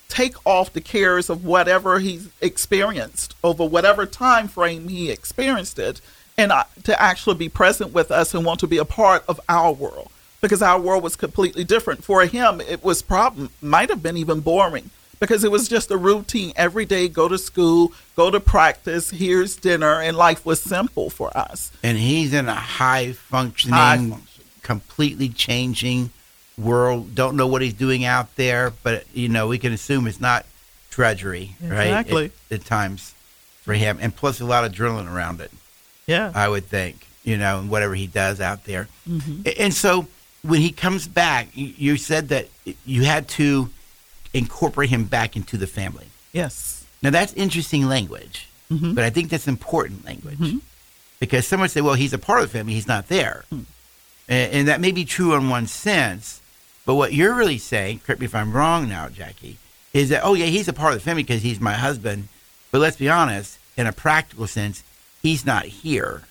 take 0.08 0.36
off 0.46 0.72
the 0.72 0.80
cares 0.80 1.30
of 1.30 1.44
whatever 1.44 2.00
he's 2.00 2.30
experienced 2.40 3.36
over 3.44 3.66
whatever 3.66 4.06
time 4.06 4.48
frame 4.48 4.88
he 4.88 5.12
experienced 5.12 5.78
it 5.78 6.00
and 6.38 6.50
uh, 6.54 6.64
to 6.84 7.02
actually 7.02 7.36
be 7.36 7.50
present 7.50 7.92
with 7.92 8.10
us 8.10 8.34
and 8.34 8.46
want 8.46 8.62
to 8.62 8.68
be 8.68 8.78
a 8.78 8.86
part 8.86 9.24
of 9.28 9.42
our 9.50 9.74
world 9.74 10.10
because 10.40 10.62
our 10.62 10.80
world 10.80 11.04
was 11.04 11.16
completely 11.16 11.64
different 11.64 12.04
for 12.04 12.24
him 12.26 12.62
it 12.62 12.84
was 12.84 13.02
problem 13.02 13.50
might 13.60 13.90
have 13.90 14.04
been 14.04 14.18
even 14.18 14.40
boring 14.40 14.92
because 15.24 15.44
it 15.44 15.52
was 15.52 15.68
just 15.68 15.90
a 15.92 15.98
routine 15.98 16.52
every 16.56 16.86
day 16.86 17.08
go 17.08 17.28
to 17.28 17.38
school 17.38 17.92
go 18.16 18.30
to 18.30 18.40
practice 18.40 19.10
here's 19.10 19.56
dinner 19.56 20.02
and 20.02 20.18
life 20.18 20.46
was 20.46 20.62
simple 20.62 21.10
for 21.10 21.36
us 21.38 21.72
And 21.82 21.98
he's 21.98 22.34
in 22.34 22.48
a 22.48 22.56
high 22.56 23.14
functioning, 23.14 23.74
High 23.74 24.18
completely 24.64 25.30
changing 25.30 26.10
world. 26.58 27.16
Don't 27.16 27.36
know 27.36 27.48
what 27.48 27.62
he's 27.62 27.74
doing 27.74 28.06
out 28.06 28.36
there, 28.36 28.74
but 28.82 29.06
you 29.14 29.30
know 29.30 29.48
we 29.48 29.60
can 29.60 29.74
assume 29.74 30.08
it's 30.08 30.22
not 30.22 30.46
drudgery, 30.90 31.56
right? 31.62 31.88
Exactly. 31.88 32.32
At, 32.50 32.62
at 32.62 32.66
times 32.66 33.14
for 33.62 33.74
him, 33.74 33.98
and 34.02 34.16
plus 34.16 34.42
a 34.42 34.46
lot 34.46 34.64
of 34.64 34.72
adrenaline 34.72 35.14
around 35.14 35.42
it. 35.42 35.52
yeah 36.06 36.32
I 36.34 36.48
would 36.48 36.66
think, 36.66 37.08
you 37.24 37.38
know, 37.38 37.60
and 37.60 37.70
whatever 37.70 37.96
he 37.96 38.08
does 38.08 38.42
out 38.42 38.66
there. 38.66 38.88
Mm-hmm. 39.08 39.50
And 39.60 39.74
so 39.74 40.08
when 40.42 40.62
he 40.62 40.72
comes 40.72 41.08
back, 41.08 41.50
you 41.54 41.98
said 41.98 42.30
that 42.30 42.48
you 42.86 43.04
had 43.04 43.28
to 43.30 43.70
incorporate 44.34 44.90
him 44.90 45.04
back 45.06 45.36
into 45.36 45.58
the 45.58 45.68
family. 45.68 46.08
yes 46.32 46.84
Now 47.02 47.10
that's 47.10 47.34
interesting 47.34 47.86
language, 47.88 48.48
Mhm. 48.72 48.96
but 48.96 49.04
I 49.04 49.10
think 49.10 49.30
that's 49.30 49.48
important 49.48 50.06
language 50.06 50.40
Mhm. 50.40 50.62
because 51.20 51.46
someone 51.46 51.70
say, 51.70 51.82
"Well, 51.82 51.96
he's 51.96 52.14
a 52.14 52.18
part 52.18 52.42
of 52.42 52.50
the 52.52 52.58
family; 52.58 52.74
he's 52.74 52.88
not 52.88 53.10
there," 53.10 53.44
Hmm. 53.50 53.64
and, 54.30 54.54
and 54.54 54.68
that 54.70 54.80
may 54.82 54.92
be 54.92 55.04
true 55.06 55.36
in 55.36 55.50
one 55.50 55.68
sense. 55.68 56.40
But 56.86 56.96
what 56.96 57.14
you're 57.14 57.34
really 57.36 57.58
saying, 57.60 58.00
correct 58.00 58.22
me 58.22 58.26
if 58.26 58.34
I'm 58.36 58.54
wrong 58.54 58.88
now, 58.90 59.10
Jackie, 59.10 59.58
is 59.94 60.10
that 60.10 60.24
oh 60.24 60.34
yeah, 60.34 60.46
he's 60.48 60.68
a 60.70 60.74
part 60.74 60.94
of 60.94 61.00
the 61.00 61.04
family 61.06 61.24
because 61.24 61.44
he's 61.44 61.60
my 61.60 61.74
husband. 61.74 62.30
But 62.72 62.80
let's 62.82 62.98
be 62.98 63.10
honest, 63.10 63.58
in 63.78 63.86
a 63.86 63.92
practical 63.94 64.48
sense, 64.48 64.82
he's 65.22 65.46
not 65.46 65.66
here. 65.66 66.24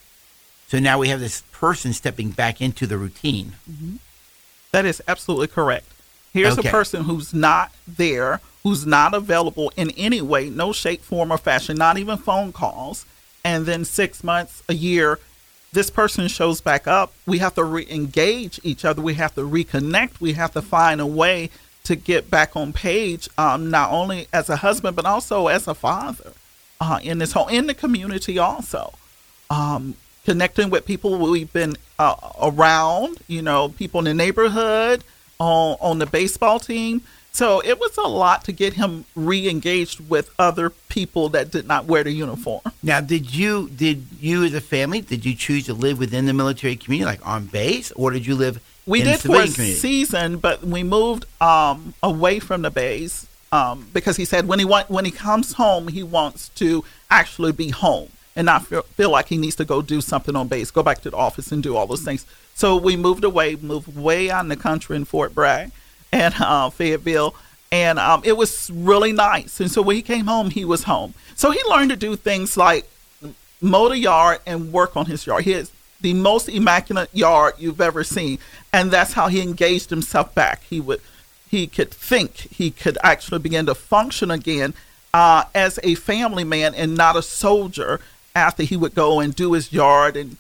So 0.68 0.78
now 0.78 0.98
we 0.98 1.08
have 1.08 1.20
this 1.20 1.42
person 1.52 1.92
stepping 1.92 2.30
back 2.30 2.60
into 2.62 2.86
the 2.86 2.96
routine. 2.96 3.52
That 4.72 4.86
is 4.86 5.02
absolutely 5.06 5.48
correct. 5.48 5.86
Here's 6.32 6.58
Okay. 6.58 6.68
a 6.68 6.70
person 6.70 7.04
who's 7.04 7.34
not 7.34 7.72
there, 7.86 8.40
who's 8.62 8.86
not 8.86 9.14
available 9.14 9.72
in 9.76 9.90
any 9.90 10.20
way, 10.20 10.48
no 10.48 10.72
shape, 10.72 11.02
form, 11.02 11.32
or 11.32 11.38
fashion, 11.38 11.76
not 11.76 11.98
even 11.98 12.16
phone 12.16 12.52
calls. 12.52 13.04
And 13.44 13.66
then 13.66 13.84
six 13.84 14.22
months, 14.22 14.62
a 14.68 14.74
year, 14.74 15.18
this 15.72 15.90
person 15.90 16.28
shows 16.28 16.60
back 16.60 16.86
up. 16.86 17.12
We 17.26 17.38
have 17.38 17.54
to 17.56 17.64
re 17.64 17.86
engage 17.90 18.60
each 18.62 18.84
other. 18.84 19.02
We 19.02 19.14
have 19.14 19.34
to 19.34 19.42
reconnect. 19.42 20.20
We 20.20 20.34
have 20.34 20.52
to 20.52 20.62
find 20.62 21.00
a 21.00 21.06
way 21.06 21.50
to 21.84 21.96
get 21.96 22.30
back 22.30 22.54
on 22.56 22.72
page, 22.72 23.28
um, 23.36 23.70
not 23.70 23.90
only 23.90 24.28
as 24.32 24.48
a 24.48 24.56
husband, 24.56 24.94
but 24.94 25.04
also 25.04 25.48
as 25.48 25.66
a 25.66 25.74
father 25.74 26.32
uh, 26.80 27.00
in 27.02 27.18
this 27.18 27.32
whole, 27.32 27.48
in 27.48 27.66
the 27.66 27.74
community 27.74 28.38
also 28.38 28.92
um, 29.50 29.94
connecting 30.24 30.70
with 30.70 30.86
people 30.86 31.18
we've 31.18 31.52
been 31.52 31.74
uh, 31.98 32.14
around, 32.40 33.18
you 33.26 33.42
know, 33.42 33.68
people 33.70 33.98
in 34.00 34.04
the 34.04 34.14
neighborhood, 34.14 35.02
on, 35.38 35.76
on 35.80 35.98
the 35.98 36.06
baseball 36.06 36.58
team. 36.58 37.02
So 37.34 37.60
it 37.60 37.80
was 37.80 37.96
a 37.96 38.02
lot 38.02 38.44
to 38.44 38.52
get 38.52 38.74
him 38.74 39.06
re-engaged 39.14 40.06
with 40.10 40.30
other 40.38 40.68
people 40.68 41.30
that 41.30 41.50
did 41.50 41.66
not 41.66 41.86
wear 41.86 42.04
the 42.04 42.12
uniform. 42.12 42.60
Now, 42.82 43.00
did 43.00 43.34
you 43.34 43.70
did 43.70 44.06
you 44.20 44.44
as 44.44 44.52
a 44.52 44.60
family 44.60 45.00
did 45.00 45.24
you 45.24 45.34
choose 45.34 45.64
to 45.66 45.74
live 45.74 45.98
within 45.98 46.26
the 46.26 46.34
military 46.34 46.76
community, 46.76 47.06
like 47.06 47.26
on 47.26 47.46
base, 47.46 47.90
or 47.92 48.10
did 48.10 48.26
you 48.26 48.34
live 48.34 48.60
We 48.84 49.02
did 49.02 49.20
for 49.20 49.28
a 49.28 49.48
community? 49.48 49.72
season, 49.72 50.36
but 50.38 50.62
we 50.62 50.82
moved 50.82 51.24
um, 51.40 51.94
away 52.02 52.38
from 52.38 52.60
the 52.62 52.70
base 52.70 53.26
um, 53.50 53.88
because 53.94 54.16
he 54.18 54.26
said 54.26 54.46
when 54.46 54.58
he 54.58 54.66
want 54.66 54.90
when 54.90 55.06
he 55.06 55.10
comes 55.10 55.54
home, 55.54 55.88
he 55.88 56.02
wants 56.02 56.50
to 56.56 56.84
actually 57.10 57.52
be 57.52 57.70
home 57.70 58.10
and 58.36 58.46
not 58.46 58.66
feel, 58.66 58.82
feel 58.82 59.10
like 59.10 59.28
he 59.28 59.38
needs 59.38 59.56
to 59.56 59.64
go 59.64 59.80
do 59.80 60.00
something 60.02 60.36
on 60.36 60.48
base, 60.48 60.70
go 60.70 60.82
back 60.82 61.00
to 61.02 61.10
the 61.10 61.16
office 61.16 61.50
and 61.52 61.62
do 61.62 61.76
all 61.76 61.86
those 61.86 62.02
things. 62.02 62.26
So 62.54 62.76
we 62.76 62.96
moved 62.96 63.24
away, 63.24 63.56
moved 63.56 63.96
way 63.96 64.30
out 64.30 64.44
in 64.44 64.48
the 64.48 64.56
country 64.56 64.96
in 64.96 65.04
Fort 65.04 65.34
Bragg 65.34 65.72
and 66.12 66.34
uh, 66.38 66.70
Fayetteville. 66.70 67.34
And 67.70 67.98
um, 67.98 68.22
it 68.24 68.36
was 68.36 68.70
really 68.72 69.12
nice. 69.12 69.58
And 69.58 69.70
so 69.70 69.80
when 69.82 69.96
he 69.96 70.02
came 70.02 70.26
home, 70.26 70.50
he 70.50 70.64
was 70.64 70.84
home. 70.84 71.14
So 71.34 71.50
he 71.50 71.60
learned 71.68 71.90
to 71.90 71.96
do 71.96 72.16
things 72.16 72.56
like 72.56 72.88
mow 73.60 73.88
the 73.88 73.98
yard 73.98 74.40
and 74.46 74.72
work 74.72 74.96
on 74.96 75.06
his 75.06 75.26
yard. 75.26 75.44
He 75.44 75.52
has 75.52 75.72
the 76.00 76.12
most 76.12 76.48
immaculate 76.48 77.08
yard 77.14 77.54
you've 77.58 77.80
ever 77.80 78.04
seen, 78.04 78.38
and 78.72 78.90
that's 78.90 79.12
how 79.12 79.28
he 79.28 79.40
engaged 79.40 79.88
himself 79.88 80.34
back. 80.34 80.62
He 80.68 80.80
would, 80.80 81.00
he 81.48 81.66
could 81.66 81.90
think, 81.90 82.34
he 82.34 82.70
could 82.70 82.98
actually 83.02 83.38
begin 83.38 83.66
to 83.66 83.74
function 83.74 84.30
again 84.30 84.74
uh, 85.14 85.44
as 85.54 85.78
a 85.82 85.94
family 85.94 86.44
man 86.44 86.74
and 86.74 86.96
not 86.96 87.16
a 87.16 87.22
soldier. 87.22 88.00
After 88.34 88.62
he 88.62 88.78
would 88.78 88.94
go 88.94 89.20
and 89.20 89.34
do 89.34 89.52
his 89.52 89.74
yard 89.74 90.16
and 90.16 90.38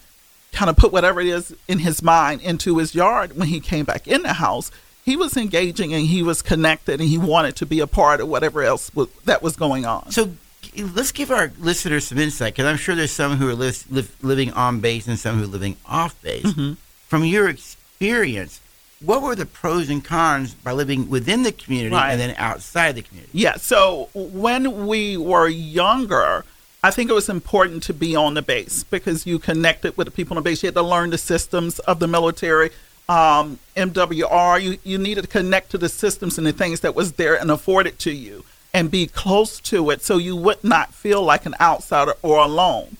kind 0.52 0.68
of 0.70 0.76
put 0.76 0.92
whatever 0.92 1.20
it 1.20 1.26
is 1.26 1.54
in 1.66 1.78
his 1.80 2.02
mind 2.02 2.40
into 2.42 2.78
his 2.78 2.94
yard 2.94 3.36
when 3.36 3.48
he 3.48 3.58
came 3.60 3.84
back 3.84 4.06
in 4.06 4.22
the 4.22 4.34
house. 4.34 4.70
He 5.04 5.16
was 5.16 5.36
engaging 5.36 5.92
and 5.92 6.06
he 6.06 6.22
was 6.22 6.42
connected 6.42 7.00
and 7.00 7.08
he 7.08 7.18
wanted 7.18 7.56
to 7.56 7.66
be 7.66 7.80
a 7.80 7.86
part 7.88 8.20
of 8.20 8.28
whatever 8.28 8.62
else 8.62 8.94
was, 8.94 9.08
that 9.24 9.42
was 9.42 9.56
going 9.56 9.84
on. 9.84 10.10
So 10.12 10.30
let's 10.76 11.10
give 11.10 11.30
our 11.32 11.50
listeners 11.58 12.06
some 12.06 12.18
insight 12.18 12.52
because 12.54 12.66
I'm 12.66 12.76
sure 12.76 12.94
there's 12.94 13.10
some 13.10 13.36
who 13.38 13.48
are 13.48 13.54
lis- 13.54 13.90
live, 13.90 14.14
living 14.22 14.52
on 14.52 14.78
base 14.80 15.08
and 15.08 15.18
some 15.18 15.38
who 15.38 15.44
are 15.44 15.48
living 15.48 15.76
off 15.86 16.20
base. 16.22 16.44
Mm-hmm. 16.44 16.74
From 17.08 17.24
your 17.24 17.48
experience, 17.48 18.60
what 19.00 19.22
were 19.22 19.34
the 19.34 19.46
pros 19.46 19.90
and 19.90 20.04
cons 20.04 20.54
by 20.54 20.70
living 20.70 21.08
within 21.10 21.42
the 21.42 21.50
community 21.52 21.92
Right. 21.94 22.12
and 22.12 22.20
then 22.20 22.34
outside 22.38 22.94
the 22.94 23.02
community? 23.02 23.30
Yeah. 23.36 23.56
So 23.56 24.08
when 24.14 24.86
we 24.86 25.16
were 25.16 25.48
younger, 25.48 26.44
I 26.84 26.90
think 26.90 27.10
it 27.10 27.14
was 27.14 27.28
important 27.28 27.84
to 27.84 27.94
be 27.94 28.16
on 28.16 28.34
the 28.34 28.42
base 28.42 28.82
because 28.82 29.24
you 29.24 29.38
connected 29.38 29.96
with 29.96 30.06
the 30.06 30.10
people 30.10 30.36
on 30.36 30.42
the 30.42 30.50
base. 30.50 30.64
You 30.64 30.66
had 30.66 30.74
to 30.74 30.82
learn 30.82 31.10
the 31.10 31.18
systems 31.18 31.78
of 31.80 32.00
the 32.00 32.08
military. 32.08 32.70
Um, 33.08 33.60
MWR, 33.76 34.60
you, 34.60 34.78
you 34.82 34.98
needed 34.98 35.22
to 35.22 35.28
connect 35.28 35.70
to 35.70 35.78
the 35.78 35.88
systems 35.88 36.38
and 36.38 36.46
the 36.46 36.52
things 36.52 36.80
that 36.80 36.96
was 36.96 37.12
there 37.12 37.36
and 37.36 37.52
afforded 37.52 38.00
to 38.00 38.10
you 38.10 38.44
and 38.74 38.90
be 38.90 39.06
close 39.06 39.60
to 39.60 39.90
it 39.90 40.02
so 40.02 40.16
you 40.16 40.34
would 40.34 40.64
not 40.64 40.92
feel 40.92 41.22
like 41.22 41.46
an 41.46 41.54
outsider 41.60 42.14
or 42.20 42.38
alone. 42.38 42.96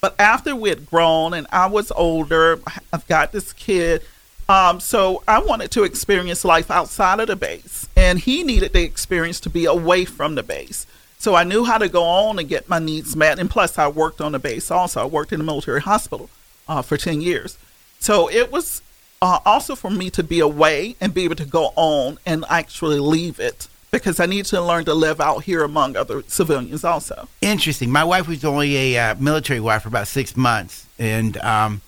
But 0.00 0.18
after 0.18 0.56
we 0.56 0.70
had 0.70 0.86
grown 0.86 1.34
and 1.34 1.46
I 1.52 1.66
was 1.66 1.92
older, 1.96 2.60
I've 2.94 3.06
got 3.08 3.32
this 3.32 3.52
kid. 3.52 4.02
Um, 4.48 4.80
so 4.80 5.22
I 5.28 5.40
wanted 5.40 5.70
to 5.72 5.82
experience 5.82 6.46
life 6.46 6.70
outside 6.70 7.20
of 7.20 7.26
the 7.26 7.36
base, 7.36 7.86
and 7.94 8.18
he 8.18 8.42
needed 8.42 8.72
the 8.72 8.82
experience 8.82 9.40
to 9.40 9.50
be 9.50 9.66
away 9.66 10.06
from 10.06 10.36
the 10.36 10.42
base. 10.42 10.86
So 11.18 11.34
I 11.34 11.44
knew 11.44 11.64
how 11.64 11.78
to 11.78 11.88
go 11.88 12.04
on 12.04 12.38
and 12.38 12.48
get 12.48 12.68
my 12.68 12.78
needs 12.78 13.16
met, 13.16 13.38
and 13.38 13.50
plus 13.50 13.76
I 13.76 13.88
worked 13.88 14.20
on 14.20 14.32
the 14.32 14.38
base 14.38 14.70
also. 14.70 15.02
I 15.02 15.04
worked 15.04 15.32
in 15.32 15.40
a 15.40 15.44
military 15.44 15.80
hospital 15.80 16.30
uh, 16.68 16.82
for 16.82 16.96
ten 16.96 17.20
years, 17.20 17.58
so 17.98 18.30
it 18.30 18.52
was 18.52 18.82
uh, 19.20 19.40
also 19.44 19.74
for 19.74 19.90
me 19.90 20.10
to 20.10 20.22
be 20.22 20.40
away 20.40 20.96
and 21.00 21.12
be 21.12 21.24
able 21.24 21.36
to 21.36 21.44
go 21.44 21.72
on 21.74 22.18
and 22.24 22.44
actually 22.48 23.00
leave 23.00 23.40
it 23.40 23.68
because 23.90 24.20
I 24.20 24.26
need 24.26 24.44
to 24.46 24.60
learn 24.60 24.84
to 24.84 24.94
live 24.94 25.20
out 25.20 25.44
here 25.44 25.64
among 25.64 25.96
other 25.96 26.22
civilians 26.28 26.84
also. 26.84 27.28
Interesting. 27.40 27.90
My 27.90 28.04
wife 28.04 28.28
was 28.28 28.44
only 28.44 28.94
a 28.94 29.10
uh, 29.10 29.14
military 29.16 29.60
wife 29.60 29.82
for 29.82 29.88
about 29.88 30.08
six 30.08 30.36
months, 30.36 30.86
and 30.98 31.36
um, 31.38 31.80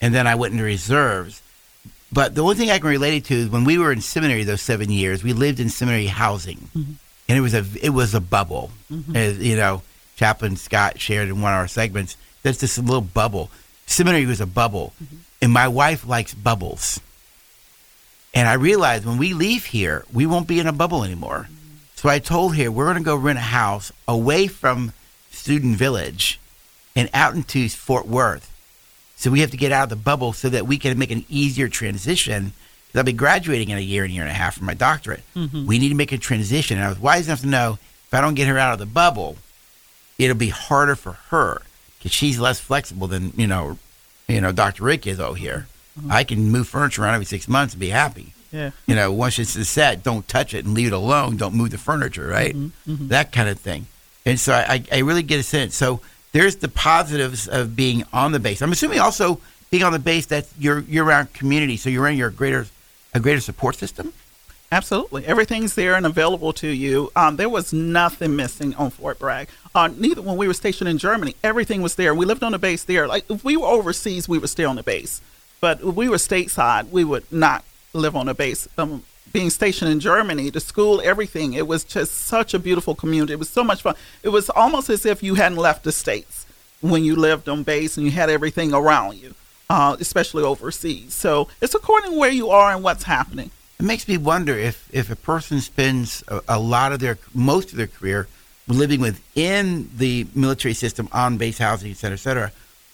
and 0.00 0.14
then 0.14 0.26
I 0.26 0.34
went 0.34 0.52
into 0.52 0.64
reserves. 0.64 1.40
But 2.12 2.34
the 2.34 2.42
only 2.42 2.54
thing 2.54 2.70
I 2.70 2.78
can 2.78 2.88
relate 2.88 3.14
it 3.14 3.24
to 3.26 3.34
is 3.34 3.48
when 3.48 3.64
we 3.64 3.78
were 3.78 3.90
in 3.90 4.00
seminary 4.00 4.44
those 4.44 4.62
seven 4.62 4.90
years, 4.90 5.24
we 5.24 5.32
lived 5.32 5.58
in 5.58 5.68
seminary 5.68 6.06
housing, 6.06 6.68
and 7.28 7.38
it 7.38 7.40
was 7.40 7.54
a 7.54 7.64
it 7.82 7.90
was 7.90 8.14
a 8.14 8.20
bubble. 8.20 8.70
Mm-hmm. 8.90 9.16
As 9.16 9.38
you 9.38 9.56
know, 9.56 9.82
Chaplain 10.16 10.56
Scott 10.56 11.00
shared 11.00 11.28
in 11.28 11.40
one 11.40 11.52
of 11.52 11.58
our 11.58 11.68
segments. 11.68 12.16
There's 12.42 12.58
this 12.58 12.78
little 12.78 13.00
bubble. 13.00 13.50
Seminary 13.86 14.26
was 14.26 14.40
a 14.40 14.46
bubble, 14.46 14.92
mm-hmm. 15.02 15.16
and 15.42 15.52
my 15.52 15.68
wife 15.68 16.06
likes 16.06 16.34
bubbles. 16.34 17.00
And 18.34 18.48
I 18.48 18.54
realized 18.54 19.06
when 19.06 19.18
we 19.18 19.32
leave 19.32 19.66
here, 19.66 20.04
we 20.12 20.26
won't 20.26 20.48
be 20.48 20.58
in 20.58 20.66
a 20.66 20.72
bubble 20.72 21.04
anymore. 21.04 21.48
Mm-hmm. 21.48 21.76
So 21.94 22.08
I 22.08 22.18
told 22.18 22.56
her 22.56 22.70
we're 22.70 22.86
going 22.86 22.98
to 22.98 23.02
go 23.02 23.16
rent 23.16 23.38
a 23.38 23.42
house 23.42 23.92
away 24.08 24.46
from 24.46 24.92
Student 25.30 25.76
Village 25.76 26.40
and 26.96 27.08
out 27.14 27.34
into 27.34 27.68
Fort 27.68 28.06
Worth. 28.06 28.50
So 29.16 29.30
we 29.30 29.40
have 29.40 29.52
to 29.52 29.56
get 29.56 29.72
out 29.72 29.84
of 29.84 29.88
the 29.90 29.96
bubble 29.96 30.32
so 30.32 30.48
that 30.48 30.66
we 30.66 30.78
can 30.78 30.98
make 30.98 31.10
an 31.10 31.24
easier 31.28 31.68
transition. 31.68 32.52
I'll 32.94 33.04
be 33.04 33.12
graduating 33.12 33.70
in 33.70 33.78
a 33.78 33.80
year 33.80 34.04
and 34.04 34.10
a 34.10 34.14
year 34.14 34.22
and 34.22 34.30
a 34.30 34.34
half 34.34 34.56
for 34.58 34.64
my 34.64 34.74
doctorate. 34.74 35.22
Mm-hmm. 35.34 35.66
We 35.66 35.78
need 35.78 35.88
to 35.90 35.94
make 35.94 36.12
a 36.12 36.18
transition. 36.18 36.76
And 36.78 36.86
I 36.86 36.88
was 36.88 36.98
wise 36.98 37.26
enough 37.26 37.40
to 37.40 37.46
know 37.46 37.78
if 38.06 38.14
I 38.14 38.20
don't 38.20 38.34
get 38.34 38.46
her 38.48 38.58
out 38.58 38.72
of 38.72 38.78
the 38.78 38.86
bubble, 38.86 39.36
it'll 40.18 40.36
be 40.36 40.50
harder 40.50 40.94
for 40.96 41.12
her 41.30 41.62
because 41.98 42.12
she's 42.12 42.38
less 42.38 42.60
flexible 42.60 43.06
than 43.08 43.32
you 43.36 43.46
know, 43.46 43.78
you 44.28 44.40
know, 44.40 44.52
Dr. 44.52 44.84
Rick 44.84 45.06
is 45.06 45.18
over 45.20 45.36
here. 45.36 45.66
Mm-hmm. 45.98 46.12
I 46.12 46.24
can 46.24 46.50
move 46.50 46.68
furniture 46.68 47.02
around 47.02 47.14
every 47.14 47.24
six 47.26 47.48
months 47.48 47.74
and 47.74 47.80
be 47.80 47.90
happy 47.90 48.32
Yeah. 48.52 48.70
you 48.86 48.94
know, 48.94 49.12
once 49.12 49.38
it's 49.38 49.52
set, 49.68 50.02
don't 50.02 50.26
touch 50.26 50.54
it 50.54 50.64
and 50.64 50.74
leave 50.74 50.88
it 50.88 50.92
alone. 50.92 51.36
Don't 51.36 51.54
move 51.54 51.70
the 51.70 51.78
furniture, 51.78 52.26
right? 52.26 52.54
Mm-hmm. 52.54 53.08
That 53.08 53.32
kind 53.32 53.48
of 53.48 53.58
thing. 53.60 53.86
And 54.26 54.38
so 54.40 54.52
I, 54.54 54.82
I 54.90 54.98
really 54.98 55.22
get 55.22 55.38
a 55.40 55.42
sense. 55.42 55.74
So 55.76 56.00
there's 56.32 56.56
the 56.56 56.68
positives 56.68 57.46
of 57.48 57.76
being 57.76 58.04
on 58.12 58.32
the 58.32 58.40
base. 58.40 58.60
I'm 58.62 58.72
assuming 58.72 58.98
also 59.00 59.40
being 59.70 59.82
on 59.84 59.92
the 59.92 59.98
base 59.98 60.26
that 60.26 60.46
you're 60.58 60.80
you're 60.80 61.04
around 61.04 61.32
community, 61.32 61.76
so 61.76 61.90
you're 61.90 62.06
in 62.08 62.16
your 62.16 62.30
greater 62.30 62.66
a 63.14 63.20
greater 63.20 63.40
support 63.40 63.76
system. 63.76 64.12
Absolutely, 64.72 65.24
everything's 65.24 65.76
there 65.76 65.94
and 65.94 66.04
available 66.04 66.52
to 66.54 66.66
you. 66.66 67.12
Um, 67.14 67.36
there 67.36 67.48
was 67.48 67.72
nothing 67.72 68.34
missing 68.34 68.74
on 68.74 68.90
Fort 68.90 69.20
Bragg. 69.20 69.48
Uh, 69.74 69.88
neither 69.96 70.20
when 70.20 70.36
we 70.36 70.48
were 70.48 70.54
stationed 70.54 70.88
in 70.88 70.98
Germany, 70.98 71.36
everything 71.44 71.80
was 71.80 71.94
there. 71.94 72.12
We 72.14 72.26
lived 72.26 72.42
on 72.42 72.52
the 72.52 72.58
base 72.58 72.82
there. 72.82 73.06
Like 73.06 73.30
if 73.30 73.44
we 73.44 73.56
were 73.56 73.68
overseas, 73.68 74.28
we 74.28 74.38
would 74.38 74.50
stay 74.50 74.64
on 74.64 74.76
the 74.76 74.82
base, 74.82 75.20
but 75.60 75.78
if 75.80 75.94
we 75.94 76.08
were 76.08 76.16
stateside, 76.16 76.90
we 76.90 77.04
would 77.04 77.30
not 77.30 77.64
live 77.92 78.16
on 78.16 78.26
the 78.26 78.34
base. 78.34 78.66
Um, 78.76 79.04
being 79.32 79.50
stationed 79.50 79.90
in 79.90 80.00
Germany, 80.00 80.50
the 80.50 80.60
school, 80.60 81.00
everything, 81.04 81.54
it 81.54 81.66
was 81.66 81.84
just 81.84 82.12
such 82.12 82.54
a 82.54 82.58
beautiful 82.58 82.94
community. 82.94 83.32
It 83.32 83.38
was 83.38 83.50
so 83.50 83.64
much 83.64 83.82
fun. 83.82 83.94
It 84.22 84.28
was 84.30 84.48
almost 84.50 84.90
as 84.90 85.04
if 85.04 85.22
you 85.22 85.34
hadn't 85.34 85.58
left 85.58 85.84
the 85.84 85.92
states 85.92 86.46
when 86.80 87.04
you 87.04 87.16
lived 87.16 87.48
on 87.48 87.62
base 87.62 87.96
and 87.96 88.06
you 88.06 88.12
had 88.12 88.30
everything 88.30 88.72
around 88.72 89.16
you, 89.18 89.34
uh, 89.74 89.96
especially 89.98 90.44
overseas. 90.44 91.12
So 91.12 91.48
it's 91.60 91.74
according 91.74 92.12
to 92.12 92.16
where 92.16 92.30
you 92.30 92.50
are 92.50 92.72
and 92.72 92.84
what's 92.84 93.02
happening. 93.02 93.50
It 93.80 93.82
makes 93.82 94.06
me 94.06 94.16
wonder 94.16 94.56
if, 94.56 94.88
if 94.92 95.10
a 95.10 95.16
person 95.16 95.60
spends 95.60 96.22
a, 96.28 96.40
a 96.48 96.60
lot 96.60 96.92
of 96.92 97.00
their, 97.00 97.18
most 97.34 97.72
of 97.72 97.76
their 97.76 97.88
career 97.88 98.28
living 98.68 99.00
within 99.00 99.90
the 99.96 100.28
military 100.32 100.74
system 100.74 101.08
on 101.10 101.38
base 101.38 101.58
housing, 101.58 101.90
et 101.90 101.96
cetera, 101.96 102.14
et 102.14 102.20
cetera, 102.20 102.52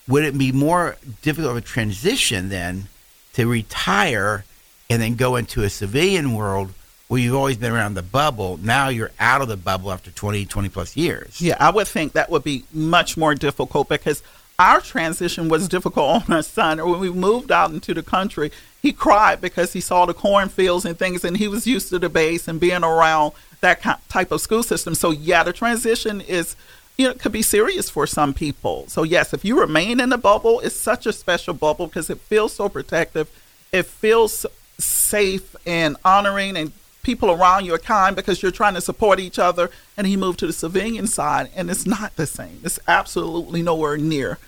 would 0.08 0.24
it 0.24 0.38
be 0.38 0.52
more 0.52 0.96
difficult 1.20 1.50
of 1.50 1.58
a 1.58 1.60
transition 1.60 2.48
then 2.48 2.88
to 3.34 3.46
retire 3.46 4.46
and 4.88 5.02
then 5.02 5.16
go 5.16 5.36
into 5.36 5.62
a 5.62 5.68
civilian 5.68 6.32
world 6.32 6.72
where 7.08 7.20
you've 7.20 7.34
always 7.34 7.58
been 7.58 7.72
around 7.72 7.92
the 7.92 8.02
bubble? 8.02 8.56
Now 8.56 8.88
you're 8.88 9.12
out 9.20 9.42
of 9.42 9.48
the 9.48 9.58
bubble 9.58 9.92
after 9.92 10.10
20, 10.10 10.46
20 10.46 10.68
plus 10.70 10.96
years. 10.96 11.42
Yeah, 11.42 11.58
I 11.60 11.70
would 11.70 11.86
think 11.86 12.14
that 12.14 12.30
would 12.30 12.42
be 12.42 12.64
much 12.72 13.18
more 13.18 13.34
difficult 13.34 13.90
because 13.90 14.22
our 14.60 14.82
transition 14.82 15.48
was 15.48 15.68
difficult 15.68 16.28
on 16.28 16.36
our 16.36 16.42
son. 16.42 16.78
Or 16.78 16.90
When 16.90 17.00
we 17.00 17.10
moved 17.10 17.50
out 17.50 17.70
into 17.70 17.94
the 17.94 18.02
country, 18.02 18.52
he 18.82 18.92
cried 18.92 19.40
because 19.40 19.72
he 19.72 19.80
saw 19.80 20.04
the 20.04 20.12
cornfields 20.12 20.84
and 20.84 20.98
things, 20.98 21.24
and 21.24 21.38
he 21.38 21.48
was 21.48 21.66
used 21.66 21.88
to 21.88 21.98
the 21.98 22.10
base 22.10 22.46
and 22.46 22.60
being 22.60 22.84
around 22.84 23.32
that 23.62 23.82
type 24.10 24.30
of 24.30 24.42
school 24.42 24.62
system. 24.62 24.94
So 24.94 25.10
yeah, 25.12 25.42
the 25.42 25.54
transition 25.54 26.20
is, 26.20 26.56
you 26.98 27.08
know, 27.08 27.14
could 27.14 27.32
be 27.32 27.40
serious 27.40 27.88
for 27.88 28.06
some 28.06 28.34
people. 28.34 28.86
So 28.88 29.02
yes, 29.02 29.32
if 29.32 29.46
you 29.46 29.58
remain 29.58 29.98
in 29.98 30.10
the 30.10 30.18
bubble, 30.18 30.60
it's 30.60 30.76
such 30.76 31.06
a 31.06 31.12
special 31.12 31.54
bubble 31.54 31.86
because 31.86 32.10
it 32.10 32.18
feels 32.18 32.52
so 32.52 32.68
protective. 32.68 33.30
It 33.72 33.86
feels 33.86 34.44
safe 34.76 35.56
and 35.64 35.96
honoring, 36.04 36.58
and 36.58 36.72
people 37.02 37.30
around 37.30 37.64
you 37.64 37.72
are 37.72 37.78
kind 37.78 38.14
because 38.14 38.42
you're 38.42 38.50
trying 38.50 38.74
to 38.74 38.82
support 38.82 39.20
each 39.20 39.38
other. 39.38 39.70
And 39.96 40.06
he 40.06 40.18
moved 40.18 40.38
to 40.40 40.46
the 40.46 40.52
civilian 40.52 41.06
side, 41.06 41.48
and 41.56 41.70
it's 41.70 41.86
not 41.86 42.16
the 42.16 42.26
same. 42.26 42.60
It's 42.62 42.78
absolutely 42.86 43.62
nowhere 43.62 43.96
near 43.96 44.38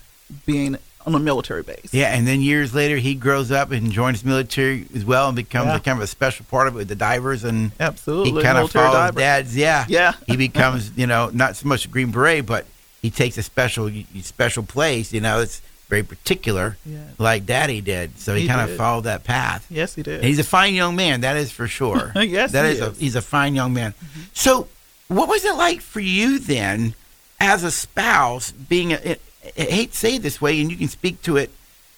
being 0.45 0.77
on 1.05 1.13
a 1.15 1.19
military 1.19 1.63
base. 1.63 1.89
Yeah, 1.93 2.15
and 2.15 2.25
then 2.25 2.39
years 2.41 2.73
later, 2.73 2.95
he 2.97 3.13
grows 3.13 3.51
up 3.51 3.71
and 3.71 3.91
joins 3.91 4.23
military 4.23 4.85
as 4.95 5.03
well, 5.03 5.27
and 5.27 5.35
becomes 5.35 5.67
Yeah. 5.67 5.75
a 5.75 5.79
kind 5.81 5.97
of 5.97 6.03
a 6.03 6.07
special 6.07 6.45
part 6.49 6.67
of 6.67 6.75
it 6.75 6.77
with 6.77 6.87
the 6.87 6.95
divers, 6.95 7.43
and 7.43 7.71
Absolutely, 7.79 8.31
he 8.31 8.41
kind 8.41 8.57
of 8.57 8.61
military 8.73 8.85
follows 8.85 9.07
diver. 9.07 9.19
dad's. 9.19 9.55
Yeah, 9.55 9.85
Yeah. 9.89 10.13
he 10.27 10.37
becomes 10.37 10.91
you 10.95 11.05
know 11.07 11.29
not 11.33 11.57
so 11.57 11.67
much 11.67 11.83
a 11.85 11.87
green 11.89 12.11
beret, 12.11 12.45
but 12.45 12.65
he 13.01 13.09
takes 13.09 13.37
a 13.37 13.43
special 13.43 13.91
special 14.21 14.63
place. 14.63 15.11
You 15.11 15.19
know, 15.19 15.41
it's 15.41 15.61
very 15.89 16.03
particular, 16.03 16.77
Yeah. 16.85 16.99
like 17.17 17.45
daddy 17.45 17.81
did. 17.81 18.17
So 18.17 18.33
he, 18.33 18.43
He 18.43 18.47
kind 18.47 18.61
of 18.71 18.75
followed 18.77 19.03
that 19.03 19.25
path. 19.25 19.65
Yes, 19.69 19.93
he 19.95 20.01
did. 20.03 20.15
And 20.21 20.23
he's 20.25 20.39
a 20.39 20.43
fine 20.45 20.73
young 20.73 20.95
man, 20.95 21.19
that 21.21 21.35
is 21.35 21.51
for 21.51 21.67
sure. 21.67 22.13
Yes, 22.15 22.53
that 22.53 22.65
he 22.65 22.71
is, 22.71 22.79
A, 22.79 22.83
is. 22.85 22.89
Mm-hmm. 22.91 22.99
he's 23.01 23.15
a 23.17 23.21
fine 23.21 23.53
young 23.55 23.73
man. 23.73 23.93
So, 24.33 24.69
what 25.09 25.27
was 25.27 25.43
it 25.43 25.55
like 25.55 25.81
for 25.81 25.99
you 25.99 26.39
then, 26.39 26.95
as 27.41 27.63
a 27.65 27.69
spouse, 27.71 28.51
being 28.53 28.93
a, 28.93 29.17
I 29.45 29.61
hate 29.61 29.91
to 29.91 29.97
say 29.97 30.15
it 30.15 30.21
this 30.21 30.41
way, 30.41 30.59
and 30.61 30.71
you 30.71 30.77
can 30.77 30.87
speak 30.87 31.21
to 31.23 31.37
it, 31.37 31.51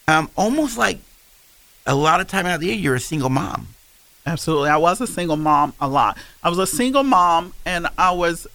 um, 0.07 0.29
almost 0.35 0.77
like 0.77 0.99
a 1.85 1.95
lot 1.95 2.19
of 2.19 2.27
time 2.27 2.45
out 2.45 2.55
of 2.55 2.61
the 2.61 2.67
year, 2.67 2.75
you're 2.75 2.95
a 2.95 2.99
single 2.99 3.29
mom. 3.29 3.67
Absolutely. 4.25 4.69
I 4.69 4.77
was 4.77 5.01
a 5.01 5.07
single 5.07 5.37
mom 5.37 5.73
a 5.79 5.87
lot. 5.87 6.17
I 6.41 6.49
was 6.49 6.57
a 6.57 6.65
single 6.65 7.03
mom 7.03 7.53
and 7.65 7.87
I 7.97 8.11
was 8.11 8.47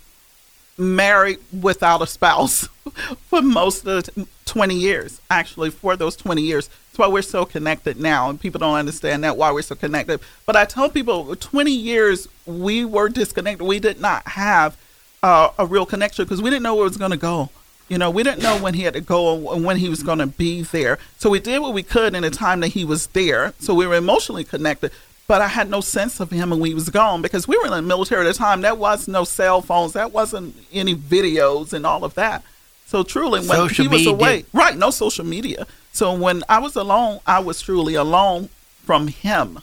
married 0.76 1.38
without 1.60 2.02
a 2.02 2.06
spouse 2.06 2.66
for 3.28 3.40
most 3.40 3.86
of 3.86 4.04
the 4.04 4.26
20 4.46 4.74
years, 4.74 5.20
actually, 5.30 5.70
for 5.70 5.94
those 5.96 6.16
20 6.16 6.42
years. 6.42 6.68
That's 6.68 6.98
why 6.98 7.06
we're 7.06 7.22
so 7.22 7.44
connected 7.44 8.00
now. 8.00 8.30
And 8.30 8.40
people 8.40 8.58
don't 8.58 8.74
understand 8.74 9.22
that, 9.22 9.36
why 9.36 9.52
we're 9.52 9.62
so 9.62 9.76
connected. 9.76 10.20
But 10.44 10.56
I 10.56 10.64
tell 10.64 10.88
people 10.88 11.36
20 11.36 11.70
years, 11.70 12.26
we 12.46 12.84
were 12.84 13.08
disconnected. 13.08 13.64
We 13.66 13.78
did 13.78 14.00
not 14.00 14.26
have 14.26 14.76
uh, 15.22 15.50
a 15.56 15.66
real 15.66 15.86
connection 15.86 16.24
because 16.24 16.42
we 16.42 16.50
didn't 16.50 16.64
know 16.64 16.74
where 16.74 16.86
it 16.86 16.88
was 16.88 16.96
going 16.96 17.12
to 17.12 17.16
go. 17.16 17.50
You 17.90 17.98
know, 17.98 18.08
we 18.08 18.22
didn't 18.22 18.40
know 18.42 18.56
when 18.56 18.74
he 18.74 18.82
had 18.84 18.94
to 18.94 19.00
go 19.00 19.52
and 19.52 19.64
when 19.64 19.76
he 19.76 19.88
was 19.88 20.02
going 20.04 20.20
to 20.20 20.26
be 20.28 20.62
there. 20.62 20.98
So 21.18 21.28
we 21.28 21.40
did 21.40 21.58
what 21.58 21.74
we 21.74 21.82
could 21.82 22.14
in 22.14 22.22
the 22.22 22.30
time 22.30 22.60
that 22.60 22.68
he 22.68 22.84
was 22.84 23.08
there. 23.08 23.52
So 23.58 23.74
we 23.74 23.86
were 23.86 23.96
emotionally 23.96 24.44
connected. 24.44 24.92
But 25.26 25.42
I 25.42 25.48
had 25.48 25.68
no 25.68 25.80
sense 25.80 26.20
of 26.20 26.30
him 26.30 26.50
when 26.50 26.64
he 26.64 26.72
was 26.74 26.88
gone 26.88 27.20
because 27.20 27.48
we 27.48 27.58
were 27.58 27.66
in 27.66 27.72
the 27.72 27.82
military 27.82 28.24
at 28.26 28.32
the 28.32 28.38
time. 28.38 28.60
There 28.60 28.74
was 28.76 29.08
no 29.08 29.24
cell 29.24 29.60
phones. 29.60 29.92
There 29.92 30.06
wasn't 30.08 30.54
any 30.72 30.94
videos 30.94 31.72
and 31.72 31.84
all 31.84 32.04
of 32.04 32.14
that. 32.14 32.44
So 32.86 33.02
truly, 33.02 33.40
when 33.40 33.48
Social 33.58 33.84
he 33.84 33.88
was 33.88 34.00
media. 34.02 34.12
away, 34.14 34.44
right? 34.52 34.76
No 34.76 34.90
social 34.90 35.24
media. 35.24 35.66
So 35.92 36.12
when 36.14 36.42
I 36.48 36.58
was 36.58 36.74
alone, 36.76 37.20
I 37.26 37.38
was 37.40 37.60
truly 37.60 37.94
alone 37.94 38.48
from 38.84 39.06
him, 39.08 39.60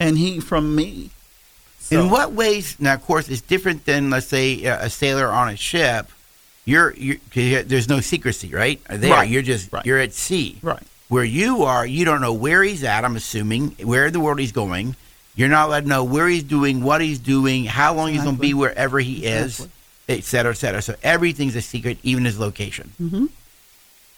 and 0.00 0.16
he 0.16 0.40
from 0.40 0.74
me. 0.74 1.10
So, 1.78 2.00
In 2.00 2.10
what 2.10 2.32
ways? 2.32 2.76
Now, 2.80 2.94
of 2.94 3.02
course, 3.04 3.28
it's 3.28 3.42
different 3.42 3.84
than 3.84 4.08
let's 4.08 4.26
say 4.26 4.64
a 4.64 4.88
sailor 4.88 5.28
on 5.28 5.48
a 5.50 5.56
ship. 5.56 6.10
You're, 6.64 6.94
you're 6.94 7.16
there's 7.64 7.88
no 7.88 8.00
secrecy, 8.00 8.50
right? 8.54 8.80
There, 8.88 9.10
Right. 9.12 9.28
you're 9.28 9.42
just 9.42 9.72
Right. 9.72 9.84
you're 9.84 9.98
at 9.98 10.12
sea. 10.12 10.58
Right. 10.62 10.82
Where 11.08 11.24
you 11.24 11.64
are, 11.64 11.84
you 11.84 12.04
don't 12.04 12.20
know 12.20 12.32
where 12.32 12.62
he's 12.62 12.84
at. 12.84 13.04
I'm 13.04 13.16
assuming 13.16 13.70
where 13.82 14.06
in 14.06 14.12
the 14.12 14.20
world 14.20 14.38
he's 14.38 14.52
going. 14.52 14.96
You're 15.34 15.48
not 15.48 15.68
allowed 15.68 15.80
to 15.82 15.88
know 15.88 16.04
where 16.04 16.28
he's 16.28 16.42
doing, 16.42 16.82
what 16.82 17.00
he's 17.00 17.18
doing, 17.18 17.64
how 17.64 17.94
long 17.94 18.12
he's 18.12 18.22
going 18.22 18.36
to 18.36 18.40
be 18.40 18.54
wherever 18.54 18.98
he 19.00 19.24
is, 19.24 19.60
Exactly. 19.60 19.70
et 20.18 20.24
cetera, 20.24 20.52
et 20.52 20.56
cetera. 20.56 20.82
So 20.82 20.94
everything's 21.02 21.56
a 21.56 21.62
secret, 21.62 21.98
even 22.02 22.24
his 22.26 22.38
location. 22.38 22.92
Mhm. 23.02 23.28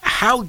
How 0.01 0.47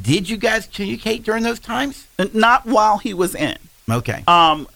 did 0.00 0.28
you 0.28 0.36
guys 0.36 0.66
communicate 0.72 1.22
during 1.24 1.42
those 1.42 1.58
times? 1.58 2.06
Not 2.32 2.66
while 2.66 2.98
he 2.98 3.14
was 3.14 3.34
in. 3.34 3.56
Okay. 3.90 4.24
Um, 4.26 4.66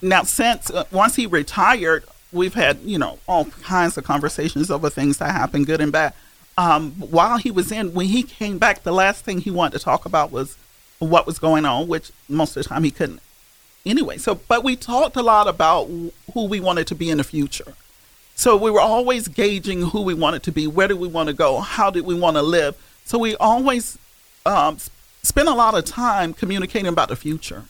now 0.00 0.22
since 0.24 0.70
uh, 0.70 0.84
once 0.90 1.16
he 1.16 1.26
retired, 1.26 2.04
we've 2.32 2.54
had 2.54 2.78
you 2.82 2.98
know 2.98 3.18
all 3.28 3.46
kinds 3.46 3.96
of 3.96 4.04
conversations 4.04 4.70
over 4.70 4.90
things 4.90 5.18
that 5.18 5.32
happened, 5.32 5.66
good 5.66 5.80
and 5.80 5.92
bad. 5.92 6.14
Um, 6.58 6.92
while 6.92 7.38
he 7.38 7.50
was 7.50 7.72
in, 7.72 7.94
when 7.94 8.06
he 8.06 8.22
came 8.22 8.58
back, 8.58 8.82
the 8.82 8.92
last 8.92 9.24
thing 9.24 9.40
he 9.40 9.50
wanted 9.50 9.78
to 9.78 9.84
talk 9.84 10.04
about 10.04 10.30
was 10.30 10.56
what 10.98 11.26
was 11.26 11.38
going 11.38 11.64
on, 11.64 11.88
which 11.88 12.10
most 12.28 12.56
of 12.56 12.62
the 12.62 12.68
time 12.68 12.84
he 12.84 12.90
couldn't. 12.90 13.20
Anyway, 13.84 14.18
so 14.18 14.34
but 14.34 14.62
we 14.62 14.76
talked 14.76 15.16
a 15.16 15.22
lot 15.22 15.48
about 15.48 15.86
who 16.32 16.44
we 16.46 16.60
wanted 16.60 16.86
to 16.88 16.94
be 16.94 17.10
in 17.10 17.18
the 17.18 17.24
future. 17.24 17.74
So 18.34 18.56
we 18.56 18.70
were 18.70 18.80
always 18.80 19.28
gauging 19.28 19.82
who 19.82 20.02
we 20.02 20.14
wanted 20.14 20.42
to 20.44 20.52
be, 20.52 20.66
where 20.66 20.88
do 20.88 20.96
we 20.96 21.08
want 21.08 21.28
to 21.28 21.34
go, 21.34 21.60
how 21.60 21.90
did 21.90 22.04
we 22.04 22.14
want 22.14 22.36
to 22.36 22.42
live. 22.42 22.76
So 23.04 23.18
we 23.18 23.36
always 23.36 23.98
um, 24.46 24.78
spent 25.22 25.48
a 25.48 25.54
lot 25.54 25.74
of 25.74 25.84
time 25.84 26.32
communicating 26.32 26.88
about 26.88 27.08
the 27.08 27.16
future. 27.16 27.64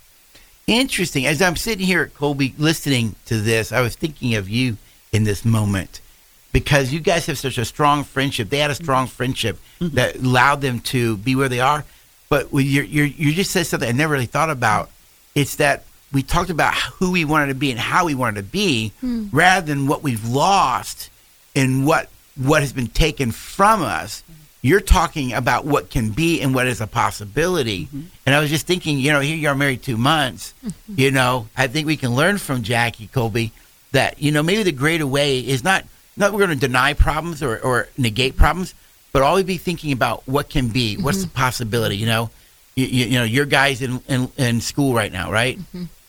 Interesting. 0.67 1.27
As 1.27 1.43
I'm 1.43 1.57
sitting 1.57 1.87
here 1.87 2.03
at 2.03 2.15
Colby 2.15 2.55
listening 2.57 3.17
to 3.27 3.41
this, 3.41 3.73
I 3.73 3.81
was 3.81 3.97
thinking 3.97 4.35
of 4.35 4.49
you 4.49 4.77
in 5.13 5.25
this 5.25 5.45
moment 5.45 6.01
because 6.53 6.93
you 6.93 7.01
guys 7.01 7.27
have 7.27 7.39
such 7.39 7.59
a 7.59 7.65
strong 7.65 8.05
friendship. 8.05 8.49
They 8.49 8.59
had 8.59 8.71
a 8.71 8.75
strong 8.75 9.07
friendship 9.07 9.59
mm-hmm. 9.81 9.95
that 9.97 10.17
allowed 10.17 10.61
them 10.61 10.81
to 10.81 11.17
be 11.17 11.35
where 11.35 11.49
they 11.49 11.61
are. 11.61 11.85
But 12.29 12.53
when 12.53 12.67
you're, 12.67 12.85
you're, 12.85 13.07
you 13.07 13.33
just 13.33 13.51
said 13.51 13.67
something 13.67 13.89
I 13.89 13.93
never 13.93 14.13
really 14.13 14.27
thought 14.27 14.51
about. 14.51 14.91
It's 15.35 15.57
that 15.57 15.85
we 16.13 16.23
talked 16.23 16.51
about 16.51 16.75
who 16.75 17.11
we 17.11 17.25
wanted 17.25 17.49
to 17.49 17.55
be 17.55 17.71
and 17.71 17.81
how 17.81 18.05
we 18.05 18.15
wanted 18.15 18.37
to 18.37 18.43
be 18.51 18.93
hmm. 19.01 19.29
rather 19.33 19.67
than 19.67 19.87
what 19.87 20.03
we've 20.03 20.27
lost 20.29 21.11
and 21.57 21.87
what 21.87 22.09
what 22.37 22.63
has 22.63 22.73
been 22.73 22.87
taken 22.87 23.31
from 23.31 23.83
us. 23.83 24.23
You're 24.65 24.81
talking 24.81 25.33
about 25.33 25.65
what 25.65 25.91
can 25.91 26.11
be 26.11 26.41
and 26.41 26.55
what 26.55 26.69
is 26.69 26.81
a 26.81 26.87
possibility. 26.87 27.87
Mm-hmm. 27.87 28.01
And 28.25 28.35
I 28.35 28.41
was 28.41 28.49
just 28.49 28.65
thinking, 28.65 28.99
you 28.99 29.13
know, 29.13 29.19
here 29.19 29.37
you 29.37 29.49
are 29.49 29.57
married 29.57 29.83
two 29.83 29.97
months. 29.97 30.55
Mm-hmm. 30.65 30.95
You 30.97 31.11
know, 31.11 31.49
I 31.57 31.67
think 31.67 31.87
we 31.87 31.97
can 31.97 32.15
learn 32.15 32.39
from 32.39 32.63
Jackie 32.63 33.09
Colby 33.09 33.53
that, 33.91 34.23
you 34.23 34.31
know, 34.31 34.43
maybe 34.43 34.63
the 34.63 34.73
greater 34.73 35.07
way 35.07 35.41
is 35.41 35.65
not 35.65 35.85
not 36.17 36.33
we're 36.33 36.47
going 36.47 36.59
to 36.59 36.67
deny 36.67 36.93
problems 36.93 37.43
or, 37.43 37.59
or 37.59 37.89
negate 37.99 38.37
problems, 38.37 38.75
but 39.13 39.23
always 39.23 39.45
be 39.45 39.59
thinking 39.59 39.93
about 39.93 40.27
what 40.29 40.49
can 40.49 40.69
be, 40.69 40.97
what's 40.97 41.23
the 41.23 41.27
mm-hmm. 41.27 41.37
possibility. 41.37 41.97
You 41.97 42.07
know, 42.07 42.31
you, 42.77 42.87
you, 42.87 43.05
you 43.07 43.19
know, 43.19 43.25
your 43.25 43.47
guys 43.47 43.83
in, 43.83 44.01
in 44.09 44.31
in 44.37 44.61
school 44.61 44.95
right 44.95 45.11
now, 45.11 45.33
right? 45.33 45.59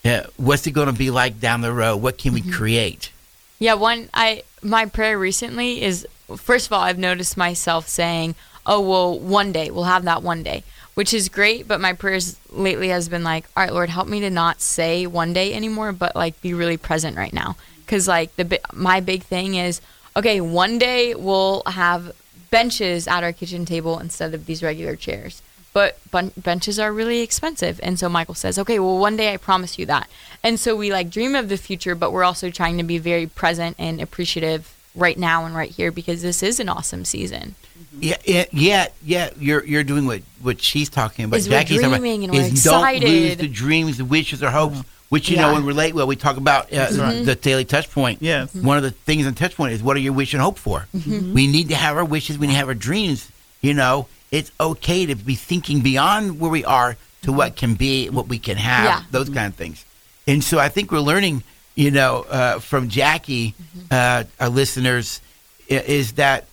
Yeah, 0.04 0.28
what's 0.38 0.68
it 0.68 0.72
going 0.72 0.88
to 0.88 0.94
be 0.94 1.10
like 1.10 1.40
down 1.40 1.62
the 1.62 1.74
road? 1.74 1.98
What 1.98 2.18
can 2.18 2.34
we 2.34 2.42
create? 2.42 3.12
Yeah, 3.60 3.76
one 3.76 4.10
I 4.14 4.44
my 4.64 4.86
prayer 4.86 5.18
recently 5.20 5.82
is 5.82 6.08
first 6.38 6.68
of 6.68 6.74
all 6.74 6.82
I've 6.82 6.98
noticed 6.98 7.38
myself 7.38 7.88
saying, 7.88 8.36
"Oh, 8.66 8.82
well, 8.82 9.20
one 9.20 9.52
day 9.52 9.70
we'll 9.70 9.84
have 9.84 10.06
that 10.06 10.24
one 10.24 10.44
day," 10.44 10.64
which 10.94 11.14
is 11.14 11.30
great. 11.30 11.68
But 11.68 11.82
my 11.82 11.94
prayers 11.94 12.38
lately 12.52 12.90
has 12.90 13.10
been 13.10 13.24
like, 13.24 13.46
"All 13.56 13.64
right, 13.64 13.74
Lord, 13.74 13.90
help 13.90 14.08
me 14.08 14.20
to 14.22 14.30
not 14.30 14.62
say 14.62 15.06
one 15.06 15.34
day 15.34 15.54
anymore, 15.54 15.92
but 15.92 16.16
like 16.16 16.40
be 16.42 16.54
really 16.54 16.78
present 16.78 17.18
right 17.18 17.34
now." 17.34 17.56
Because 17.86 18.08
like 18.08 18.36
the 18.36 18.60
my 18.72 19.00
big 19.00 19.24
thing 19.24 19.56
is, 19.56 19.82
okay, 20.16 20.40
one 20.42 20.78
day 20.78 21.14
we'll 21.16 21.64
have 21.66 22.12
benches 22.50 23.08
at 23.08 23.24
our 23.24 23.34
kitchen 23.34 23.66
table 23.66 24.00
instead 24.00 24.34
of 24.34 24.46
these 24.46 24.62
regular 24.64 24.96
chairs. 24.96 25.42
But 25.74 25.98
bun- 26.12 26.32
benches 26.38 26.78
are 26.80 26.94
really 26.94 27.22
expensive. 27.22 27.80
And 27.84 27.98
so 28.00 28.08
Michael 28.08 28.36
says, 28.36 28.60
okay, 28.60 28.78
well, 28.80 29.00
one 29.00 29.18
day 29.18 29.34
I 29.34 29.38
promise 29.38 29.80
you 29.80 29.86
that. 29.88 30.08
And 30.44 30.60
so 30.60 30.76
we 30.76 30.92
like 30.92 31.10
dream 31.10 31.34
of 31.36 31.50
the 31.50 31.58
future, 31.58 31.96
but 31.96 32.12
we're 32.12 32.24
also 32.24 32.50
trying 32.52 32.78
to 32.78 32.84
be 32.84 33.00
very 33.00 33.26
present 33.28 33.76
and 33.80 34.00
appreciative 34.00 34.72
right 34.96 35.18
now 35.18 35.46
and 35.46 35.56
right 35.56 35.72
here 35.72 35.92
because 35.92 36.22
this 36.22 36.44
is 36.44 36.60
an 36.60 36.70
awesome 36.70 37.06
season. 37.06 37.56
Yeah, 38.00 38.18
yeah, 38.26 38.46
yeah, 38.52 38.88
yeah. 39.04 39.30
You're 39.40 39.64
you're 39.66 39.84
doing 39.84 40.06
what 40.06 40.22
what 40.42 40.62
she's 40.62 40.90
talking 40.90 41.26
about. 41.26 41.38
Is 41.38 41.48
we're 41.48 41.58
Jackie's 41.60 41.78
talking 41.78 41.88
about 41.94 42.00
dreaming 42.00 42.24
and 42.26 42.34
we're 42.34 42.42
is 42.42 42.64
don't 42.64 43.02
lose 43.04 43.38
the 43.38 43.48
dreams, 43.48 43.98
the 43.98 44.06
wishes, 44.06 44.42
or 44.44 44.50
hopes. 44.52 44.82
Which 45.10 45.30
you 45.30 45.36
Yeah. 45.36 45.52
know, 45.52 45.58
and 45.58 45.66
relate 45.68 45.94
well. 45.94 46.08
We 46.08 46.16
talk 46.16 46.38
about 46.38 46.74
uh, 46.74 46.88
Mm-hmm. 46.88 47.26
the 47.26 47.36
daily 47.36 47.66
touch 47.66 47.92
point. 47.92 48.20
Yes. 48.22 48.54
One 48.56 48.78
of 48.78 48.84
the 48.84 48.90
things 48.92 49.28
on 49.28 49.36
touch 49.36 49.56
point 49.56 49.74
is 49.74 49.84
what 49.84 49.96
are 49.96 50.00
your 50.00 50.14
wish 50.14 50.34
and 50.34 50.42
hope 50.42 50.58
for? 50.58 50.88
Mm-hmm. 50.96 51.34
We 51.36 51.46
need 51.46 51.70
to 51.70 51.76
have 51.76 51.98
our 51.98 52.06
wishes. 52.06 52.40
We 52.40 52.48
need 52.48 52.54
to 52.54 52.60
have 52.60 52.68
our 52.68 52.74
dreams. 52.74 53.30
You 53.62 53.76
know, 53.76 54.08
it's 54.34 54.52
okay 54.60 55.06
to 55.06 55.16
be 55.16 55.36
thinking 55.36 55.82
beyond 55.82 56.40
where 56.40 56.50
we 56.52 56.66
are 56.66 56.98
to 57.22 57.32
what 57.32 57.56
can 57.56 57.76
be, 57.76 58.10
what 58.10 58.28
we 58.28 58.40
can 58.40 58.58
have, 58.58 58.86
Yeah. 58.86 59.02
those 59.12 59.30
kind 59.30 59.48
of 59.48 59.56
things. 59.56 59.86
And 60.28 60.44
so 60.44 60.58
I 60.60 60.70
think 60.70 60.92
we're 60.92 61.00
learning, 61.00 61.44
you 61.76 61.92
know, 61.92 62.26
uh, 62.30 62.60
from 62.60 62.90
Jackie, 62.90 63.54
uh, 63.92 64.24
our 64.40 64.50
listeners, 64.50 65.22
is 65.70 66.14
that 66.14 66.46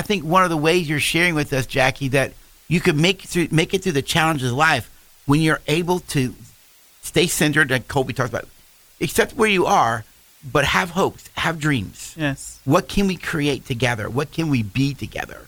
I 0.00 0.02
think 0.02 0.24
one 0.24 0.42
of 0.42 0.50
the 0.50 0.56
ways 0.56 0.88
you're 0.88 0.98
sharing 1.14 1.34
with 1.36 1.52
us, 1.52 1.66
Jackie, 1.66 2.08
that 2.08 2.32
you 2.66 2.80
can 2.80 3.00
make 3.00 3.24
it 3.24 3.28
through 3.28 3.48
make 3.50 3.72
it 3.74 3.82
through 3.82 3.92
the 3.92 4.02
challenges 4.02 4.50
of 4.50 4.56
life 4.56 4.90
when 5.26 5.40
you're 5.40 5.60
able 5.68 6.00
to 6.00 6.34
stay 7.02 7.26
centered, 7.28 7.70
like 7.70 7.86
Colby 7.88 8.12
talks 8.12 8.30
about, 8.30 8.46
accept 9.00 9.34
where 9.36 9.48
you 9.48 9.66
are, 9.66 10.04
but 10.52 10.64
have 10.64 10.90
hopes, 10.90 11.30
have 11.36 11.58
dreams. 11.60 12.14
Yes. 12.16 12.58
What 12.64 12.88
can 12.88 13.06
we 13.06 13.16
create 13.16 13.66
together? 13.66 14.10
What 14.10 14.32
can 14.32 14.48
we 14.50 14.62
be 14.62 14.94
together? 14.94 15.47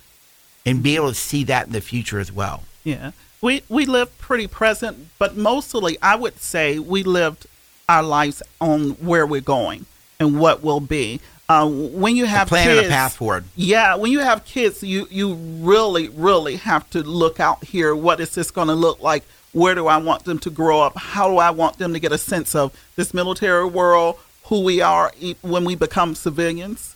And 0.71 0.83
be 0.83 0.97
able 0.97 1.09
to 1.09 1.15
see 1.15 1.45
that 1.45 1.67
in 1.67 1.73
the 1.73 1.81
future 1.81 2.19
as 2.19 2.33
well. 2.33 2.63
Yeah. 2.85 3.13
We 3.41 3.63
we 3.69 3.87
lived 3.87 4.19
pretty 4.19 4.47
present, 4.47 5.09
but 5.19 5.37
mostly 5.37 5.97
I 6.03 6.15
would 6.15 6.41
say 6.41 6.79
we 6.79 7.03
lived 7.03 7.47
our 7.89 8.03
lives 8.03 8.43
on 8.61 8.91
where 9.01 9.27
we're 9.27 9.41
going 9.41 9.87
and 10.19 10.39
what 10.39 10.63
will 10.63 10.81
be. 10.81 11.21
Uh, 11.49 11.69
when 11.69 12.15
you 12.15 12.27
have 12.27 12.47
plan 12.47 12.65
kids, 12.65 12.79
and 12.79 12.87
a 12.87 12.91
path 12.91 13.17
forward. 13.17 13.45
Yeah, 13.57 13.97
when 13.97 14.13
you 14.13 14.21
have 14.21 14.45
kids, 14.45 14.83
you 14.83 15.09
you 15.11 15.35
really 15.35 16.09
really 16.09 16.57
have 16.57 16.89
to 16.91 17.03
look 17.03 17.41
out 17.41 17.65
here. 17.65 17.95
What 17.95 18.21
is 18.21 18.35
this 18.35 18.51
going 18.51 18.69
to 18.69 18.75
look 18.75 19.01
like? 19.01 19.25
Where 19.53 19.75
do 19.75 19.89
I 19.89 19.97
want 19.97 20.25
them 20.25 20.39
to 20.41 20.51
grow 20.51 20.81
up? 20.81 20.97
How 20.97 21.29
do 21.29 21.39
I 21.39 21.51
want 21.51 21.79
them 21.79 21.93
to 21.93 21.99
get 21.99 22.13
a 22.13 22.19
sense 22.19 22.55
of 22.55 22.73
this 22.95 23.13
military 23.13 23.67
world, 23.67 24.17
who 24.45 24.63
we 24.63 24.81
are 24.81 25.13
when 25.43 25.65
we 25.65 25.75
become 25.75 26.15
civilians? 26.15 26.95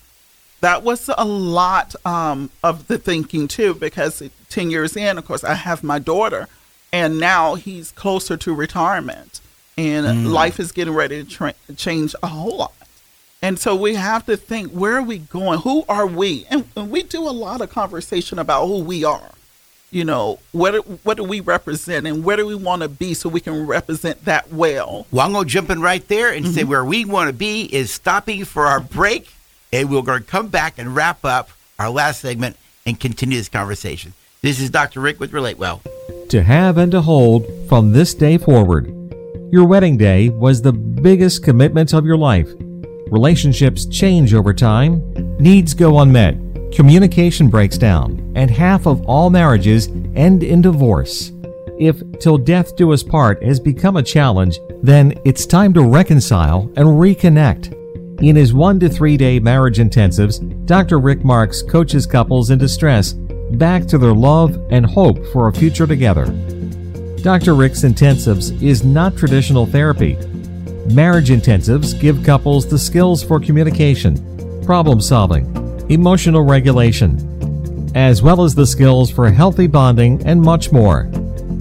That 0.64 0.82
was 0.82 1.10
a 1.16 1.24
lot 1.24 1.94
um, 2.04 2.50
of 2.62 2.86
the 2.88 2.98
thinking 2.98 3.46
too 3.46 3.74
because 3.74 4.22
10 4.48 4.70
years 4.70 4.96
in 4.96 5.18
of 5.18 5.26
course 5.26 5.44
i 5.44 5.54
have 5.54 5.82
my 5.82 5.98
daughter 5.98 6.48
and 6.92 7.18
now 7.18 7.54
he's 7.54 7.90
closer 7.92 8.36
to 8.36 8.54
retirement 8.54 9.40
and 9.76 10.32
life 10.32 10.60
is 10.60 10.72
getting 10.72 10.94
ready 10.94 11.24
to 11.24 11.28
tra- 11.28 11.54
change 11.76 12.14
a 12.22 12.28
whole 12.28 12.56
lot. 12.56 12.72
And 13.42 13.58
so 13.58 13.74
we 13.74 13.94
have 13.94 14.24
to 14.26 14.36
think 14.36 14.70
where 14.70 14.96
are 14.96 15.02
we 15.02 15.18
going? 15.18 15.60
Who 15.60 15.84
are 15.88 16.06
we? 16.06 16.46
And, 16.50 16.64
and 16.76 16.90
we 16.90 17.02
do 17.02 17.28
a 17.28 17.30
lot 17.30 17.60
of 17.60 17.70
conversation 17.70 18.38
about 18.38 18.66
who 18.66 18.78
we 18.78 19.04
are. 19.04 19.30
You 19.90 20.04
know 20.04 20.40
what 20.50 20.74
what 21.04 21.18
do 21.18 21.22
we 21.22 21.38
represent 21.38 22.04
and 22.04 22.24
where 22.24 22.36
do 22.36 22.44
we 22.44 22.56
want 22.56 22.82
to 22.82 22.88
be 22.88 23.14
so 23.14 23.28
we 23.28 23.40
can 23.40 23.64
represent 23.64 24.24
that 24.24 24.52
well? 24.52 25.06
Well, 25.12 25.24
I'm 25.24 25.32
going 25.32 25.44
to 25.44 25.50
jump 25.50 25.70
in 25.70 25.80
right 25.80 26.06
there 26.08 26.32
and 26.32 26.48
say 26.48 26.64
where 26.64 26.84
we 26.84 27.04
want 27.04 27.28
to 27.28 27.32
be 27.32 27.72
is 27.72 27.92
stopping 27.92 28.44
for 28.44 28.66
our 28.66 28.80
break, 28.80 29.32
and 29.74 29.90
we're 29.90 30.02
going 30.02 30.22
to 30.22 30.28
come 30.28 30.46
back 30.46 30.78
and 30.78 30.94
wrap 30.94 31.24
up 31.24 31.50
our 31.80 31.90
last 31.90 32.20
segment 32.20 32.56
and 32.86 33.00
continue 33.00 33.36
this 33.36 33.48
conversation. 33.48 34.14
This 34.40 34.60
is 34.60 34.70
Dr. 34.70 35.00
Rick 35.00 35.18
with 35.18 35.32
Relate 35.32 35.58
Well. 35.58 35.82
to 36.28 36.42
have 36.42 36.78
and 36.78 36.92
to 36.92 37.00
hold 37.00 37.44
from 37.68 37.92
this 37.92 38.14
day 38.14 38.38
forward. 38.38 38.86
Your 39.50 39.66
wedding 39.66 39.96
day 39.96 40.28
was 40.28 40.62
the 40.62 40.72
biggest 40.72 41.42
commitment 41.42 41.92
of 41.92 42.06
your 42.06 42.16
life. 42.16 42.48
Relationships 43.10 43.86
change 43.86 44.32
over 44.32 44.54
time, 44.54 45.02
needs 45.38 45.74
go 45.74 45.98
unmet, 45.98 46.36
communication 46.72 47.48
breaks 47.48 47.76
down, 47.76 48.32
and 48.36 48.50
half 48.50 48.86
of 48.86 49.04
all 49.06 49.28
marriages 49.28 49.88
end 50.14 50.44
in 50.44 50.62
divorce. 50.62 51.32
If 51.80 52.00
till 52.20 52.38
death 52.38 52.76
do 52.76 52.92
us 52.92 53.02
part 53.02 53.42
has 53.42 53.58
become 53.58 53.96
a 53.96 54.02
challenge, 54.02 54.58
then 54.82 55.14
it's 55.24 55.46
time 55.46 55.74
to 55.74 55.82
reconcile 55.82 56.62
and 56.76 56.86
reconnect. 56.86 57.83
In 58.20 58.36
his 58.36 58.54
one 58.54 58.78
to 58.80 58.88
three 58.88 59.16
day 59.16 59.38
marriage 59.40 59.78
intensives, 59.78 60.38
Dr. 60.66 60.98
Rick 60.98 61.24
Marks 61.24 61.62
coaches 61.62 62.06
couples 62.06 62.50
in 62.50 62.58
distress 62.58 63.12
back 63.12 63.86
to 63.86 63.98
their 63.98 64.14
love 64.14 64.58
and 64.70 64.86
hope 64.86 65.24
for 65.26 65.48
a 65.48 65.52
future 65.52 65.86
together. 65.86 66.26
Dr. 67.22 67.54
Rick's 67.54 67.82
Intensives 67.82 68.62
is 68.62 68.84
not 68.84 69.16
traditional 69.16 69.66
therapy. 69.66 70.16
Marriage 70.92 71.30
intensives 71.30 71.98
give 71.98 72.22
couples 72.22 72.68
the 72.68 72.78
skills 72.78 73.22
for 73.22 73.40
communication, 73.40 74.62
problem 74.64 75.00
solving, 75.00 75.46
emotional 75.88 76.42
regulation, 76.42 77.92
as 77.94 78.22
well 78.22 78.42
as 78.42 78.54
the 78.54 78.66
skills 78.66 79.10
for 79.10 79.30
healthy 79.30 79.66
bonding 79.66 80.24
and 80.26 80.40
much 80.40 80.70
more. 80.72 81.10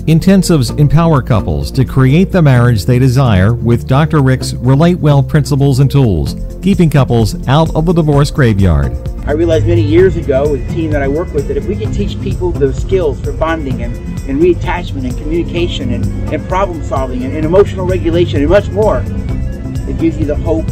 Intensives 0.07 0.77
empower 0.79 1.21
couples 1.21 1.71
to 1.71 1.85
create 1.85 2.29
the 2.29 2.41
marriage 2.41 2.83
they 2.83 2.99
desire 2.99 3.53
with 3.53 3.87
Dr. 3.87 4.21
Rick's 4.21 4.53
Relate 4.53 4.99
Well 4.99 5.23
principles 5.23 5.79
and 5.79 5.89
tools, 5.89 6.35
keeping 6.61 6.89
couples 6.89 7.47
out 7.47 7.73
of 7.73 7.85
the 7.85 7.93
divorce 7.93 8.29
graveyard. 8.29 8.91
I 9.25 9.31
realized 9.31 9.65
many 9.65 9.81
years 9.81 10.17
ago 10.17 10.51
with 10.51 10.67
the 10.67 10.73
team 10.73 10.91
that 10.91 11.01
I 11.01 11.07
work 11.07 11.31
with 11.31 11.47
that 11.47 11.55
if 11.55 11.65
we 11.67 11.77
could 11.77 11.93
teach 11.93 12.19
people 12.19 12.51
those 12.51 12.81
skills 12.81 13.21
for 13.21 13.31
bonding 13.31 13.81
and, 13.81 13.95
and 14.27 14.41
reattachment 14.41 15.05
and 15.07 15.17
communication 15.17 15.93
and, 15.93 16.33
and 16.33 16.45
problem 16.49 16.83
solving 16.83 17.23
and, 17.23 17.33
and 17.33 17.45
emotional 17.45 17.87
regulation 17.87 18.41
and 18.41 18.49
much 18.49 18.69
more, 18.71 19.05
it 19.87 19.97
gives 19.99 20.19
you 20.19 20.25
the 20.25 20.35
hope, 20.35 20.67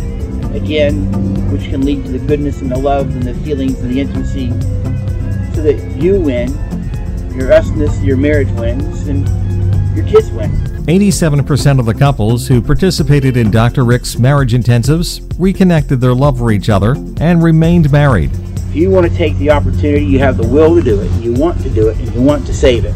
again, 0.53 1.09
which 1.53 1.69
can 1.69 1.85
lead 1.85 2.03
to 2.03 2.11
the 2.11 2.19
goodness 2.19 2.59
and 2.61 2.69
the 2.69 2.77
love 2.77 3.09
and 3.15 3.23
the 3.23 3.33
feelings 3.45 3.79
and 3.79 3.91
the 3.91 4.01
intimacy 4.01 4.49
so 5.55 5.61
that 5.61 5.95
you 5.95 6.19
win, 6.19 6.49
your 7.33 7.49
usness, 7.49 8.03
your 8.03 8.17
marriage 8.17 8.49
wins, 8.51 9.07
and 9.07 9.27
your 9.95 10.05
kids 10.05 10.29
win. 10.31 10.51
87% 10.85 11.79
of 11.79 11.85
the 11.85 11.93
couples 11.93 12.47
who 12.47 12.61
participated 12.61 13.37
in 13.37 13.51
Dr. 13.51 13.85
Rick's 13.85 14.17
marriage 14.17 14.53
intensives 14.53 15.21
reconnected 15.37 16.01
their 16.01 16.13
love 16.13 16.39
for 16.39 16.51
each 16.51 16.69
other 16.69 16.95
and 17.19 17.43
remained 17.43 17.91
married. 17.91 18.31
If 18.33 18.75
you 18.75 18.89
want 18.89 19.09
to 19.09 19.15
take 19.15 19.37
the 19.37 19.51
opportunity, 19.51 20.05
you 20.05 20.19
have 20.19 20.37
the 20.37 20.47
will 20.47 20.75
to 20.75 20.81
do 20.81 20.99
it, 21.01 21.11
you 21.21 21.33
want 21.33 21.61
to 21.61 21.69
do 21.69 21.89
it, 21.89 21.97
and 21.97 22.13
you 22.15 22.21
want 22.21 22.45
to 22.47 22.53
save 22.53 22.85
it. 22.85 22.95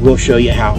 We'll 0.00 0.16
show 0.16 0.36
you 0.36 0.52
how. 0.52 0.76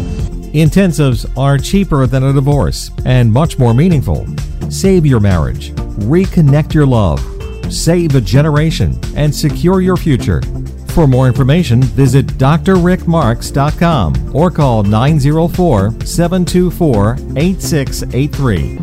Intensives 0.54 1.26
are 1.38 1.58
cheaper 1.58 2.08
than 2.08 2.24
a 2.24 2.32
divorce 2.32 2.90
and 3.06 3.32
much 3.32 3.60
more 3.60 3.74
meaningful. 3.74 4.26
Save 4.70 5.06
your 5.06 5.20
marriage, 5.20 5.72
reconnect 6.06 6.74
your 6.74 6.86
love, 6.86 7.20
save 7.72 8.16
a 8.16 8.22
generation, 8.22 8.98
and 9.16 9.34
secure 9.34 9.82
your 9.82 9.98
future. 9.98 10.42
For 11.00 11.08
more 11.08 11.28
information, 11.28 11.82
visit 11.82 12.28
drrickmarks.com 12.28 14.36
or 14.36 14.52
call 14.52 14.84
904 14.84 16.06
724 16.06 17.14
8683. 17.38 18.78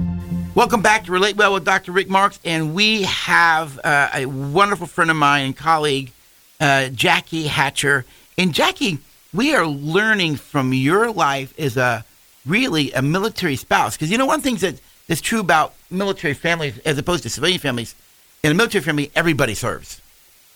Welcome 0.54 0.80
back 0.80 1.04
to 1.04 1.12
Relate 1.12 1.36
Well 1.36 1.52
with 1.52 1.66
Dr. 1.66 1.92
Rick 1.92 2.08
Marks, 2.08 2.40
and 2.42 2.74
we 2.74 3.02
have 3.02 3.78
uh, 3.84 4.08
a 4.14 4.24
wonderful 4.24 4.86
friend 4.86 5.10
of 5.10 5.18
mine 5.18 5.44
and 5.44 5.54
colleague, 5.54 6.10
uh, 6.58 6.88
Jackie 6.88 7.48
Hatcher. 7.48 8.06
And 8.38 8.54
Jackie, 8.54 8.96
we 9.34 9.54
are 9.54 9.66
learning 9.66 10.36
from 10.36 10.72
your 10.72 11.12
life 11.12 11.52
as 11.60 11.76
a 11.76 12.02
really 12.46 12.92
a 12.92 13.02
military 13.02 13.56
spouse, 13.56 13.94
because 13.94 14.10
you 14.10 14.16
know 14.16 14.24
one 14.24 14.40
things 14.40 14.62
that 14.62 14.80
that's 15.06 15.20
true 15.20 15.40
about 15.40 15.74
military 15.90 16.32
families 16.32 16.78
as 16.78 16.96
opposed 16.96 17.24
to 17.24 17.28
civilian 17.28 17.58
families. 17.58 17.94
In 18.42 18.52
a 18.52 18.54
military 18.54 18.82
family, 18.82 19.10
everybody 19.14 19.52
serves. 19.52 20.00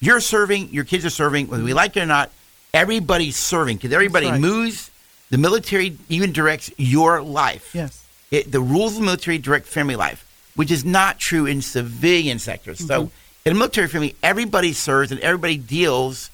You're 0.01 0.21
serving, 0.21 0.71
your 0.73 0.85
kids 0.85 1.05
are 1.05 1.11
serving, 1.11 1.49
whether 1.49 1.63
we 1.63 1.75
like 1.75 1.97
it 1.97 2.01
or 2.03 2.07
not. 2.07 2.31
Everybody's 2.73 3.37
serving 3.37 3.77
because 3.77 3.93
everybody 3.93 4.27
right. 4.27 4.41
moves. 4.41 4.91
The 5.31 5.39
military 5.39 5.97
even 6.09 6.33
directs 6.33 6.71
your 6.77 7.23
life. 7.23 7.75
yes 7.75 8.05
It, 8.31 8.51
the 8.51 8.61
rules 8.61 8.93
of 8.95 9.01
the 9.01 9.05
military 9.05 9.39
direct 9.39 9.67
family 9.67 9.95
life, 9.97 10.25
which 10.57 10.71
is 10.71 10.85
not 10.85 11.19
true 11.19 11.47
in 11.47 11.63
civilian 11.63 12.39
sectors. 12.39 12.79
So, 12.87 13.05
Mm-hmm. 13.05 13.11
in 13.49 13.53
a 13.53 13.55
military 13.55 13.89
family, 13.89 14.17
everybody 14.23 14.73
serves 14.73 15.13
and 15.13 15.21
everybody 15.21 15.57
deals 15.57 16.31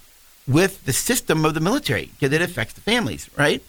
with 0.47 0.85
the 0.85 0.93
system 0.93 1.45
of 1.45 1.55
the 1.55 1.61
military 1.61 2.07
because 2.19 2.33
it 2.33 2.41
affects 2.43 2.75
the 2.75 2.81
families, 2.81 3.29
right? 3.37 3.63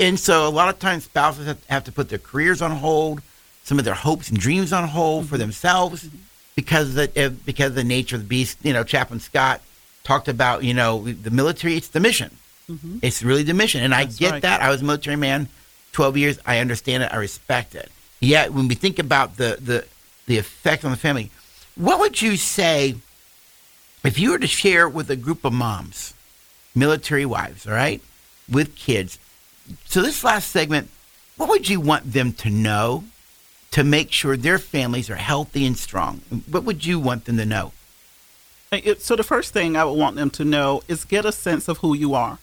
And 0.00 0.18
so, 0.18 0.48
a 0.48 0.50
lot 0.50 0.68
of 0.68 0.78
times, 0.80 1.04
spouses 1.04 1.46
have, 1.68 1.84
to 1.84 1.92
put 1.92 2.08
their 2.08 2.18
careers 2.18 2.60
on 2.60 2.72
hold, 2.72 3.22
some 3.64 3.78
of 3.78 3.84
their 3.84 3.94
hopes 3.94 4.28
and 4.30 4.38
dreams 4.38 4.72
on 4.72 4.88
hold 4.88 5.22
Mm-hmm. 5.24 5.30
for 5.30 5.38
themselves 5.38 6.08
because 6.54 6.94
the, 6.94 7.10
uh, 7.26 7.30
because 7.44 7.74
the 7.74 7.84
nature 7.84 8.16
of 8.16 8.22
the 8.22 8.28
beast. 8.28 8.58
You 8.62 8.72
know, 8.72 8.84
Chaplain 8.84 9.20
Scott 9.20 9.60
talked 10.04 10.28
about, 10.28 10.64
you 10.64 10.74
know, 10.74 11.02
the 11.04 11.30
military, 11.30 11.76
it's 11.76 11.88
the 11.88 12.00
mission. 12.00 12.36
It's 13.02 13.22
really 13.22 13.42
the 13.42 13.52
mission. 13.52 13.82
And 13.82 13.94
I 13.94 14.06
Mm-hmm. 14.06 14.16
Get 14.16 14.30
right. 14.32 14.42
that. 14.42 14.62
I 14.62 14.70
was 14.70 14.80
a 14.80 14.84
military 14.84 15.16
man 15.16 15.48
12 15.92 16.16
years. 16.16 16.38
I 16.46 16.58
understand 16.58 17.02
it. 17.02 17.12
I 17.12 17.16
respect 17.16 17.74
it. 17.74 17.90
Yet, 18.20 18.52
when 18.54 18.66
we 18.66 18.74
think 18.74 18.98
about 18.98 19.36
the, 19.36 19.58
the, 19.60 19.84
the 20.26 20.38
effect 20.38 20.84
on 20.84 20.90
the 20.90 20.96
family, 20.96 21.30
what 21.74 22.00
would 22.00 22.22
you 22.22 22.36
say 22.38 22.94
if 24.04 24.18
you 24.18 24.30
were 24.30 24.38
to 24.38 24.46
share 24.46 24.88
with 24.88 25.10
a 25.10 25.16
group 25.16 25.44
of 25.44 25.52
moms, 25.52 26.14
military 26.74 27.26
wives, 27.26 27.66
all 27.66 27.74
right, 27.74 28.00
with 28.48 28.74
kids, 28.74 29.18
so 29.84 30.00
this 30.02 30.24
last 30.24 30.50
segment, 30.50 30.88
what 31.36 31.48
would 31.48 31.68
you 31.68 31.80
want 31.80 32.12
them 32.12 32.32
to 32.34 32.48
know 32.50 33.04
to 33.72 33.84
make 33.84 34.12
sure 34.12 34.36
their 34.36 34.58
families 34.58 35.10
are 35.10 35.16
healthy 35.16 35.66
and 35.66 35.76
strong? 35.76 36.22
What 36.50 36.64
would 36.64 36.86
you 36.86 36.98
want 36.98 37.24
them 37.24 37.36
to 37.38 37.44
know? 37.44 37.72
So 38.98 39.16
the 39.16 39.24
first 39.24 39.52
thing 39.52 39.76
I 39.76 39.84
would 39.84 39.98
want 39.98 40.16
them 40.16 40.30
to 40.30 40.44
know 40.44 40.82
is 40.88 41.04
get 41.04 41.26
a 41.26 41.32
sense 41.32 41.68
of 41.68 41.78
who 41.78 41.94
you 41.94 42.14
are. 42.14 42.38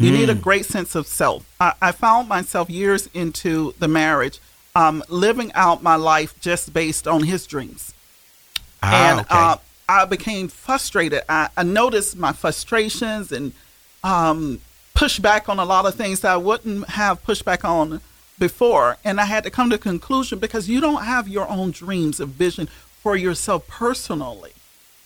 You 0.00 0.12
need 0.12 0.30
a 0.30 0.34
great 0.34 0.64
sense 0.64 0.94
of 0.94 1.08
self. 1.08 1.44
I, 1.60 1.72
I 1.82 1.92
found 1.92 2.28
myself 2.28 2.70
years 2.70 3.08
into 3.14 3.74
the 3.80 3.88
marriage 3.88 4.38
um, 4.76 5.02
living 5.08 5.52
out 5.54 5.82
my 5.82 5.96
life 5.96 6.38
just 6.40 6.72
based 6.72 7.08
on 7.08 7.24
his 7.24 7.46
dreams. 7.46 7.94
Ah, 8.80 9.10
and 9.10 9.20
okay. 9.20 9.28
uh, 9.30 9.56
I 9.88 10.04
became 10.04 10.46
frustrated. 10.46 11.22
I, 11.28 11.48
I 11.56 11.64
noticed 11.64 12.16
my 12.16 12.32
frustrations 12.32 13.32
and 13.32 13.52
um, 14.04 14.60
pushed 14.94 15.20
back 15.20 15.48
on 15.48 15.58
a 15.58 15.64
lot 15.64 15.84
of 15.84 15.96
things 15.96 16.20
that 16.20 16.30
I 16.30 16.36
wouldn't 16.36 16.90
have 16.90 17.24
pushed 17.24 17.44
back 17.44 17.64
on 17.64 18.00
before. 18.38 18.96
And 19.04 19.20
I 19.20 19.24
had 19.24 19.44
to 19.44 19.50
come 19.50 19.70
to 19.70 19.76
a 19.76 19.78
conclusion 19.78 20.38
because 20.38 20.68
you 20.68 20.80
don't 20.80 21.04
have 21.04 21.28
your 21.28 21.48
own 21.48 21.70
dreams 21.70 22.20
of 22.20 22.30
vision 22.30 22.68
for 23.02 23.16
yourself 23.16 23.66
personally. 23.66 24.52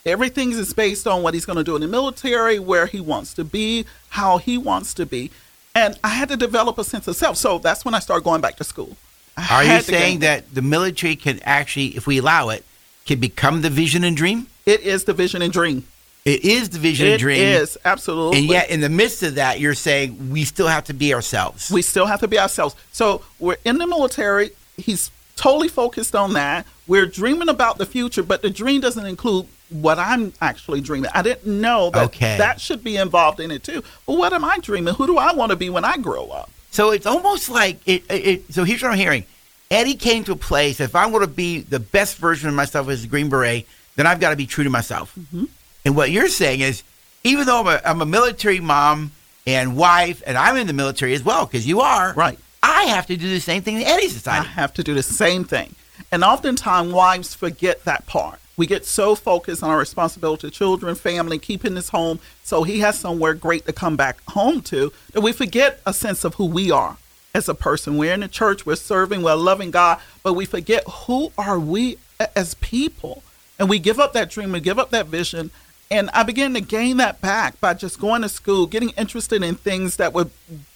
Everything 0.05 0.51
is 0.51 0.73
based 0.73 1.07
on 1.07 1.23
what 1.23 1.33
he's 1.33 1.45
going 1.45 1.57
to 1.57 1.63
do 1.63 1.75
in 1.75 1.81
the 1.81 1.87
military, 1.87 2.59
where 2.59 2.87
he 2.87 2.99
wants 2.99 3.33
to 3.35 3.43
be, 3.43 3.85
how 4.09 4.37
he 4.37 4.57
wants 4.57 4.93
to 4.95 5.05
be. 5.05 5.31
And 5.75 5.97
I 6.03 6.09
had 6.09 6.29
to 6.29 6.37
develop 6.37 6.77
a 6.77 6.83
sense 6.83 7.07
of 7.07 7.15
self. 7.15 7.37
So 7.37 7.57
that's 7.57 7.85
when 7.85 7.93
I 7.93 7.99
started 7.99 8.23
going 8.23 8.41
back 8.41 8.57
to 8.57 8.63
school. 8.63 8.97
I 9.37 9.47
Are 9.49 9.63
you 9.63 9.81
saying 9.81 10.19
that 10.19 10.53
the 10.53 10.61
military 10.61 11.15
can 11.15 11.39
actually, 11.43 11.87
if 11.95 12.05
we 12.05 12.19
allow 12.19 12.49
it, 12.49 12.65
can 13.05 13.19
become 13.19 13.61
the 13.61 13.69
vision 13.69 14.03
and 14.03 14.15
dream? 14.15 14.47
it 14.65 14.81
is 14.81 15.03
the 15.03 15.13
vision 15.13 15.41
and 15.41 15.51
dream? 15.51 15.85
It 16.25 16.45
is 16.45 16.69
the 16.69 16.79
vision 16.79 17.07
and 17.07 17.15
It 17.15 17.19
dream. 17.19 17.41
is, 17.41 17.77
absolutely. 17.83 18.37
And 18.39 18.47
yet, 18.47 18.69
in 18.69 18.79
the 18.79 18.89
midst 18.89 19.23
of 19.23 19.35
that, 19.35 19.59
you're 19.59 19.73
saying 19.73 20.29
we 20.31 20.45
still 20.45 20.67
have 20.67 20.85
to 20.85 20.93
be 20.93 21.13
ourselves. 21.13 21.69
We 21.69 21.81
still 21.81 22.05
have 22.05 22.21
to 22.21 22.27
be 22.29 22.39
ourselves. 22.39 22.75
So 22.93 23.23
we're 23.39 23.57
in 23.65 23.77
the 23.77 23.85
military. 23.87 24.51
He's 24.77 25.11
totally 25.35 25.67
focused 25.67 26.15
on 26.15 26.33
that. 26.33 26.65
We're 26.87 27.07
dreaming 27.07 27.49
about 27.49 27.77
the 27.77 27.85
future, 27.85 28.23
but 28.23 28.41
the 28.41 28.49
dream 28.49 28.79
doesn't 28.79 29.05
include 29.05 29.47
what 29.69 29.99
I'm 29.99 30.31
actually 30.39 30.79
dreaming. 30.81 31.11
I 31.13 31.23
didn't 31.23 31.45
know 31.59 31.89
that 31.89 32.03
Okay. 32.05 32.37
that 32.37 32.61
should 32.61 32.83
be 32.83 32.95
involved 32.95 33.39
in 33.41 33.51
it 33.51 33.63
too. 33.63 33.83
But 34.05 34.17
what 34.17 34.31
am 34.31 34.45
I 34.45 34.59
dreaming? 34.59 34.93
Who 34.93 35.07
do 35.07 35.17
I 35.17 35.33
want 35.33 35.49
to 35.49 35.55
be 35.57 35.69
when 35.69 35.83
I 35.83 35.97
grow 35.97 36.27
up? 36.29 36.49
So 36.71 36.91
it's 36.91 37.05
almost 37.05 37.49
like 37.49 37.79
it, 37.85 38.03
it, 38.09 38.27
it. 38.27 38.53
So 38.53 38.63
here's 38.63 38.81
what 38.81 38.91
I'm 38.91 38.97
hearing: 38.97 39.25
Eddie 39.71 39.95
came 39.95 40.23
to 40.25 40.31
a 40.33 40.35
place. 40.37 40.79
If 40.79 40.95
I 40.95 41.05
want 41.07 41.23
to 41.23 41.29
be 41.29 41.59
the 41.61 41.79
best 41.79 42.17
version 42.17 42.47
of 42.49 42.55
myself 42.55 42.87
as 42.89 43.03
a 43.03 43.07
Green 43.07 43.29
Beret, 43.29 43.67
then 43.95 44.07
I've 44.07 44.19
got 44.19 44.29
to 44.29 44.35
be 44.35 44.45
true 44.45 44.63
to 44.63 44.69
myself. 44.69 45.13
Mm-hmm. 45.19 45.45
And 45.85 45.95
what 45.95 46.11
you're 46.11 46.29
saying 46.29 46.61
is, 46.61 46.83
even 47.23 47.45
though 47.45 47.61
I'm 47.61 47.67
a, 47.67 47.81
I'm 47.85 48.01
a 48.01 48.05
military 48.05 48.59
mom 48.59 49.11
and 49.45 49.75
wife, 49.75 50.23
and 50.25 50.37
I'm 50.37 50.57
in 50.57 50.67
the 50.67 50.73
military 50.73 51.13
as 51.13 51.23
well, 51.23 51.45
because 51.45 51.67
you 51.67 51.81
are 51.81 52.13
Right. 52.13 52.39
I 52.61 52.83
have 52.83 53.07
to 53.07 53.17
do 53.17 53.29
the 53.29 53.41
same 53.41 53.61
thing 53.61 53.77
that 53.79 53.87
Eddie's 53.87 54.25
I 54.25 54.41
have 54.41 54.73
to 54.75 54.83
do 54.83 54.93
the 54.93 55.03
same 55.03 55.43
thing. 55.43 55.75
And 56.11 56.23
oftentimes, 56.23 56.93
wives 56.93 57.35
forget 57.35 57.83
that 57.83 58.05
part. 58.05 58.39
We 58.55 58.67
get 58.67 58.85
so 58.85 59.15
focused 59.15 59.63
on 59.63 59.69
our 59.69 59.79
responsibility 59.79 60.47
to 60.47 60.51
children, 60.51 60.95
family, 60.95 61.39
keeping 61.39 61.73
this 61.73 61.89
home 61.89 62.19
so 62.43 62.63
he 62.63 62.79
has 62.79 62.97
somewhere 62.97 63.33
great 63.33 63.65
to 63.65 63.73
come 63.73 63.95
back 63.95 64.17
home 64.29 64.61
to 64.63 64.93
that 65.11 65.21
we 65.21 65.31
forget 65.31 65.81
a 65.85 65.93
sense 65.93 66.23
of 66.23 66.35
who 66.35 66.45
we 66.45 66.69
are 66.71 66.97
as 67.33 67.49
a 67.49 67.55
person. 67.55 67.97
We're 67.97 68.13
in 68.13 68.19
the 68.19 68.27
church, 68.27 68.65
we're 68.65 68.75
serving, 68.75 69.23
we're 69.23 69.33
loving 69.35 69.71
God, 69.71 69.99
but 70.21 70.33
we 70.33 70.45
forget 70.45 70.83
who 70.87 71.31
are 71.37 71.59
we 71.59 71.97
as 72.35 72.53
people. 72.55 73.23
And 73.57 73.69
we 73.69 73.79
give 73.79 73.99
up 73.99 74.13
that 74.13 74.29
dream, 74.29 74.51
we 74.51 74.59
give 74.59 74.79
up 74.79 74.91
that 74.91 75.07
vision. 75.07 75.51
And 75.93 76.09
I 76.11 76.23
began 76.23 76.53
to 76.55 76.61
gain 76.61 76.97
that 76.97 77.21
back 77.21 77.59
by 77.61 77.73
just 77.75 77.99
going 77.99 78.23
to 78.23 78.29
school, 78.29 78.65
getting 78.65 78.89
interested 78.91 79.43
in 79.43 79.55
things 79.55 79.97
that 79.97 80.13
were 80.13 80.27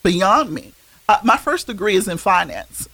beyond 0.03 0.51
me. 0.51 0.73
Uh, 1.09 1.19
my 1.23 1.37
first 1.37 1.67
degree 1.67 1.95
is 1.95 2.07
in 2.07 2.17
finance. 2.17 2.87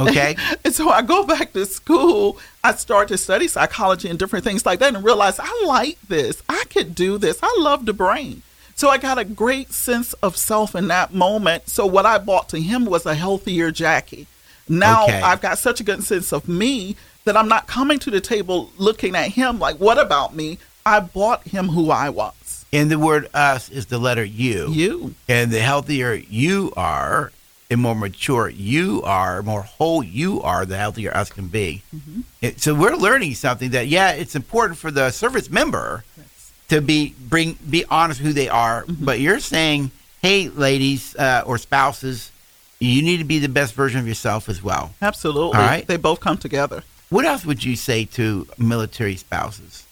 Okay, 0.00 0.34
And 0.64 0.74
so 0.74 0.88
I 0.88 1.02
go 1.02 1.24
back 1.24 1.52
to 1.52 1.66
school. 1.66 2.38
I 2.64 2.74
start 2.74 3.08
to 3.08 3.18
study 3.18 3.48
psychology 3.48 4.08
and 4.08 4.18
different 4.18 4.44
things 4.44 4.64
like 4.64 4.78
that 4.80 4.94
and 4.94 5.04
realize 5.04 5.38
I 5.38 5.64
like 5.66 5.98
this. 6.08 6.42
I 6.48 6.64
could 6.70 6.94
do 6.94 7.18
this. 7.18 7.38
I 7.42 7.54
love 7.60 7.84
the 7.86 7.92
brain. 7.92 8.42
So 8.74 8.88
I 8.88 8.96
got 8.96 9.18
a 9.18 9.24
great 9.24 9.72
sense 9.72 10.14
of 10.14 10.36
self 10.38 10.74
in 10.74 10.88
that 10.88 11.12
moment. 11.12 11.68
So 11.68 11.84
what 11.84 12.06
I 12.06 12.16
bought 12.16 12.48
to 12.50 12.60
him 12.60 12.86
was 12.86 13.04
a 13.04 13.14
healthier 13.14 13.70
Jackie. 13.70 14.26
Now 14.68 15.04
Okay. 15.04 15.20
I've 15.20 15.42
got 15.42 15.58
such 15.58 15.80
a 15.80 15.84
good 15.84 16.02
sense 16.02 16.32
of 16.32 16.48
me 16.48 16.96
that 17.24 17.36
I'm 17.36 17.48
not 17.48 17.66
coming 17.66 17.98
to 17.98 18.10
the 18.10 18.20
table 18.22 18.70
looking 18.78 19.14
at 19.14 19.32
him 19.32 19.58
like, 19.58 19.76
what 19.76 19.98
about 19.98 20.34
me? 20.34 20.58
I 20.86 21.00
bought 21.00 21.42
him 21.48 21.68
who 21.68 21.90
I 21.90 22.08
was. 22.08 22.64
and 22.72 22.90
the 22.90 22.98
word 22.98 23.28
"us" 23.34 23.68
is 23.68 23.86
the 23.86 23.98
letter 23.98 24.24
U. 24.24 24.70
You. 24.70 25.14
And 25.28 25.50
the 25.50 25.60
healthier 25.60 26.14
you 26.14 26.72
are, 26.76 27.32
the 27.68 27.76
more 27.76 27.94
mature 27.94 28.48
you 28.48 29.02
are, 29.04 29.42
more 29.42 29.62
whole 29.62 30.02
you 30.02 30.40
are, 30.42 30.64
the 30.64 30.76
healthier 30.76 31.14
us 31.16 31.30
can 31.30 31.48
be. 31.48 31.82
It- 32.40 32.60
so 32.60 32.74
we're 32.74 32.96
learning 32.96 33.34
something 33.34 33.70
that 33.70 33.88
yeah, 33.88 34.12
it's 34.12 34.34
important 34.36 34.78
for 34.78 34.90
the 34.90 35.10
service 35.10 35.50
member 35.50 36.04
to 36.68 36.80
be 36.80 37.14
bring 37.28 37.58
be 37.68 37.84
honest 37.90 38.20
who 38.20 38.32
they 38.32 38.48
are. 38.48 38.84
But 38.88 39.18
you're 39.20 39.40
saying, 39.40 39.90
hey, 40.22 40.48
ladies 40.48 41.16
uh, 41.16 41.42
or 41.46 41.58
spouses, 41.58 42.30
you 42.78 43.02
need 43.02 43.18
to 43.18 43.24
be 43.24 43.38
the 43.40 43.48
best 43.48 43.74
version 43.74 43.98
of 44.00 44.06
yourself 44.08 44.48
as 44.48 44.62
well. 44.62 44.94
Absolutely. 45.02 45.58
All 45.58 45.64
right. 45.66 45.86
They 45.86 45.96
both 45.96 46.20
come 46.20 46.38
together. 46.38 46.82
What 47.10 47.24
else 47.24 47.44
would 47.44 47.64
you 47.64 47.74
say 47.76 48.04
to 48.16 48.46
military 48.56 49.16
spouses? 49.16 49.84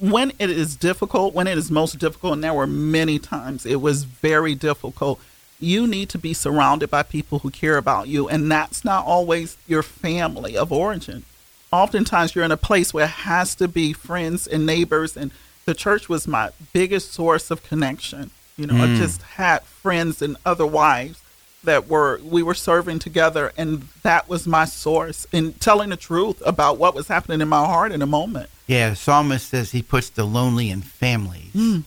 When 0.00 0.32
it 0.38 0.50
is 0.50 0.76
difficult, 0.76 1.34
when 1.34 1.46
it 1.46 1.58
is 1.58 1.70
most 1.70 1.98
difficult, 1.98 2.32
and 2.32 2.44
there 2.44 2.54
were 2.54 2.66
many 2.66 3.18
times 3.18 3.66
it 3.66 3.80
was 3.80 4.04
very 4.04 4.54
difficult, 4.54 5.20
you 5.60 5.86
need 5.86 6.08
to 6.08 6.18
be 6.18 6.32
surrounded 6.32 6.90
by 6.90 7.02
people 7.02 7.40
who 7.40 7.50
care 7.50 7.76
about 7.76 8.08
you. 8.08 8.28
And 8.28 8.50
that's 8.50 8.84
not 8.84 9.04
always 9.04 9.58
your 9.68 9.82
family 9.82 10.56
of 10.56 10.72
origin. 10.72 11.24
Oftentimes 11.70 12.34
you're 12.34 12.44
in 12.44 12.50
a 12.50 12.56
place 12.56 12.94
where 12.94 13.04
it 13.04 13.10
has 13.10 13.54
to 13.56 13.68
be 13.68 13.92
friends 13.92 14.46
and 14.46 14.64
neighbors. 14.64 15.16
And 15.16 15.30
the 15.66 15.74
church 15.74 16.08
was 16.08 16.26
my 16.26 16.50
biggest 16.72 17.12
source 17.12 17.50
of 17.50 17.62
connection. 17.62 18.30
You 18.56 18.66
know, 18.66 18.76
I 18.76 18.88
mm. 18.88 18.96
just 18.96 19.22
had 19.22 19.62
friends 19.62 20.22
and 20.22 20.36
other 20.44 20.66
wives 20.66 21.22
that 21.62 21.88
were 21.88 22.18
we 22.24 22.42
were 22.42 22.54
serving 22.54 22.98
together 22.98 23.52
and 23.56 23.82
that 24.02 24.28
was 24.28 24.46
my 24.46 24.64
source 24.64 25.26
in 25.30 25.52
telling 25.54 25.90
the 25.90 25.96
truth 25.96 26.42
about 26.46 26.78
what 26.78 26.94
was 26.94 27.08
happening 27.08 27.42
in 27.42 27.48
my 27.48 27.64
heart 27.66 27.92
in 27.92 28.00
a 28.00 28.06
moment. 28.06 28.48
Yeah, 28.70 28.90
the 28.90 28.96
psalmist 28.96 29.48
says 29.48 29.72
he 29.72 29.82
puts 29.82 30.10
the 30.10 30.22
lonely 30.22 30.70
in 30.70 30.82
families. 30.82 31.52
Hmm. 31.52 31.78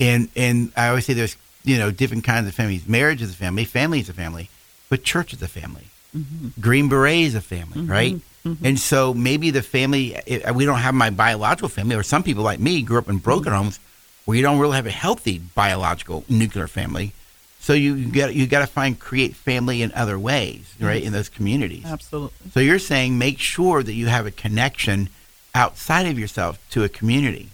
And 0.00 0.28
and 0.34 0.72
I 0.76 0.88
always 0.88 1.06
say 1.06 1.12
there's 1.12 1.36
you 1.62 1.78
know 1.78 1.92
different 1.92 2.24
kinds 2.24 2.48
of 2.48 2.54
families. 2.54 2.88
Marriage 2.88 3.22
is 3.22 3.30
a 3.30 3.36
family, 3.36 3.64
family 3.64 4.00
is 4.00 4.08
a 4.08 4.12
family, 4.12 4.50
but 4.88 5.04
church 5.04 5.32
is 5.32 5.40
a 5.40 5.46
family. 5.46 5.86
Mm-hmm. 6.16 6.60
Green 6.60 6.88
Beret 6.88 7.20
is 7.20 7.36
a 7.36 7.40
family, 7.40 7.82
mm-hmm. 7.82 7.90
right? 7.90 8.14
Mm-hmm. 8.44 8.66
And 8.66 8.76
so 8.76 9.14
maybe 9.14 9.50
the 9.50 9.62
family 9.62 10.16
eh, 10.26 10.50
we 10.50 10.64
don't 10.64 10.80
have 10.80 10.94
my 10.94 11.10
biological 11.10 11.68
family, 11.68 11.94
or 11.94 12.02
some 12.02 12.24
people 12.24 12.42
like 12.42 12.58
me 12.58 12.82
grew 12.82 12.98
up 12.98 13.08
in 13.08 13.18
broken 13.18 13.52
homes 13.52 13.78
where 14.24 14.36
you 14.36 14.42
don't 14.42 14.58
really 14.58 14.74
have 14.74 14.86
a 14.86 14.90
healthy 14.90 15.38
biological 15.38 16.24
nuclear 16.28 16.66
family. 16.66 17.12
So 17.60 17.72
you 17.72 18.10
got 18.10 18.34
you 18.34 18.48
got 18.48 18.62
to 18.62 18.66
find 18.66 18.98
create 18.98 19.36
family 19.36 19.80
in 19.80 19.92
other 19.92 20.18
ways, 20.18 20.74
right? 20.80 21.00
In 21.00 21.12
those 21.12 21.28
communities. 21.28 21.84
Absolutely. 21.86 22.50
So 22.50 22.58
you're 22.58 22.80
saying 22.80 23.16
make 23.16 23.38
sure 23.38 23.84
that 23.84 23.94
you 23.94 24.08
have 24.08 24.26
a 24.26 24.32
connection 24.32 25.08
outside 25.54 26.06
of 26.06 26.18
yourself 26.18 26.58
to 26.70 26.82
a 26.84 26.88
community. 26.88 27.48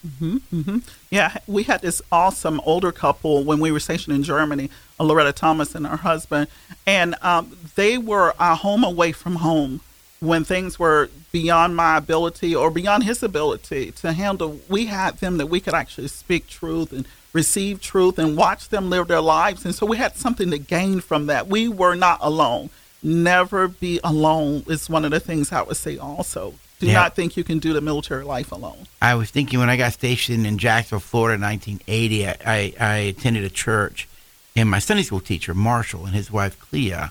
Yeah, 1.10 1.38
we 1.46 1.64
had 1.64 1.80
this 1.82 2.00
awesome 2.12 2.60
older 2.64 2.92
couple 2.92 3.42
when 3.44 3.58
we 3.60 3.70
were 3.72 3.80
stationed 3.80 4.14
in 4.14 4.22
Germany, 4.22 4.70
uh, 5.00 5.04
Loretta 5.04 5.32
Thomas 5.32 5.74
and 5.74 5.86
her 5.86 5.96
husband, 5.96 6.48
and 6.86 7.16
um, 7.22 7.56
they 7.74 7.98
were 7.98 8.34
our 8.38 8.56
home 8.56 8.84
away 8.84 9.12
from 9.12 9.36
home 9.36 9.80
when 10.20 10.44
things 10.44 10.78
were 10.78 11.10
beyond 11.32 11.76
my 11.76 11.96
ability 11.96 12.54
or 12.54 12.70
beyond 12.70 13.04
his 13.04 13.22
ability 13.22 13.92
to 13.92 14.12
handle. 14.12 14.60
We 14.68 14.86
had 14.86 15.18
them 15.18 15.38
that 15.38 15.46
we 15.46 15.60
could 15.60 15.74
actually 15.74 16.08
speak 16.08 16.46
truth 16.48 16.92
and 16.92 17.06
receive 17.32 17.80
truth 17.80 18.18
and 18.18 18.36
watch 18.36 18.68
them 18.68 18.90
live 18.90 19.08
their 19.08 19.20
lives, 19.20 19.64
and 19.64 19.74
so 19.74 19.86
we 19.86 19.96
had 19.96 20.16
something 20.16 20.50
to 20.50 20.58
gain 20.58 21.00
from 21.00 21.26
that. 21.26 21.48
We 21.48 21.68
were 21.68 21.94
not 21.94 22.18
alone. 22.22 22.70
Never 23.02 23.68
be 23.68 24.00
alone 24.04 24.64
is 24.68 24.88
one 24.90 25.04
of 25.04 25.10
the 25.10 25.20
things 25.20 25.52
I 25.52 25.62
would 25.62 25.76
say. 25.76 25.98
Also, 25.98 26.54
do 26.78 26.86
Yeah. 26.86 26.94
not 26.94 27.16
think 27.16 27.36
you 27.36 27.44
can 27.44 27.58
do 27.58 27.72
the 27.72 27.80
military 27.80 28.24
life 28.24 28.52
alone. 28.52 28.86
I 29.02 29.14
was 29.14 29.30
thinking 29.30 29.58
when 29.58 29.70
I 29.70 29.76
got 29.76 29.92
stationed 29.92 30.46
in 30.46 30.58
Jacksonville, 30.58 31.00
Florida 31.00 31.34
in 31.34 31.40
1980, 31.40 32.28
I, 32.28 32.74
I, 32.78 32.96
attended 32.98 33.44
a 33.44 33.50
church, 33.50 34.06
and 34.54 34.70
my 34.70 34.78
Sunday 34.78 35.02
school 35.02 35.20
teacher, 35.20 35.54
Marshall, 35.54 36.06
and 36.06 36.14
his 36.14 36.30
wife, 36.30 36.58
Clea, 36.58 37.10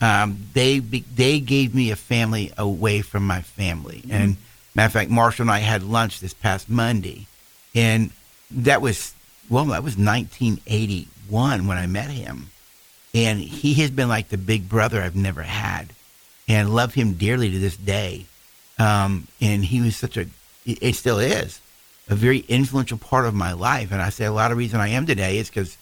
um, 0.00 0.46
they 0.52 0.78
they 0.80 1.40
gave 1.40 1.74
me 1.74 1.90
a 1.90 1.96
family 1.96 2.52
away 2.58 3.00
from 3.00 3.26
my 3.26 3.40
family. 3.40 4.02
And 4.10 4.36
matter 4.74 4.86
of 4.86 4.92
fact, 4.92 5.10
Marshall 5.10 5.44
and 5.44 5.50
I 5.50 5.60
had 5.60 5.82
lunch 5.82 6.20
this 6.20 6.34
past 6.34 6.68
Monday, 6.68 7.26
and 7.74 8.10
that 8.50 8.82
was 8.82 9.14
well, 9.48 9.64
that 9.66 9.82
was 9.84 9.96
1981 9.96 11.66
when 11.66 11.78
I 11.78 11.86
met 11.86 12.10
him, 12.10 12.50
and 13.14 13.40
he 13.40 13.74
has 13.74 13.90
been 13.90 14.08
like 14.08 14.28
the 14.28 14.38
big 14.38 14.68
brother 14.68 15.00
I've 15.00 15.16
never 15.16 15.42
had, 15.42 15.92
and 16.48 16.74
love 16.74 16.94
him 16.94 17.14
dearly 17.14 17.50
to 17.50 17.58
this 17.58 17.76
day. 17.76 18.26
Um, 18.78 19.26
and 19.40 19.64
he 19.64 19.80
was 19.80 19.96
such 19.96 20.16
a, 20.16 20.26
it 20.66 20.94
still 20.94 21.18
is, 21.18 21.60
a 22.08 22.14
very 22.14 22.40
influential 22.40 22.98
part 22.98 23.24
of 23.26 23.34
my 23.34 23.52
life. 23.52 23.90
And 23.92 24.02
I 24.02 24.10
say 24.10 24.24
a 24.26 24.32
lot 24.32 24.52
of 24.52 24.58
reason 24.58 24.80
I 24.80 24.88
am 24.88 25.06
today 25.06 25.38
is 25.38 25.48
because, 25.48 25.76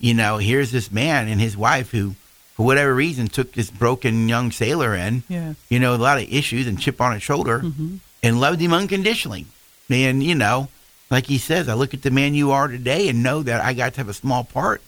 you 0.00 0.14
know, 0.14 0.38
here's 0.38 0.72
this 0.72 0.90
man 0.90 1.28
and 1.28 1.40
his 1.40 1.56
wife 1.56 1.90
who, 1.92 2.14
for 2.54 2.66
whatever 2.66 2.94
reason, 2.94 3.28
took 3.28 3.52
this 3.52 3.70
broken 3.70 4.28
young 4.28 4.50
sailor 4.50 4.94
in, 4.94 5.22
Yes. 5.28 5.56
you 5.68 5.78
know, 5.78 5.94
a 5.94 5.96
lot 5.96 6.18
of 6.18 6.32
issues 6.32 6.66
and 6.66 6.78
chip 6.80 7.00
on 7.00 7.12
his 7.14 7.22
shoulder 7.22 7.60
Mm-hmm. 7.60 7.96
and 8.22 8.40
loved 8.40 8.60
him 8.60 8.72
unconditionally. 8.72 9.46
And, 9.88 10.22
you 10.22 10.34
know, 10.34 10.68
like 11.10 11.26
he 11.26 11.38
says, 11.38 11.68
I 11.68 11.74
look 11.74 11.94
at 11.94 12.02
the 12.02 12.10
man 12.10 12.34
you 12.34 12.50
are 12.52 12.66
today 12.68 13.08
and 13.08 13.22
know 13.22 13.42
that 13.42 13.62
I 13.62 13.72
got 13.74 13.92
to 13.94 14.00
have 14.00 14.08
a 14.08 14.14
small 14.14 14.44
part 14.44 14.80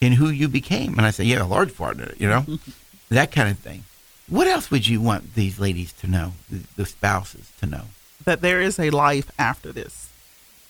in 0.00 0.12
who 0.12 0.28
you 0.28 0.48
became. 0.48 0.98
And 0.98 1.06
I 1.06 1.10
say, 1.10 1.24
yeah, 1.24 1.42
a 1.42 1.46
large 1.46 1.74
part 1.76 1.96
in 1.98 2.04
it, 2.04 2.20
you 2.20 2.28
know, 2.28 2.44
that 3.08 3.32
kind 3.32 3.48
of 3.50 3.58
thing. 3.58 3.84
What 4.28 4.46
else 4.46 4.70
would 4.70 4.86
you 4.88 5.00
want 5.00 5.34
these 5.34 5.58
ladies 5.58 5.92
to 5.94 6.06
know, 6.06 6.32
the, 6.76 6.86
spouses 6.86 7.50
to 7.60 7.66
know? 7.66 7.84
that 8.24 8.40
there 8.40 8.60
is 8.60 8.78
a 8.78 8.88
life 8.90 9.32
after 9.36 9.72
this. 9.72 10.08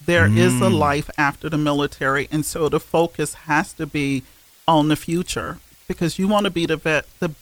There 0.07 0.25
is 0.27 0.55
a 0.63 0.71
Mm. 0.71 0.79
life 0.79 1.11
after 1.19 1.51
the 1.51 1.59
military, 1.59 2.27
and 2.33 2.47
so 2.47 2.69
the 2.71 2.81
focus 2.81 3.35
has 3.47 3.75
to 3.75 3.87
be 3.87 4.23
on 4.67 4.89
the 4.89 4.97
future 4.97 5.59
because 5.87 6.19
you 6.19 6.27
want 6.27 6.45
to 6.45 6.51
be 6.51 6.65
the 6.65 6.77
vet, 6.79 7.05
the 7.21 7.33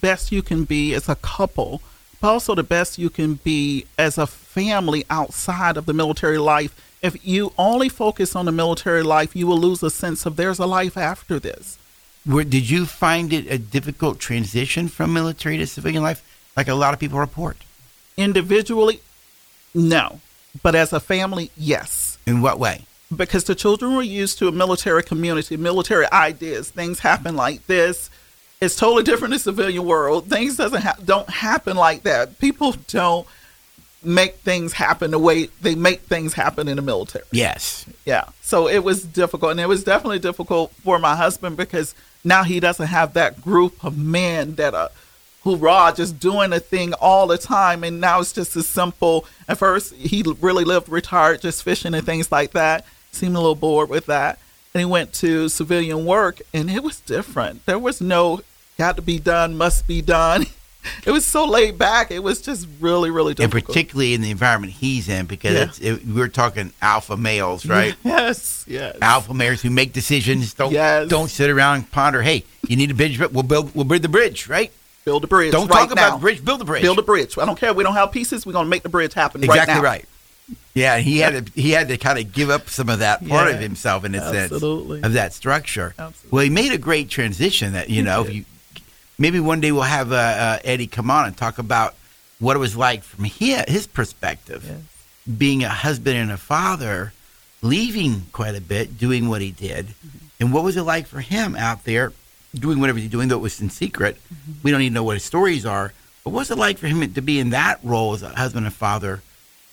best 0.00 0.32
you 0.32 0.42
can 0.42 0.64
be 0.64 0.94
as 0.94 1.08
a 1.08 1.14
couple, 1.14 1.80
but 2.20 2.28
also 2.28 2.56
the 2.56 2.64
best 2.64 2.98
you 2.98 3.08
can 3.08 3.34
be 3.34 3.86
as 3.96 4.18
a 4.18 4.26
family 4.26 5.06
outside 5.08 5.76
of 5.76 5.86
the 5.86 5.94
military 5.94 6.38
life. 6.38 6.74
If 7.00 7.24
you 7.24 7.52
only 7.56 7.88
focus 7.88 8.34
on 8.34 8.46
the 8.46 8.52
military 8.52 9.04
life, 9.04 9.36
you 9.36 9.46
will 9.46 9.58
lose 9.58 9.82
a 9.84 9.90
sense 9.90 10.26
of 10.26 10.34
there's 10.34 10.58
a 10.58 10.66
life 10.66 10.96
after 10.96 11.38
this. 11.38 11.78
Where, 12.24 12.44
did 12.44 12.70
you 12.70 12.86
find 12.86 13.32
it 13.32 13.50
a 13.50 13.58
difficult 13.58 14.18
transition 14.18 14.88
from 14.88 15.12
military 15.12 15.58
to 15.58 15.66
civilian 15.66 16.02
life, 16.02 16.22
like 16.56 16.68
a 16.68 16.74
lot 16.74 16.94
of 16.94 17.00
people 17.00 17.18
report? 17.18 17.56
Individually, 18.16 19.00
no, 19.74 20.20
but 20.62 20.74
as 20.74 20.92
a 20.92 21.00
family, 21.00 21.50
yes. 21.56 22.18
In 22.26 22.40
what 22.40 22.58
way? 22.58 22.84
because 23.16 23.44
the 23.44 23.54
children 23.54 23.94
were 23.94 24.02
used 24.02 24.38
to 24.38 24.48
a 24.48 24.52
military 24.52 25.02
community, 25.02 25.56
military 25.56 26.10
ideas. 26.12 26.70
Things 26.70 27.00
happen 27.00 27.36
like 27.36 27.66
this. 27.66 28.10
It's 28.60 28.76
totally 28.76 29.02
different 29.02 29.34
in 29.34 29.38
the 29.38 29.42
civilian 29.42 29.84
world. 29.84 30.28
Things 30.28 30.56
doesn't 30.56 30.82
ha- 30.82 30.96
don't 31.04 31.28
happen 31.28 31.76
like 31.76 32.04
that. 32.04 32.38
People 32.38 32.72
don't 32.88 33.26
make 34.04 34.36
things 34.36 34.72
happen 34.72 35.12
the 35.12 35.18
way 35.18 35.46
they 35.60 35.74
make 35.74 36.00
things 36.02 36.34
happen 36.34 36.68
in 36.68 36.76
the 36.76 36.82
military. 36.82 37.24
Yes. 37.32 37.86
Yeah. 38.04 38.24
So 38.40 38.68
it 38.68 38.84
was 38.84 39.04
difficult, 39.04 39.52
and 39.52 39.60
it 39.60 39.68
was 39.68 39.84
definitely 39.84 40.18
difficult 40.18 40.72
for 40.84 40.98
my 40.98 41.16
husband 41.16 41.56
because 41.56 41.94
now 42.24 42.44
he 42.44 42.60
doesn't 42.60 42.86
have 42.86 43.14
that 43.14 43.42
group 43.42 43.84
of 43.84 43.98
men 43.98 44.54
that 44.56 44.74
are 44.74 44.90
hoorah, 45.44 45.92
just 45.96 46.20
doing 46.20 46.52
a 46.52 46.60
thing 46.60 46.94
all 46.94 47.26
the 47.26 47.38
time. 47.38 47.84
And 47.84 48.00
now 48.00 48.20
it's 48.20 48.32
just 48.32 48.56
as 48.56 48.68
simple. 48.68 49.26
At 49.48 49.58
first, 49.58 49.94
he 49.94 50.22
really 50.40 50.64
lived 50.64 50.88
retired, 50.88 51.40
just 51.40 51.62
fishing 51.62 51.94
and 51.94 52.06
things 52.06 52.30
like 52.30 52.52
that. 52.52 52.84
Seemed 53.10 53.36
a 53.36 53.40
little 53.40 53.54
bored 53.54 53.88
with 53.88 54.06
that. 54.06 54.38
And 54.72 54.80
he 54.80 54.84
went 54.86 55.12
to 55.14 55.48
civilian 55.48 56.06
work, 56.06 56.40
and 56.54 56.70
it 56.70 56.82
was 56.82 57.00
different. 57.00 57.66
There 57.66 57.78
was 57.78 58.00
no 58.00 58.40
got 58.78 58.96
to 58.96 59.02
be 59.02 59.18
done, 59.18 59.56
must 59.56 59.86
be 59.86 60.00
done. 60.00 60.46
It 61.06 61.10
was 61.10 61.24
so 61.24 61.46
laid 61.46 61.78
back. 61.78 62.10
It 62.10 62.22
was 62.22 62.40
just 62.40 62.66
really, 62.80 63.10
really 63.10 63.34
difficult. 63.34 63.54
And 63.62 63.66
particularly 63.66 64.14
in 64.14 64.20
the 64.20 64.30
environment 64.30 64.72
he's 64.72 65.08
in, 65.08 65.26
because 65.26 65.78
Yeah. 65.80 65.92
it, 65.94 66.06
we're 66.06 66.28
talking 66.28 66.72
alpha 66.82 67.16
males, 67.16 67.66
right? 67.66 67.94
Yes, 68.04 68.64
yes. 68.68 68.96
alpha 69.00 69.34
males 69.34 69.62
who 69.62 69.70
make 69.70 69.92
decisions. 69.92 70.54
Don't 70.54 70.72
Yes. 70.72 71.08
don't 71.08 71.28
sit 71.28 71.50
around 71.50 71.76
and 71.76 71.90
ponder. 71.90 72.22
Hey, 72.22 72.44
you 72.68 72.76
need 72.76 72.90
a 72.90 72.94
bridge. 72.94 73.18
We'll 73.18 73.42
build. 73.42 73.74
We'll 73.74 73.84
build 73.84 74.02
the 74.02 74.08
bridge, 74.08 74.48
right? 74.48 74.72
Build 75.04 75.24
a 75.24 75.26
bridge. 75.26 75.52
Don't 75.52 75.68
right 75.68 75.80
talk 75.80 75.90
about 75.92 76.10
now. 76.10 76.16
the 76.16 76.20
bridge. 76.20 76.44
Build 76.44 76.60
the 76.60 76.64
bridge. 76.64 76.82
Build 76.82 76.98
a 76.98 77.02
bridge. 77.02 77.36
I 77.38 77.44
don't 77.44 77.58
care. 77.58 77.72
We 77.74 77.82
don't 77.84 77.94
have 77.94 78.12
pieces. 78.12 78.46
We're 78.46 78.52
gonna 78.52 78.68
make 78.68 78.82
the 78.82 78.88
bridge 78.88 79.14
happen 79.14 79.42
exactly 79.42 79.74
right 79.74 79.82
now. 79.82 79.88
right. 79.88 80.04
Yeah, 80.74 80.98
he 80.98 81.18
had 81.18 81.46
to 81.46 81.52
he 81.60 81.70
had 81.70 81.88
to 81.88 81.96
kind 81.96 82.18
of 82.18 82.32
give 82.32 82.50
up 82.50 82.68
some 82.68 82.88
of 82.88 83.00
that 83.00 83.26
part 83.28 83.50
of 83.52 83.60
himself 83.60 84.04
in 84.04 84.14
a 84.14 84.18
absolutely. 84.18 84.96
sense 84.98 85.06
of 85.06 85.12
that 85.14 85.32
structure. 85.32 85.94
Absolutely. 85.98 86.28
Well, 86.30 86.44
he 86.44 86.50
made 86.50 86.72
a 86.72 86.78
great 86.78 87.08
transition. 87.08 87.72
That 87.74 87.90
you 87.90 88.02
know, 88.02 88.22
if 88.24 88.32
you 88.32 88.44
maybe 89.22 89.40
one 89.40 89.60
day 89.60 89.72
we'll 89.72 89.82
have 89.98 90.10
uh, 90.12 90.16
uh, 90.16 90.58
Eddie 90.64 90.86
come 90.88 91.10
on 91.10 91.26
and 91.26 91.36
talk 91.36 91.58
about 91.58 91.94
what 92.40 92.56
it 92.56 92.58
was 92.58 92.76
like 92.76 93.02
from 93.04 93.24
his, 93.24 93.64
his 93.68 93.86
perspective, 93.86 94.62
Yes. 94.66 95.36
being 95.38 95.62
a 95.62 95.68
husband 95.68 96.16
and 96.18 96.32
a 96.32 96.36
father, 96.36 97.12
leaving 97.62 98.26
quite 98.32 98.56
a 98.56 98.60
bit, 98.60 98.98
doing 98.98 99.28
what 99.28 99.40
he 99.40 99.50
did, 99.52 99.86
Mm-hmm. 99.86 100.18
and 100.40 100.52
what 100.52 100.64
was 100.64 100.76
it 100.76 100.82
like 100.82 101.06
for 101.06 101.20
him 101.20 101.54
out 101.56 101.84
there 101.84 102.12
doing 102.54 102.80
whatever 102.80 102.98
he's 102.98 103.10
doing, 103.10 103.28
though 103.28 103.36
it 103.38 103.48
was 103.50 103.60
in 103.62 103.70
secret. 103.70 104.16
Mm-hmm. 104.16 104.52
We 104.62 104.70
don't 104.72 104.82
even 104.82 104.92
know 104.92 105.04
what 105.04 105.14
his 105.16 105.24
stories 105.24 105.64
are. 105.64 105.92
But 106.24 106.30
what's 106.34 106.50
it 106.50 106.58
like 106.58 106.76
for 106.78 106.86
him 106.86 107.14
to 107.14 107.22
be 107.22 107.38
in 107.40 107.50
that 107.50 107.80
role 107.82 108.12
as 108.12 108.22
a 108.22 108.28
husband 108.28 108.66
and 108.66 108.74
father, 108.74 109.22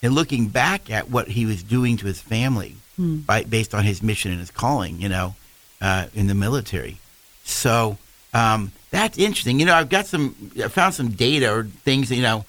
and 0.02 0.14
looking 0.14 0.48
back 0.48 0.90
at 0.90 1.10
what 1.10 1.28
he 1.28 1.44
was 1.44 1.62
doing 1.62 1.96
to 1.98 2.06
his 2.06 2.20
family, 2.20 2.76
Hmm. 2.96 3.18
by, 3.18 3.44
based 3.44 3.74
on 3.74 3.84
his 3.84 4.02
mission 4.02 4.30
and 4.30 4.40
his 4.40 4.50
calling, 4.50 5.00
you 5.00 5.08
know, 5.08 5.34
uh, 5.80 6.06
in 6.14 6.26
the 6.26 6.34
military. 6.34 6.98
So 7.44 7.98
um, 8.34 8.72
that's 8.90 9.18
interesting. 9.18 9.60
You 9.60 9.66
know, 9.66 9.74
I've 9.74 9.88
got 9.88 10.06
some, 10.06 10.52
I 10.62 10.68
found 10.68 10.94
some 10.94 11.10
data 11.10 11.52
or 11.52 11.64
things. 11.64 12.10
You 12.10 12.22
know, 12.22 12.44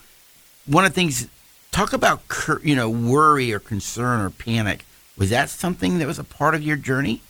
one 0.66 0.86
of 0.86 0.92
the 0.92 0.96
things, 0.96 1.28
talk 1.72 1.94
about 1.94 2.22
you 2.64 2.76
know 2.76 2.90
worry 2.90 3.52
or 3.54 3.60
concern 3.60 4.22
or 4.22 4.30
panic. 4.30 4.86
Was 5.18 5.30
that 5.30 5.50
something 5.50 6.00
that 6.00 6.08
was 6.08 6.20
a 6.20 6.24
part 6.24 6.56
of 6.56 6.62
your 6.64 6.78
journey? 6.78 7.22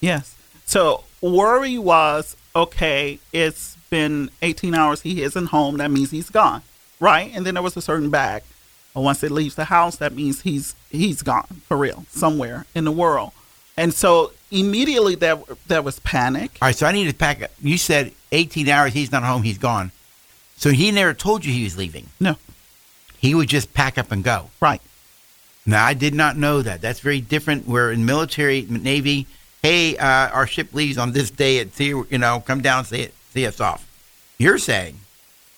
Yes. 0.00 0.36
So 0.66 1.04
worry 1.20 1.78
was 1.78 2.36
okay. 2.54 3.18
It's 3.32 3.76
been 3.90 4.30
18 4.42 4.74
hours. 4.74 5.02
He 5.02 5.22
isn't 5.22 5.46
home. 5.46 5.78
That 5.78 5.90
means 5.90 6.10
he's 6.10 6.30
gone, 6.30 6.62
right? 7.00 7.30
And 7.34 7.46
then 7.46 7.54
there 7.54 7.62
was 7.62 7.76
a 7.76 7.82
certain 7.82 8.10
bag. 8.10 8.42
Once 8.94 9.22
it 9.22 9.30
leaves 9.30 9.54
the 9.54 9.66
house, 9.66 9.96
that 9.96 10.12
means 10.12 10.40
he's 10.42 10.74
he's 10.90 11.22
gone 11.22 11.60
for 11.68 11.76
real 11.76 12.04
somewhere 12.08 12.66
in 12.74 12.84
the 12.84 12.90
world. 12.92 13.30
And 13.76 13.94
so 13.94 14.32
immediately 14.50 15.14
there 15.14 15.38
there 15.66 15.82
was 15.82 15.98
panic. 16.00 16.58
All 16.62 16.68
right, 16.68 16.76
so 16.76 16.86
I 16.86 16.92
need 16.92 17.08
to 17.08 17.14
pack. 17.14 17.42
up. 17.42 17.50
You 17.60 17.78
said 17.78 18.12
18 18.32 18.68
hours. 18.68 18.92
He's 18.92 19.12
not 19.12 19.22
home. 19.22 19.42
He's 19.42 19.58
gone. 19.58 19.92
So 20.56 20.70
he 20.70 20.90
never 20.90 21.14
told 21.14 21.44
you 21.44 21.52
he 21.52 21.64
was 21.64 21.76
leaving. 21.76 22.08
No, 22.18 22.36
He 23.18 23.34
would 23.34 23.48
just 23.48 23.72
pack 23.74 23.96
up 23.98 24.10
and 24.12 24.24
go. 24.24 24.50
right. 24.60 24.80
Now 25.66 25.84
I 25.84 25.92
did 25.94 26.14
not 26.14 26.36
know 26.36 26.62
that. 26.62 26.80
That's 26.80 27.00
very 27.00 27.20
different. 27.20 27.66
We're 27.68 27.92
in 27.92 28.06
military, 28.06 28.62
Navy. 28.68 29.26
Hey, 29.62 29.96
uh, 29.98 30.28
our 30.30 30.46
ship 30.46 30.72
leaves 30.72 30.96
on 30.98 31.12
this 31.12 31.30
day 31.30 31.58
at 31.58 31.74
sea. 31.74 31.88
you 31.88 32.06
know 32.18 32.40
come 32.46 32.62
down 32.62 32.84
see 32.86 33.00
it, 33.02 33.14
see 33.32 33.46
us 33.46 33.60
off. 33.60 33.86
You're 34.38 34.58
saying 34.58 35.00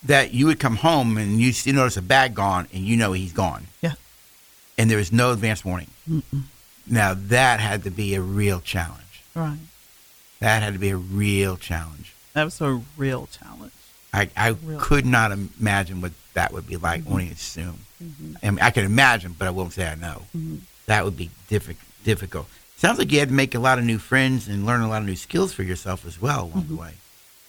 that 0.03 0.33
you 0.33 0.47
would 0.47 0.59
come 0.59 0.77
home 0.77 1.17
and 1.17 1.39
you 1.39 1.51
see 1.53 1.71
notice 1.71 1.95
a 1.97 2.01
bag 2.01 2.33
gone 2.35 2.67
and 2.73 2.83
you 2.83 2.97
know 2.97 3.13
he's 3.13 3.31
gone. 3.31 3.67
Yeah. 3.81 3.93
And 4.77 4.89
there 4.89 4.97
was 4.97 5.11
no 5.13 5.31
advance 5.31 5.63
warning. 5.63 5.87
Now 6.87 7.13
that 7.15 7.59
had 7.59 7.83
to 7.83 7.91
be 7.91 8.15
a 8.15 8.21
real 8.21 8.59
challenge. 8.59 9.23
Right. 9.35 9.57
That 10.39 10.63
had 10.63 10.73
to 10.73 10.79
be 10.79 10.89
a 10.89 10.97
real 10.97 11.57
challenge. 11.57 12.13
That 12.33 12.45
was 12.45 12.59
a 12.61 12.81
real 12.97 13.27
challenge. 13.27 13.71
I, 14.13 14.29
I 14.35 14.49
Real. 14.49 14.79
could 14.79 15.05
not 15.05 15.31
imagine 15.31 16.01
what 16.01 16.11
that 16.33 16.51
would 16.51 16.67
be 16.67 16.77
like. 16.77 17.01
Mm-hmm. 17.01 17.11
Only 17.13 17.29
assume. 17.29 17.79
Mm-hmm. 18.03 18.33
I 18.43 18.49
mean, 18.49 18.59
I 18.59 18.71
can 18.71 18.83
imagine, 18.85 19.35
but 19.37 19.47
I 19.47 19.51
won't 19.51 19.71
say 19.73 19.87
I 19.87 19.95
know. 19.95 20.23
Mm-hmm. 20.35 20.57
That 20.87 21.05
would 21.05 21.15
be 21.15 21.29
diffi- 21.49 21.77
difficult. 22.03 22.47
Sounds 22.75 22.97
like 22.97 23.11
you 23.11 23.19
had 23.19 23.29
to 23.29 23.33
make 23.33 23.53
a 23.55 23.59
lot 23.59 23.77
of 23.79 23.85
new 23.85 23.99
friends 23.99 24.47
and 24.47 24.65
learn 24.65 24.81
a 24.81 24.89
lot 24.89 25.01
of 25.01 25.07
new 25.07 25.15
skills 25.15 25.53
for 25.53 25.63
yourself 25.63 26.05
as 26.05 26.21
well 26.21 26.45
along 26.45 26.65
the 26.67 26.75
way. 26.75 26.93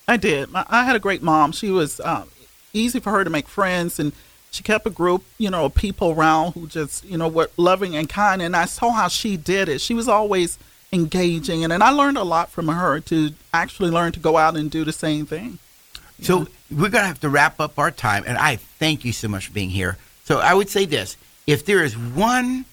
I 0.06 0.16
did. 0.18 0.50
I 0.54 0.84
had 0.84 0.94
a 0.94 1.00
great 1.00 1.22
mom. 1.22 1.52
She 1.52 1.70
was 1.70 2.00
um, 2.00 2.28
easy 2.72 3.00
for 3.00 3.10
her 3.12 3.24
to 3.24 3.30
make 3.30 3.48
friends, 3.48 3.98
and 3.98 4.12
she 4.52 4.62
kept 4.62 4.86
a 4.86 4.90
group, 4.90 5.24
you 5.38 5.50
know, 5.50 5.64
of 5.64 5.74
people 5.74 6.10
around 6.10 6.52
who 6.52 6.66
just, 6.66 7.04
you 7.04 7.16
know, 7.16 7.26
were 7.26 7.50
loving 7.56 7.96
and 7.96 8.08
kind. 8.08 8.42
And 8.42 8.54
I 8.54 8.66
saw 8.66 8.90
how 8.90 9.08
she 9.08 9.38
did 9.38 9.68
it. 9.68 9.80
She 9.80 9.94
was 9.94 10.08
always 10.08 10.58
engaging, 10.92 11.64
and, 11.64 11.72
and 11.72 11.82
I 11.82 11.88
learned 11.88 12.18
a 12.18 12.22
lot 12.22 12.50
from 12.50 12.68
her 12.68 13.00
to 13.00 13.30
actually 13.54 13.90
learn 13.90 14.12
to 14.12 14.20
go 14.20 14.36
out 14.36 14.54
and 14.56 14.70
do 14.70 14.84
the 14.84 14.92
same 14.92 15.24
thing. 15.24 15.58
So 16.20 16.46
we're 16.70 16.90
going 16.90 17.02
to 17.02 17.06
have 17.06 17.20
to 17.20 17.30
wrap 17.30 17.58
up 17.60 17.78
our 17.78 17.90
time, 17.90 18.24
and 18.26 18.36
I 18.36 18.56
thank 18.56 19.06
you 19.06 19.12
so 19.12 19.26
much 19.26 19.46
for 19.46 19.52
being 19.54 19.70
here. 19.70 19.96
So 20.24 20.38
I 20.38 20.52
would 20.52 20.68
say 20.68 20.84
this: 20.84 21.16
if 21.46 21.64
there 21.64 21.82
is 21.82 21.96
one, 21.96 22.66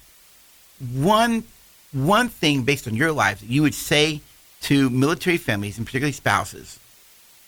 one, 0.93 1.45
one 1.93 2.27
thing 2.27 2.63
based 2.63 2.88
on 2.88 2.95
your 2.95 3.13
life 3.13 3.39
that 3.39 3.49
you 3.49 3.61
would 3.61 3.73
say 3.73 4.21
to 4.63 4.89
military 4.89 5.38
families 5.38 5.77
and 5.77 5.88
particularly 5.88 6.11
spouses, 6.11 6.77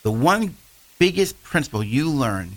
the 0.02 0.10
one 0.10 0.56
biggest 0.98 1.40
principle 1.42 1.84
you 1.84 2.08
learned 2.08 2.52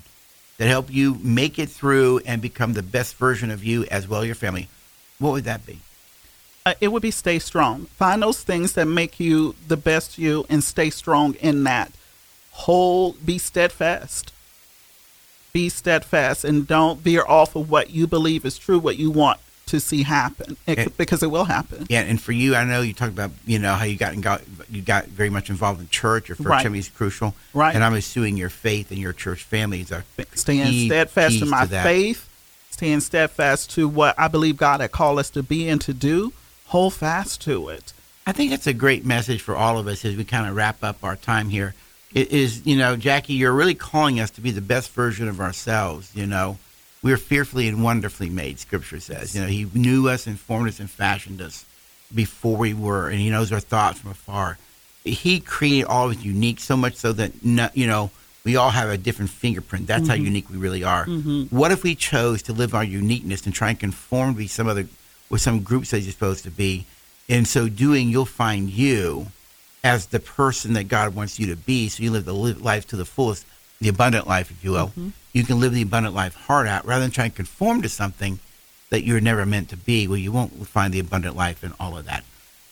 that 0.57 0.67
help 0.67 0.91
you 0.91 1.15
make 1.21 1.59
it 1.59 1.69
through 1.69 2.21
and 2.25 2.41
become 2.41 2.73
the 2.73 2.83
best 2.83 3.15
version 3.15 3.51
of 3.51 3.63
you 3.63 3.85
as 3.85 4.07
well 4.07 4.23
your 4.23 4.35
family, 4.35 4.67
what 5.19 5.31
would 5.31 5.43
that 5.43 5.65
be? 5.65 5.79
Uh, 6.65 6.73
it 6.81 6.87
would 6.89 7.01
be 7.01 7.11
stay 7.11 7.39
strong. 7.39 7.85
Find 7.85 8.23
those 8.23 8.41
things 8.41 8.73
that 8.73 8.85
make 8.85 9.19
you 9.19 9.55
the 9.67 9.77
best 9.77 10.17
you 10.17 10.45
and 10.49 10.63
stay 10.63 10.89
strong 10.89 11.35
in 11.35 11.63
that. 11.65 11.91
Hold, 12.51 13.25
be 13.25 13.37
steadfast. 13.37 14.31
Be 15.53 15.69
steadfast 15.69 16.43
and 16.43 16.67
don't 16.67 16.99
veer 16.99 17.23
off 17.27 17.55
of 17.55 17.69
what 17.69 17.91
you 17.91 18.07
believe 18.07 18.45
is 18.45 18.57
true, 18.57 18.79
what 18.79 18.97
you 18.97 19.11
want 19.11 19.39
to 19.67 19.79
see 19.79 20.03
happen, 20.03 20.57
It- 20.67 20.79
Okay. 20.79 20.87
because 20.97 21.23
it 21.23 21.31
will 21.31 21.45
happen. 21.45 21.87
Yeah, 21.89 22.01
and 22.01 22.21
for 22.21 22.31
you, 22.31 22.55
I 22.55 22.63
know 22.63 22.81
you 22.81 22.93
talked 22.93 23.11
about 23.13 23.31
you 23.45 23.57
know 23.59 23.73
how 23.75 23.85
you 23.85 23.97
got, 23.97 24.19
got 24.21 24.41
you 24.69 24.81
got 24.81 25.07
very 25.07 25.29
much 25.29 25.49
involved 25.49 25.81
in 25.81 25.89
church. 25.89 26.29
Your 26.29 26.35
first 26.35 26.47
Right. 26.47 26.63
family 26.63 26.79
is 26.79 26.89
crucial, 26.89 27.35
Right. 27.53 27.73
And 27.73 27.83
I'm 27.83 27.93
assuming 27.95 28.37
your 28.37 28.49
faith 28.49 28.91
and 28.91 28.99
your 28.99 29.13
church 29.13 29.43
family 29.43 29.81
is 29.81 29.91
a 29.91 30.03
Staying 30.35 30.67
key 30.67 30.87
steadfast 30.87 31.41
in 31.41 31.49
my 31.49 31.65
faith, 31.65 32.27
staying 32.69 32.99
steadfast 33.01 33.71
to 33.71 33.87
what 33.87 34.13
I 34.19 34.27
believe 34.27 34.57
God 34.57 34.81
had 34.81 34.91
called 34.91 35.17
us 35.19 35.29
to 35.31 35.41
be 35.43 35.67
and 35.67 35.81
to 35.81 35.93
do, 35.93 36.31
hold 36.67 36.93
fast 36.93 37.41
to 37.41 37.69
it. 37.69 37.91
I 38.27 38.31
think 38.31 38.51
that's 38.51 38.67
a 38.67 38.73
great 38.73 39.05
message 39.05 39.41
for 39.41 39.55
all 39.55 39.77
of 39.79 39.87
us 39.87 40.03
as 40.05 40.15
we 40.15 40.23
kind 40.25 40.47
of 40.47 40.55
wrap 40.55 40.83
up 40.83 41.03
our 41.03 41.15
time 41.15 41.49
here. 41.49 41.73
It 42.13 42.31
is, 42.31 42.61
you 42.65 42.75
know, 42.75 42.95
Jackie, 42.95 43.33
you're 43.33 43.51
really 43.51 43.75
calling 43.75 44.19
us 44.19 44.29
to 44.31 44.41
be 44.41 44.51
the 44.51 44.61
best 44.61 44.91
version 44.91 45.27
of 45.27 45.39
ourselves. 45.41 46.09
You 46.15 46.25
know, 46.25 46.57
we're 47.05 47.17
fearfully 47.17 47.67
and 47.67 47.83
wonderfully 47.83 48.31
made, 48.31 48.57
Scripture 48.57 48.99
says. 48.99 49.35
You 49.35 49.41
know, 49.41 49.47
He 49.47 49.67
knew 49.75 50.09
us 50.09 50.25
and 50.25 50.39
formed 50.39 50.69
us 50.69 50.79
and 50.79 50.89
fashioned 50.89 51.39
us 51.39 51.63
before 52.13 52.57
we 52.57 52.73
were, 52.73 53.09
and 53.09 53.19
He 53.19 53.29
knows 53.29 53.51
our 53.51 53.59
thoughts 53.59 53.99
from 53.99 54.09
afar. 54.09 54.57
He 55.03 55.39
created 55.39 55.85
all 55.85 56.09
of 56.09 56.17
us 56.17 56.23
unique, 56.23 56.59
so 56.59 56.75
much 56.75 56.95
so 56.95 57.13
that, 57.13 57.45
no, 57.45 57.69
you 57.75 57.85
know, 57.85 58.09
we 58.43 58.55
all 58.55 58.71
have 58.71 58.89
a 58.89 58.97
different 58.97 59.29
fingerprint. 59.29 59.85
That's 59.85 60.07
how 60.07 60.15
mm-hmm. 60.15 60.25
unique 60.25 60.49
we 60.49 60.57
really 60.57 60.83
are. 60.83 61.05
Mm-hmm. 61.05 61.55
What 61.55 61.71
if 61.71 61.83
we 61.83 61.93
chose 61.93 62.41
to 62.43 62.53
live 62.53 62.73
our 62.73 62.83
uniqueness 62.83 63.45
and 63.45 63.53
try 63.53 63.69
and 63.69 63.79
conform 63.79 64.33
to 64.33 64.37
be 64.39 64.47
some 64.47 64.67
other, 64.67 64.87
with 65.29 65.41
some 65.41 65.61
groups 65.61 65.91
that 65.91 65.99
you're 65.99 66.11
supposed 66.11 66.43
to 66.45 66.51
be? 66.51 66.87
In 67.27 67.45
so 67.45 67.69
doing, 67.69 68.09
you'll 68.09 68.25
find 68.25 68.67
you 68.67 69.27
as 69.83 70.07
the 70.07 70.19
person 70.19 70.73
that 70.73 70.87
God 70.87 71.13
wants 71.13 71.39
you 71.39 71.45
to 71.53 71.55
be. 71.55 71.87
So 71.87 72.01
you 72.01 72.09
live 72.09 72.25
the 72.25 72.33
li- 72.33 72.53
life 72.53 72.87
to 72.87 72.95
the 72.95 73.05
fullest, 73.05 73.45
the 73.79 73.89
abundant 73.89 74.25
life, 74.25 74.49
if 74.49 74.63
you 74.63 74.71
will. 74.71 74.87
Mm-hmm. 74.87 75.09
You 75.35 75.43
can 75.43 75.59
live 75.59 75.73
the 75.73 75.81
abundant 75.81 76.15
life 76.15 76.33
hard 76.33 76.65
out 76.65 76.85
rather 76.85 77.01
than 77.01 77.11
trying 77.11 77.31
to 77.31 77.35
conform 77.35 77.81
to 77.81 77.89
something 77.89 78.39
that 78.89 79.03
you're 79.03 79.19
never 79.19 79.45
meant 79.45 79.67
to 79.67 79.75
be. 79.75 80.07
Well, 80.07 80.17
you 80.17 80.31
won't 80.31 80.65
find 80.65 80.93
the 80.93 80.99
abundant 81.01 81.35
life 81.35 81.61
and 81.61 81.73
all 81.77 81.97
of 81.97 82.05
that. 82.05 82.23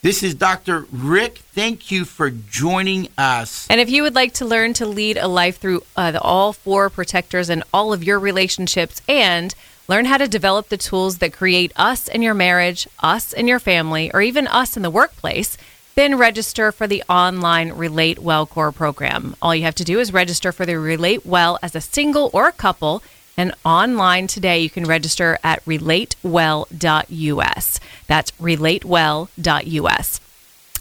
This 0.01 0.23
is 0.23 0.33
Dr. 0.33 0.87
Rick. 0.89 1.39
Thank 1.39 1.91
you 1.91 2.05
for 2.05 2.29
joining 2.29 3.09
us. 3.17 3.67
And 3.69 3.81
if 3.81 3.89
you 3.89 4.01
would 4.01 4.15
like 4.15 4.33
to 4.35 4.45
learn 4.45 4.71
to 4.75 4.85
lead 4.85 5.17
a 5.17 5.27
life 5.27 5.57
through 5.57 5.83
uh, 5.97 6.11
the 6.11 6.21
all 6.21 6.53
four 6.53 6.89
protectors 6.89 7.49
and 7.49 7.65
all 7.73 7.91
of 7.91 8.01
your 8.01 8.17
relationships 8.17 9.01
and 9.09 9.53
learn 9.89 10.05
how 10.05 10.15
to 10.15 10.27
develop 10.29 10.69
the 10.69 10.77
tools 10.77 11.17
that 11.17 11.33
create 11.33 11.73
us 11.75 12.07
in 12.07 12.21
your 12.21 12.33
marriage, 12.33 12.87
us 12.99 13.33
in 13.33 13.45
your 13.45 13.59
family, 13.59 14.09
or 14.13 14.21
even 14.21 14.47
us 14.47 14.77
in 14.77 14.83
the 14.83 14.89
workplace, 14.89 15.57
then 15.95 16.17
register 16.17 16.71
for 16.71 16.87
the 16.87 17.03
online 17.09 17.73
Relate 17.73 18.19
Well 18.19 18.45
Core 18.45 18.71
program. 18.71 19.35
All 19.41 19.55
you 19.55 19.63
have 19.63 19.75
to 19.75 19.83
do 19.83 19.99
is 19.99 20.13
register 20.13 20.51
for 20.51 20.65
the 20.65 20.79
Relate 20.79 21.25
Well 21.25 21.59
as 21.61 21.75
a 21.75 21.81
single 21.81 22.29
or 22.33 22.47
a 22.47 22.51
couple. 22.51 23.03
And 23.35 23.55
online 23.65 24.27
today, 24.27 24.59
you 24.59 24.69
can 24.69 24.85
register 24.85 25.39
at 25.43 25.65
relatewell.us. 25.65 27.79
That's 28.07 28.31
relatewell.us. 28.31 30.19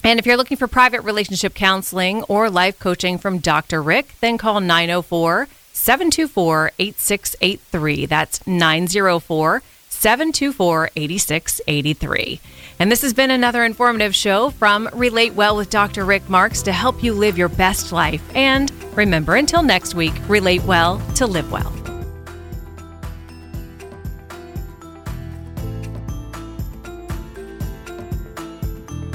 And 0.04 0.18
if 0.18 0.26
you're 0.26 0.36
looking 0.36 0.56
for 0.56 0.66
private 0.66 1.02
relationship 1.02 1.54
counseling 1.54 2.24
or 2.24 2.50
life 2.50 2.78
coaching 2.78 3.18
from 3.18 3.38
Dr. 3.38 3.82
Rick, 3.82 4.16
then 4.20 4.36
call 4.36 4.60
904 4.60 5.48
724 5.72 6.72
8683. 6.78 8.06
That's 8.06 8.46
904 8.46 9.62
724 10.03 10.90
8683. 10.96 12.40
And 12.80 12.90
this 12.90 13.03
has 13.03 13.14
been 13.14 13.30
another 13.30 13.64
informative 13.64 14.16
show 14.16 14.50
from 14.50 14.88
Relate 14.92 15.34
Well 15.34 15.57
with 15.57 15.70
Dr. 15.70 16.05
Rick 16.05 16.28
Marks 16.28 16.61
to 16.62 16.72
help 16.72 17.05
you 17.05 17.12
live 17.12 17.38
your 17.38 17.48
best 17.48 17.92
life. 17.92 18.20
And 18.34 18.72
remember, 18.96 19.36
until 19.36 19.62
next 19.62 19.94
week, 19.94 20.12
relate 20.26 20.64
well 20.64 20.98
to 21.14 21.28
live 21.28 21.53
well. 21.53 21.72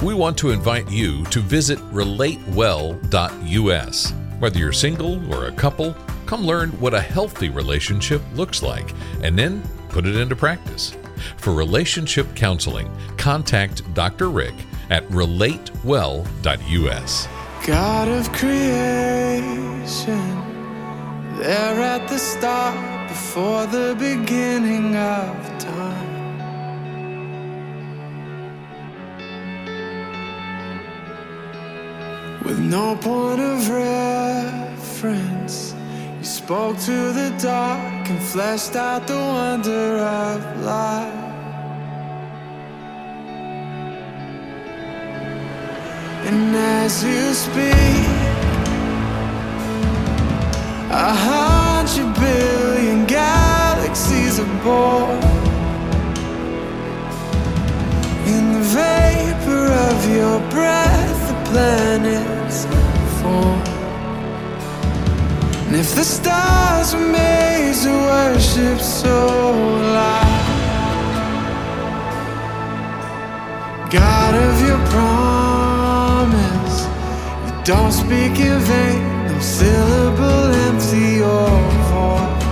We 0.01 0.13
want 0.13 0.37
to 0.37 0.51
invite 0.51 0.89
you 0.89 1.25
to 1.25 1.41
visit 1.41 1.79
relatewell.us. 1.91 4.13
Whether 4.39 4.59
you're 4.59 4.71
single 4.71 5.33
or 5.33 5.47
a 5.47 5.51
couple, 5.51 5.93
come 6.25 6.45
learn 6.45 6.69
what 6.79 6.93
a 6.93 7.01
healthy 7.01 7.49
relationship 7.49 8.21
looks 8.35 8.63
like 8.63 8.93
and 9.21 9.37
then 9.37 9.61
put 9.97 10.05
it 10.05 10.15
into 10.15 10.35
practice. 10.35 10.95
For 11.37 11.55
relationship 11.55 12.27
counseling, 12.35 12.87
contact 13.17 13.81
Dr. 13.95 14.29
Rick 14.29 14.53
at 14.91 15.03
relatewell.us. 15.09 17.27
God 17.65 18.07
of 18.07 18.31
creation, 18.31 18.59
there 21.39 21.81
at 21.81 22.07
the 22.09 22.19
start, 22.19 23.09
before 23.09 23.65
the 23.65 23.95
beginning 23.97 24.95
of 24.95 25.57
time. 25.57 26.37
With 32.45 32.59
no 32.59 32.95
point 32.97 33.39
of 33.39 33.67
reference, 33.67 35.73
spoke 36.27 36.77
to 36.77 37.13
the 37.13 37.33
dark 37.41 38.09
and 38.09 38.21
fleshed 38.21 38.75
out 38.75 39.07
the 39.07 39.15
wonder 39.15 39.97
of 39.97 40.61
life. 40.61 41.13
And 46.27 46.53
as 46.53 47.01
you 47.01 47.33
speak, 47.33 48.09
a 50.91 51.13
hundred 51.29 52.13
billion 52.19 53.05
galaxies 53.05 54.37
are 54.41 54.63
born. 54.65 55.23
In 58.27 58.51
the 58.51 58.65
vapor 58.75 59.65
of 59.89 59.97
your 60.13 60.39
breath, 60.49 61.29
the 61.29 61.51
planets 61.51 62.65
form. 63.21 63.76
And 65.67 65.75
if 65.75 65.95
the 65.95 66.03
stars 66.03 66.95
were 66.95 67.01
made 67.01 67.73
to 67.83 67.89
worship 67.89 68.79
so 68.79 69.51
loud, 69.97 70.45
God 73.91 74.33
of 74.47 74.61
your 74.65 74.79
promise, 74.95 76.77
you 77.45 77.53
don't 77.65 77.91
speak 77.91 78.39
in 78.39 78.59
vain, 78.61 79.27
no 79.27 79.39
syllable 79.41 80.53
empty 80.67 81.21
or 81.21 81.49
void. 81.89 82.43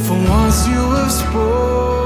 For 0.00 0.16
once 0.30 0.66
you 0.66 0.82
have 0.96 1.12
spoken, 1.12 2.05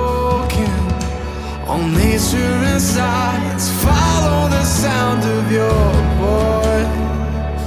all 1.70 1.78
nature 1.78 2.56
and 2.72 2.82
science 2.82 3.70
follow 3.84 4.48
the 4.48 4.64
sound 4.64 5.22
of 5.22 5.52
your 5.52 5.92
voice. 6.18 7.66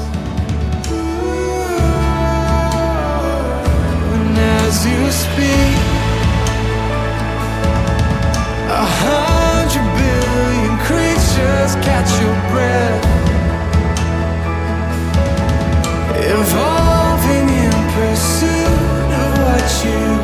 And 4.13 4.37
as 4.59 4.75
you 4.85 5.01
speak, 5.23 5.77
a 8.81 8.85
hundred 9.03 9.87
billion 10.01 10.73
creatures 10.87 11.71
catch 11.87 12.11
your 12.21 12.37
breath, 12.51 13.03
evolving 16.35 17.47
in 17.63 17.75
pursuit 17.95 19.09
of 19.23 19.31
what 19.45 19.65
you 19.85 20.22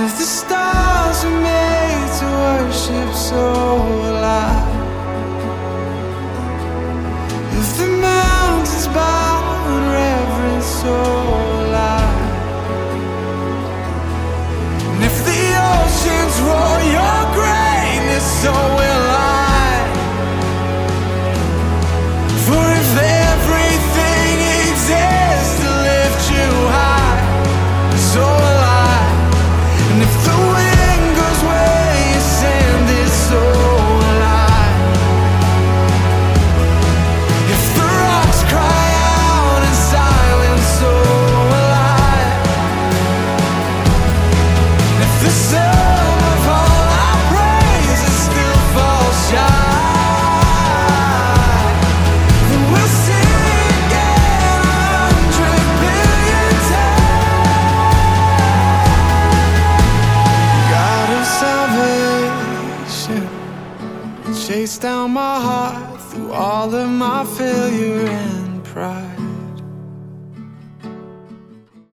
if 0.00 0.16
the 0.16 0.24
stars 0.24 1.24
are 1.24 1.40
made 1.42 2.08
to 2.18 2.26
worship 2.44 3.10
so 3.14 3.44
alive, 4.10 4.76
if 7.60 7.68
the 7.78 7.88
mountains 8.00 8.86
bow 8.88 9.42
in 9.74 9.82
reverence 9.98 10.66
so 10.82 10.96
alive, 11.64 12.26
and 14.92 15.02
if 15.10 15.16
the 15.28 15.42
oceans 15.74 16.34
roar 16.46 16.78
your 16.96 17.20
greatness, 17.34 18.26
so 18.42 18.77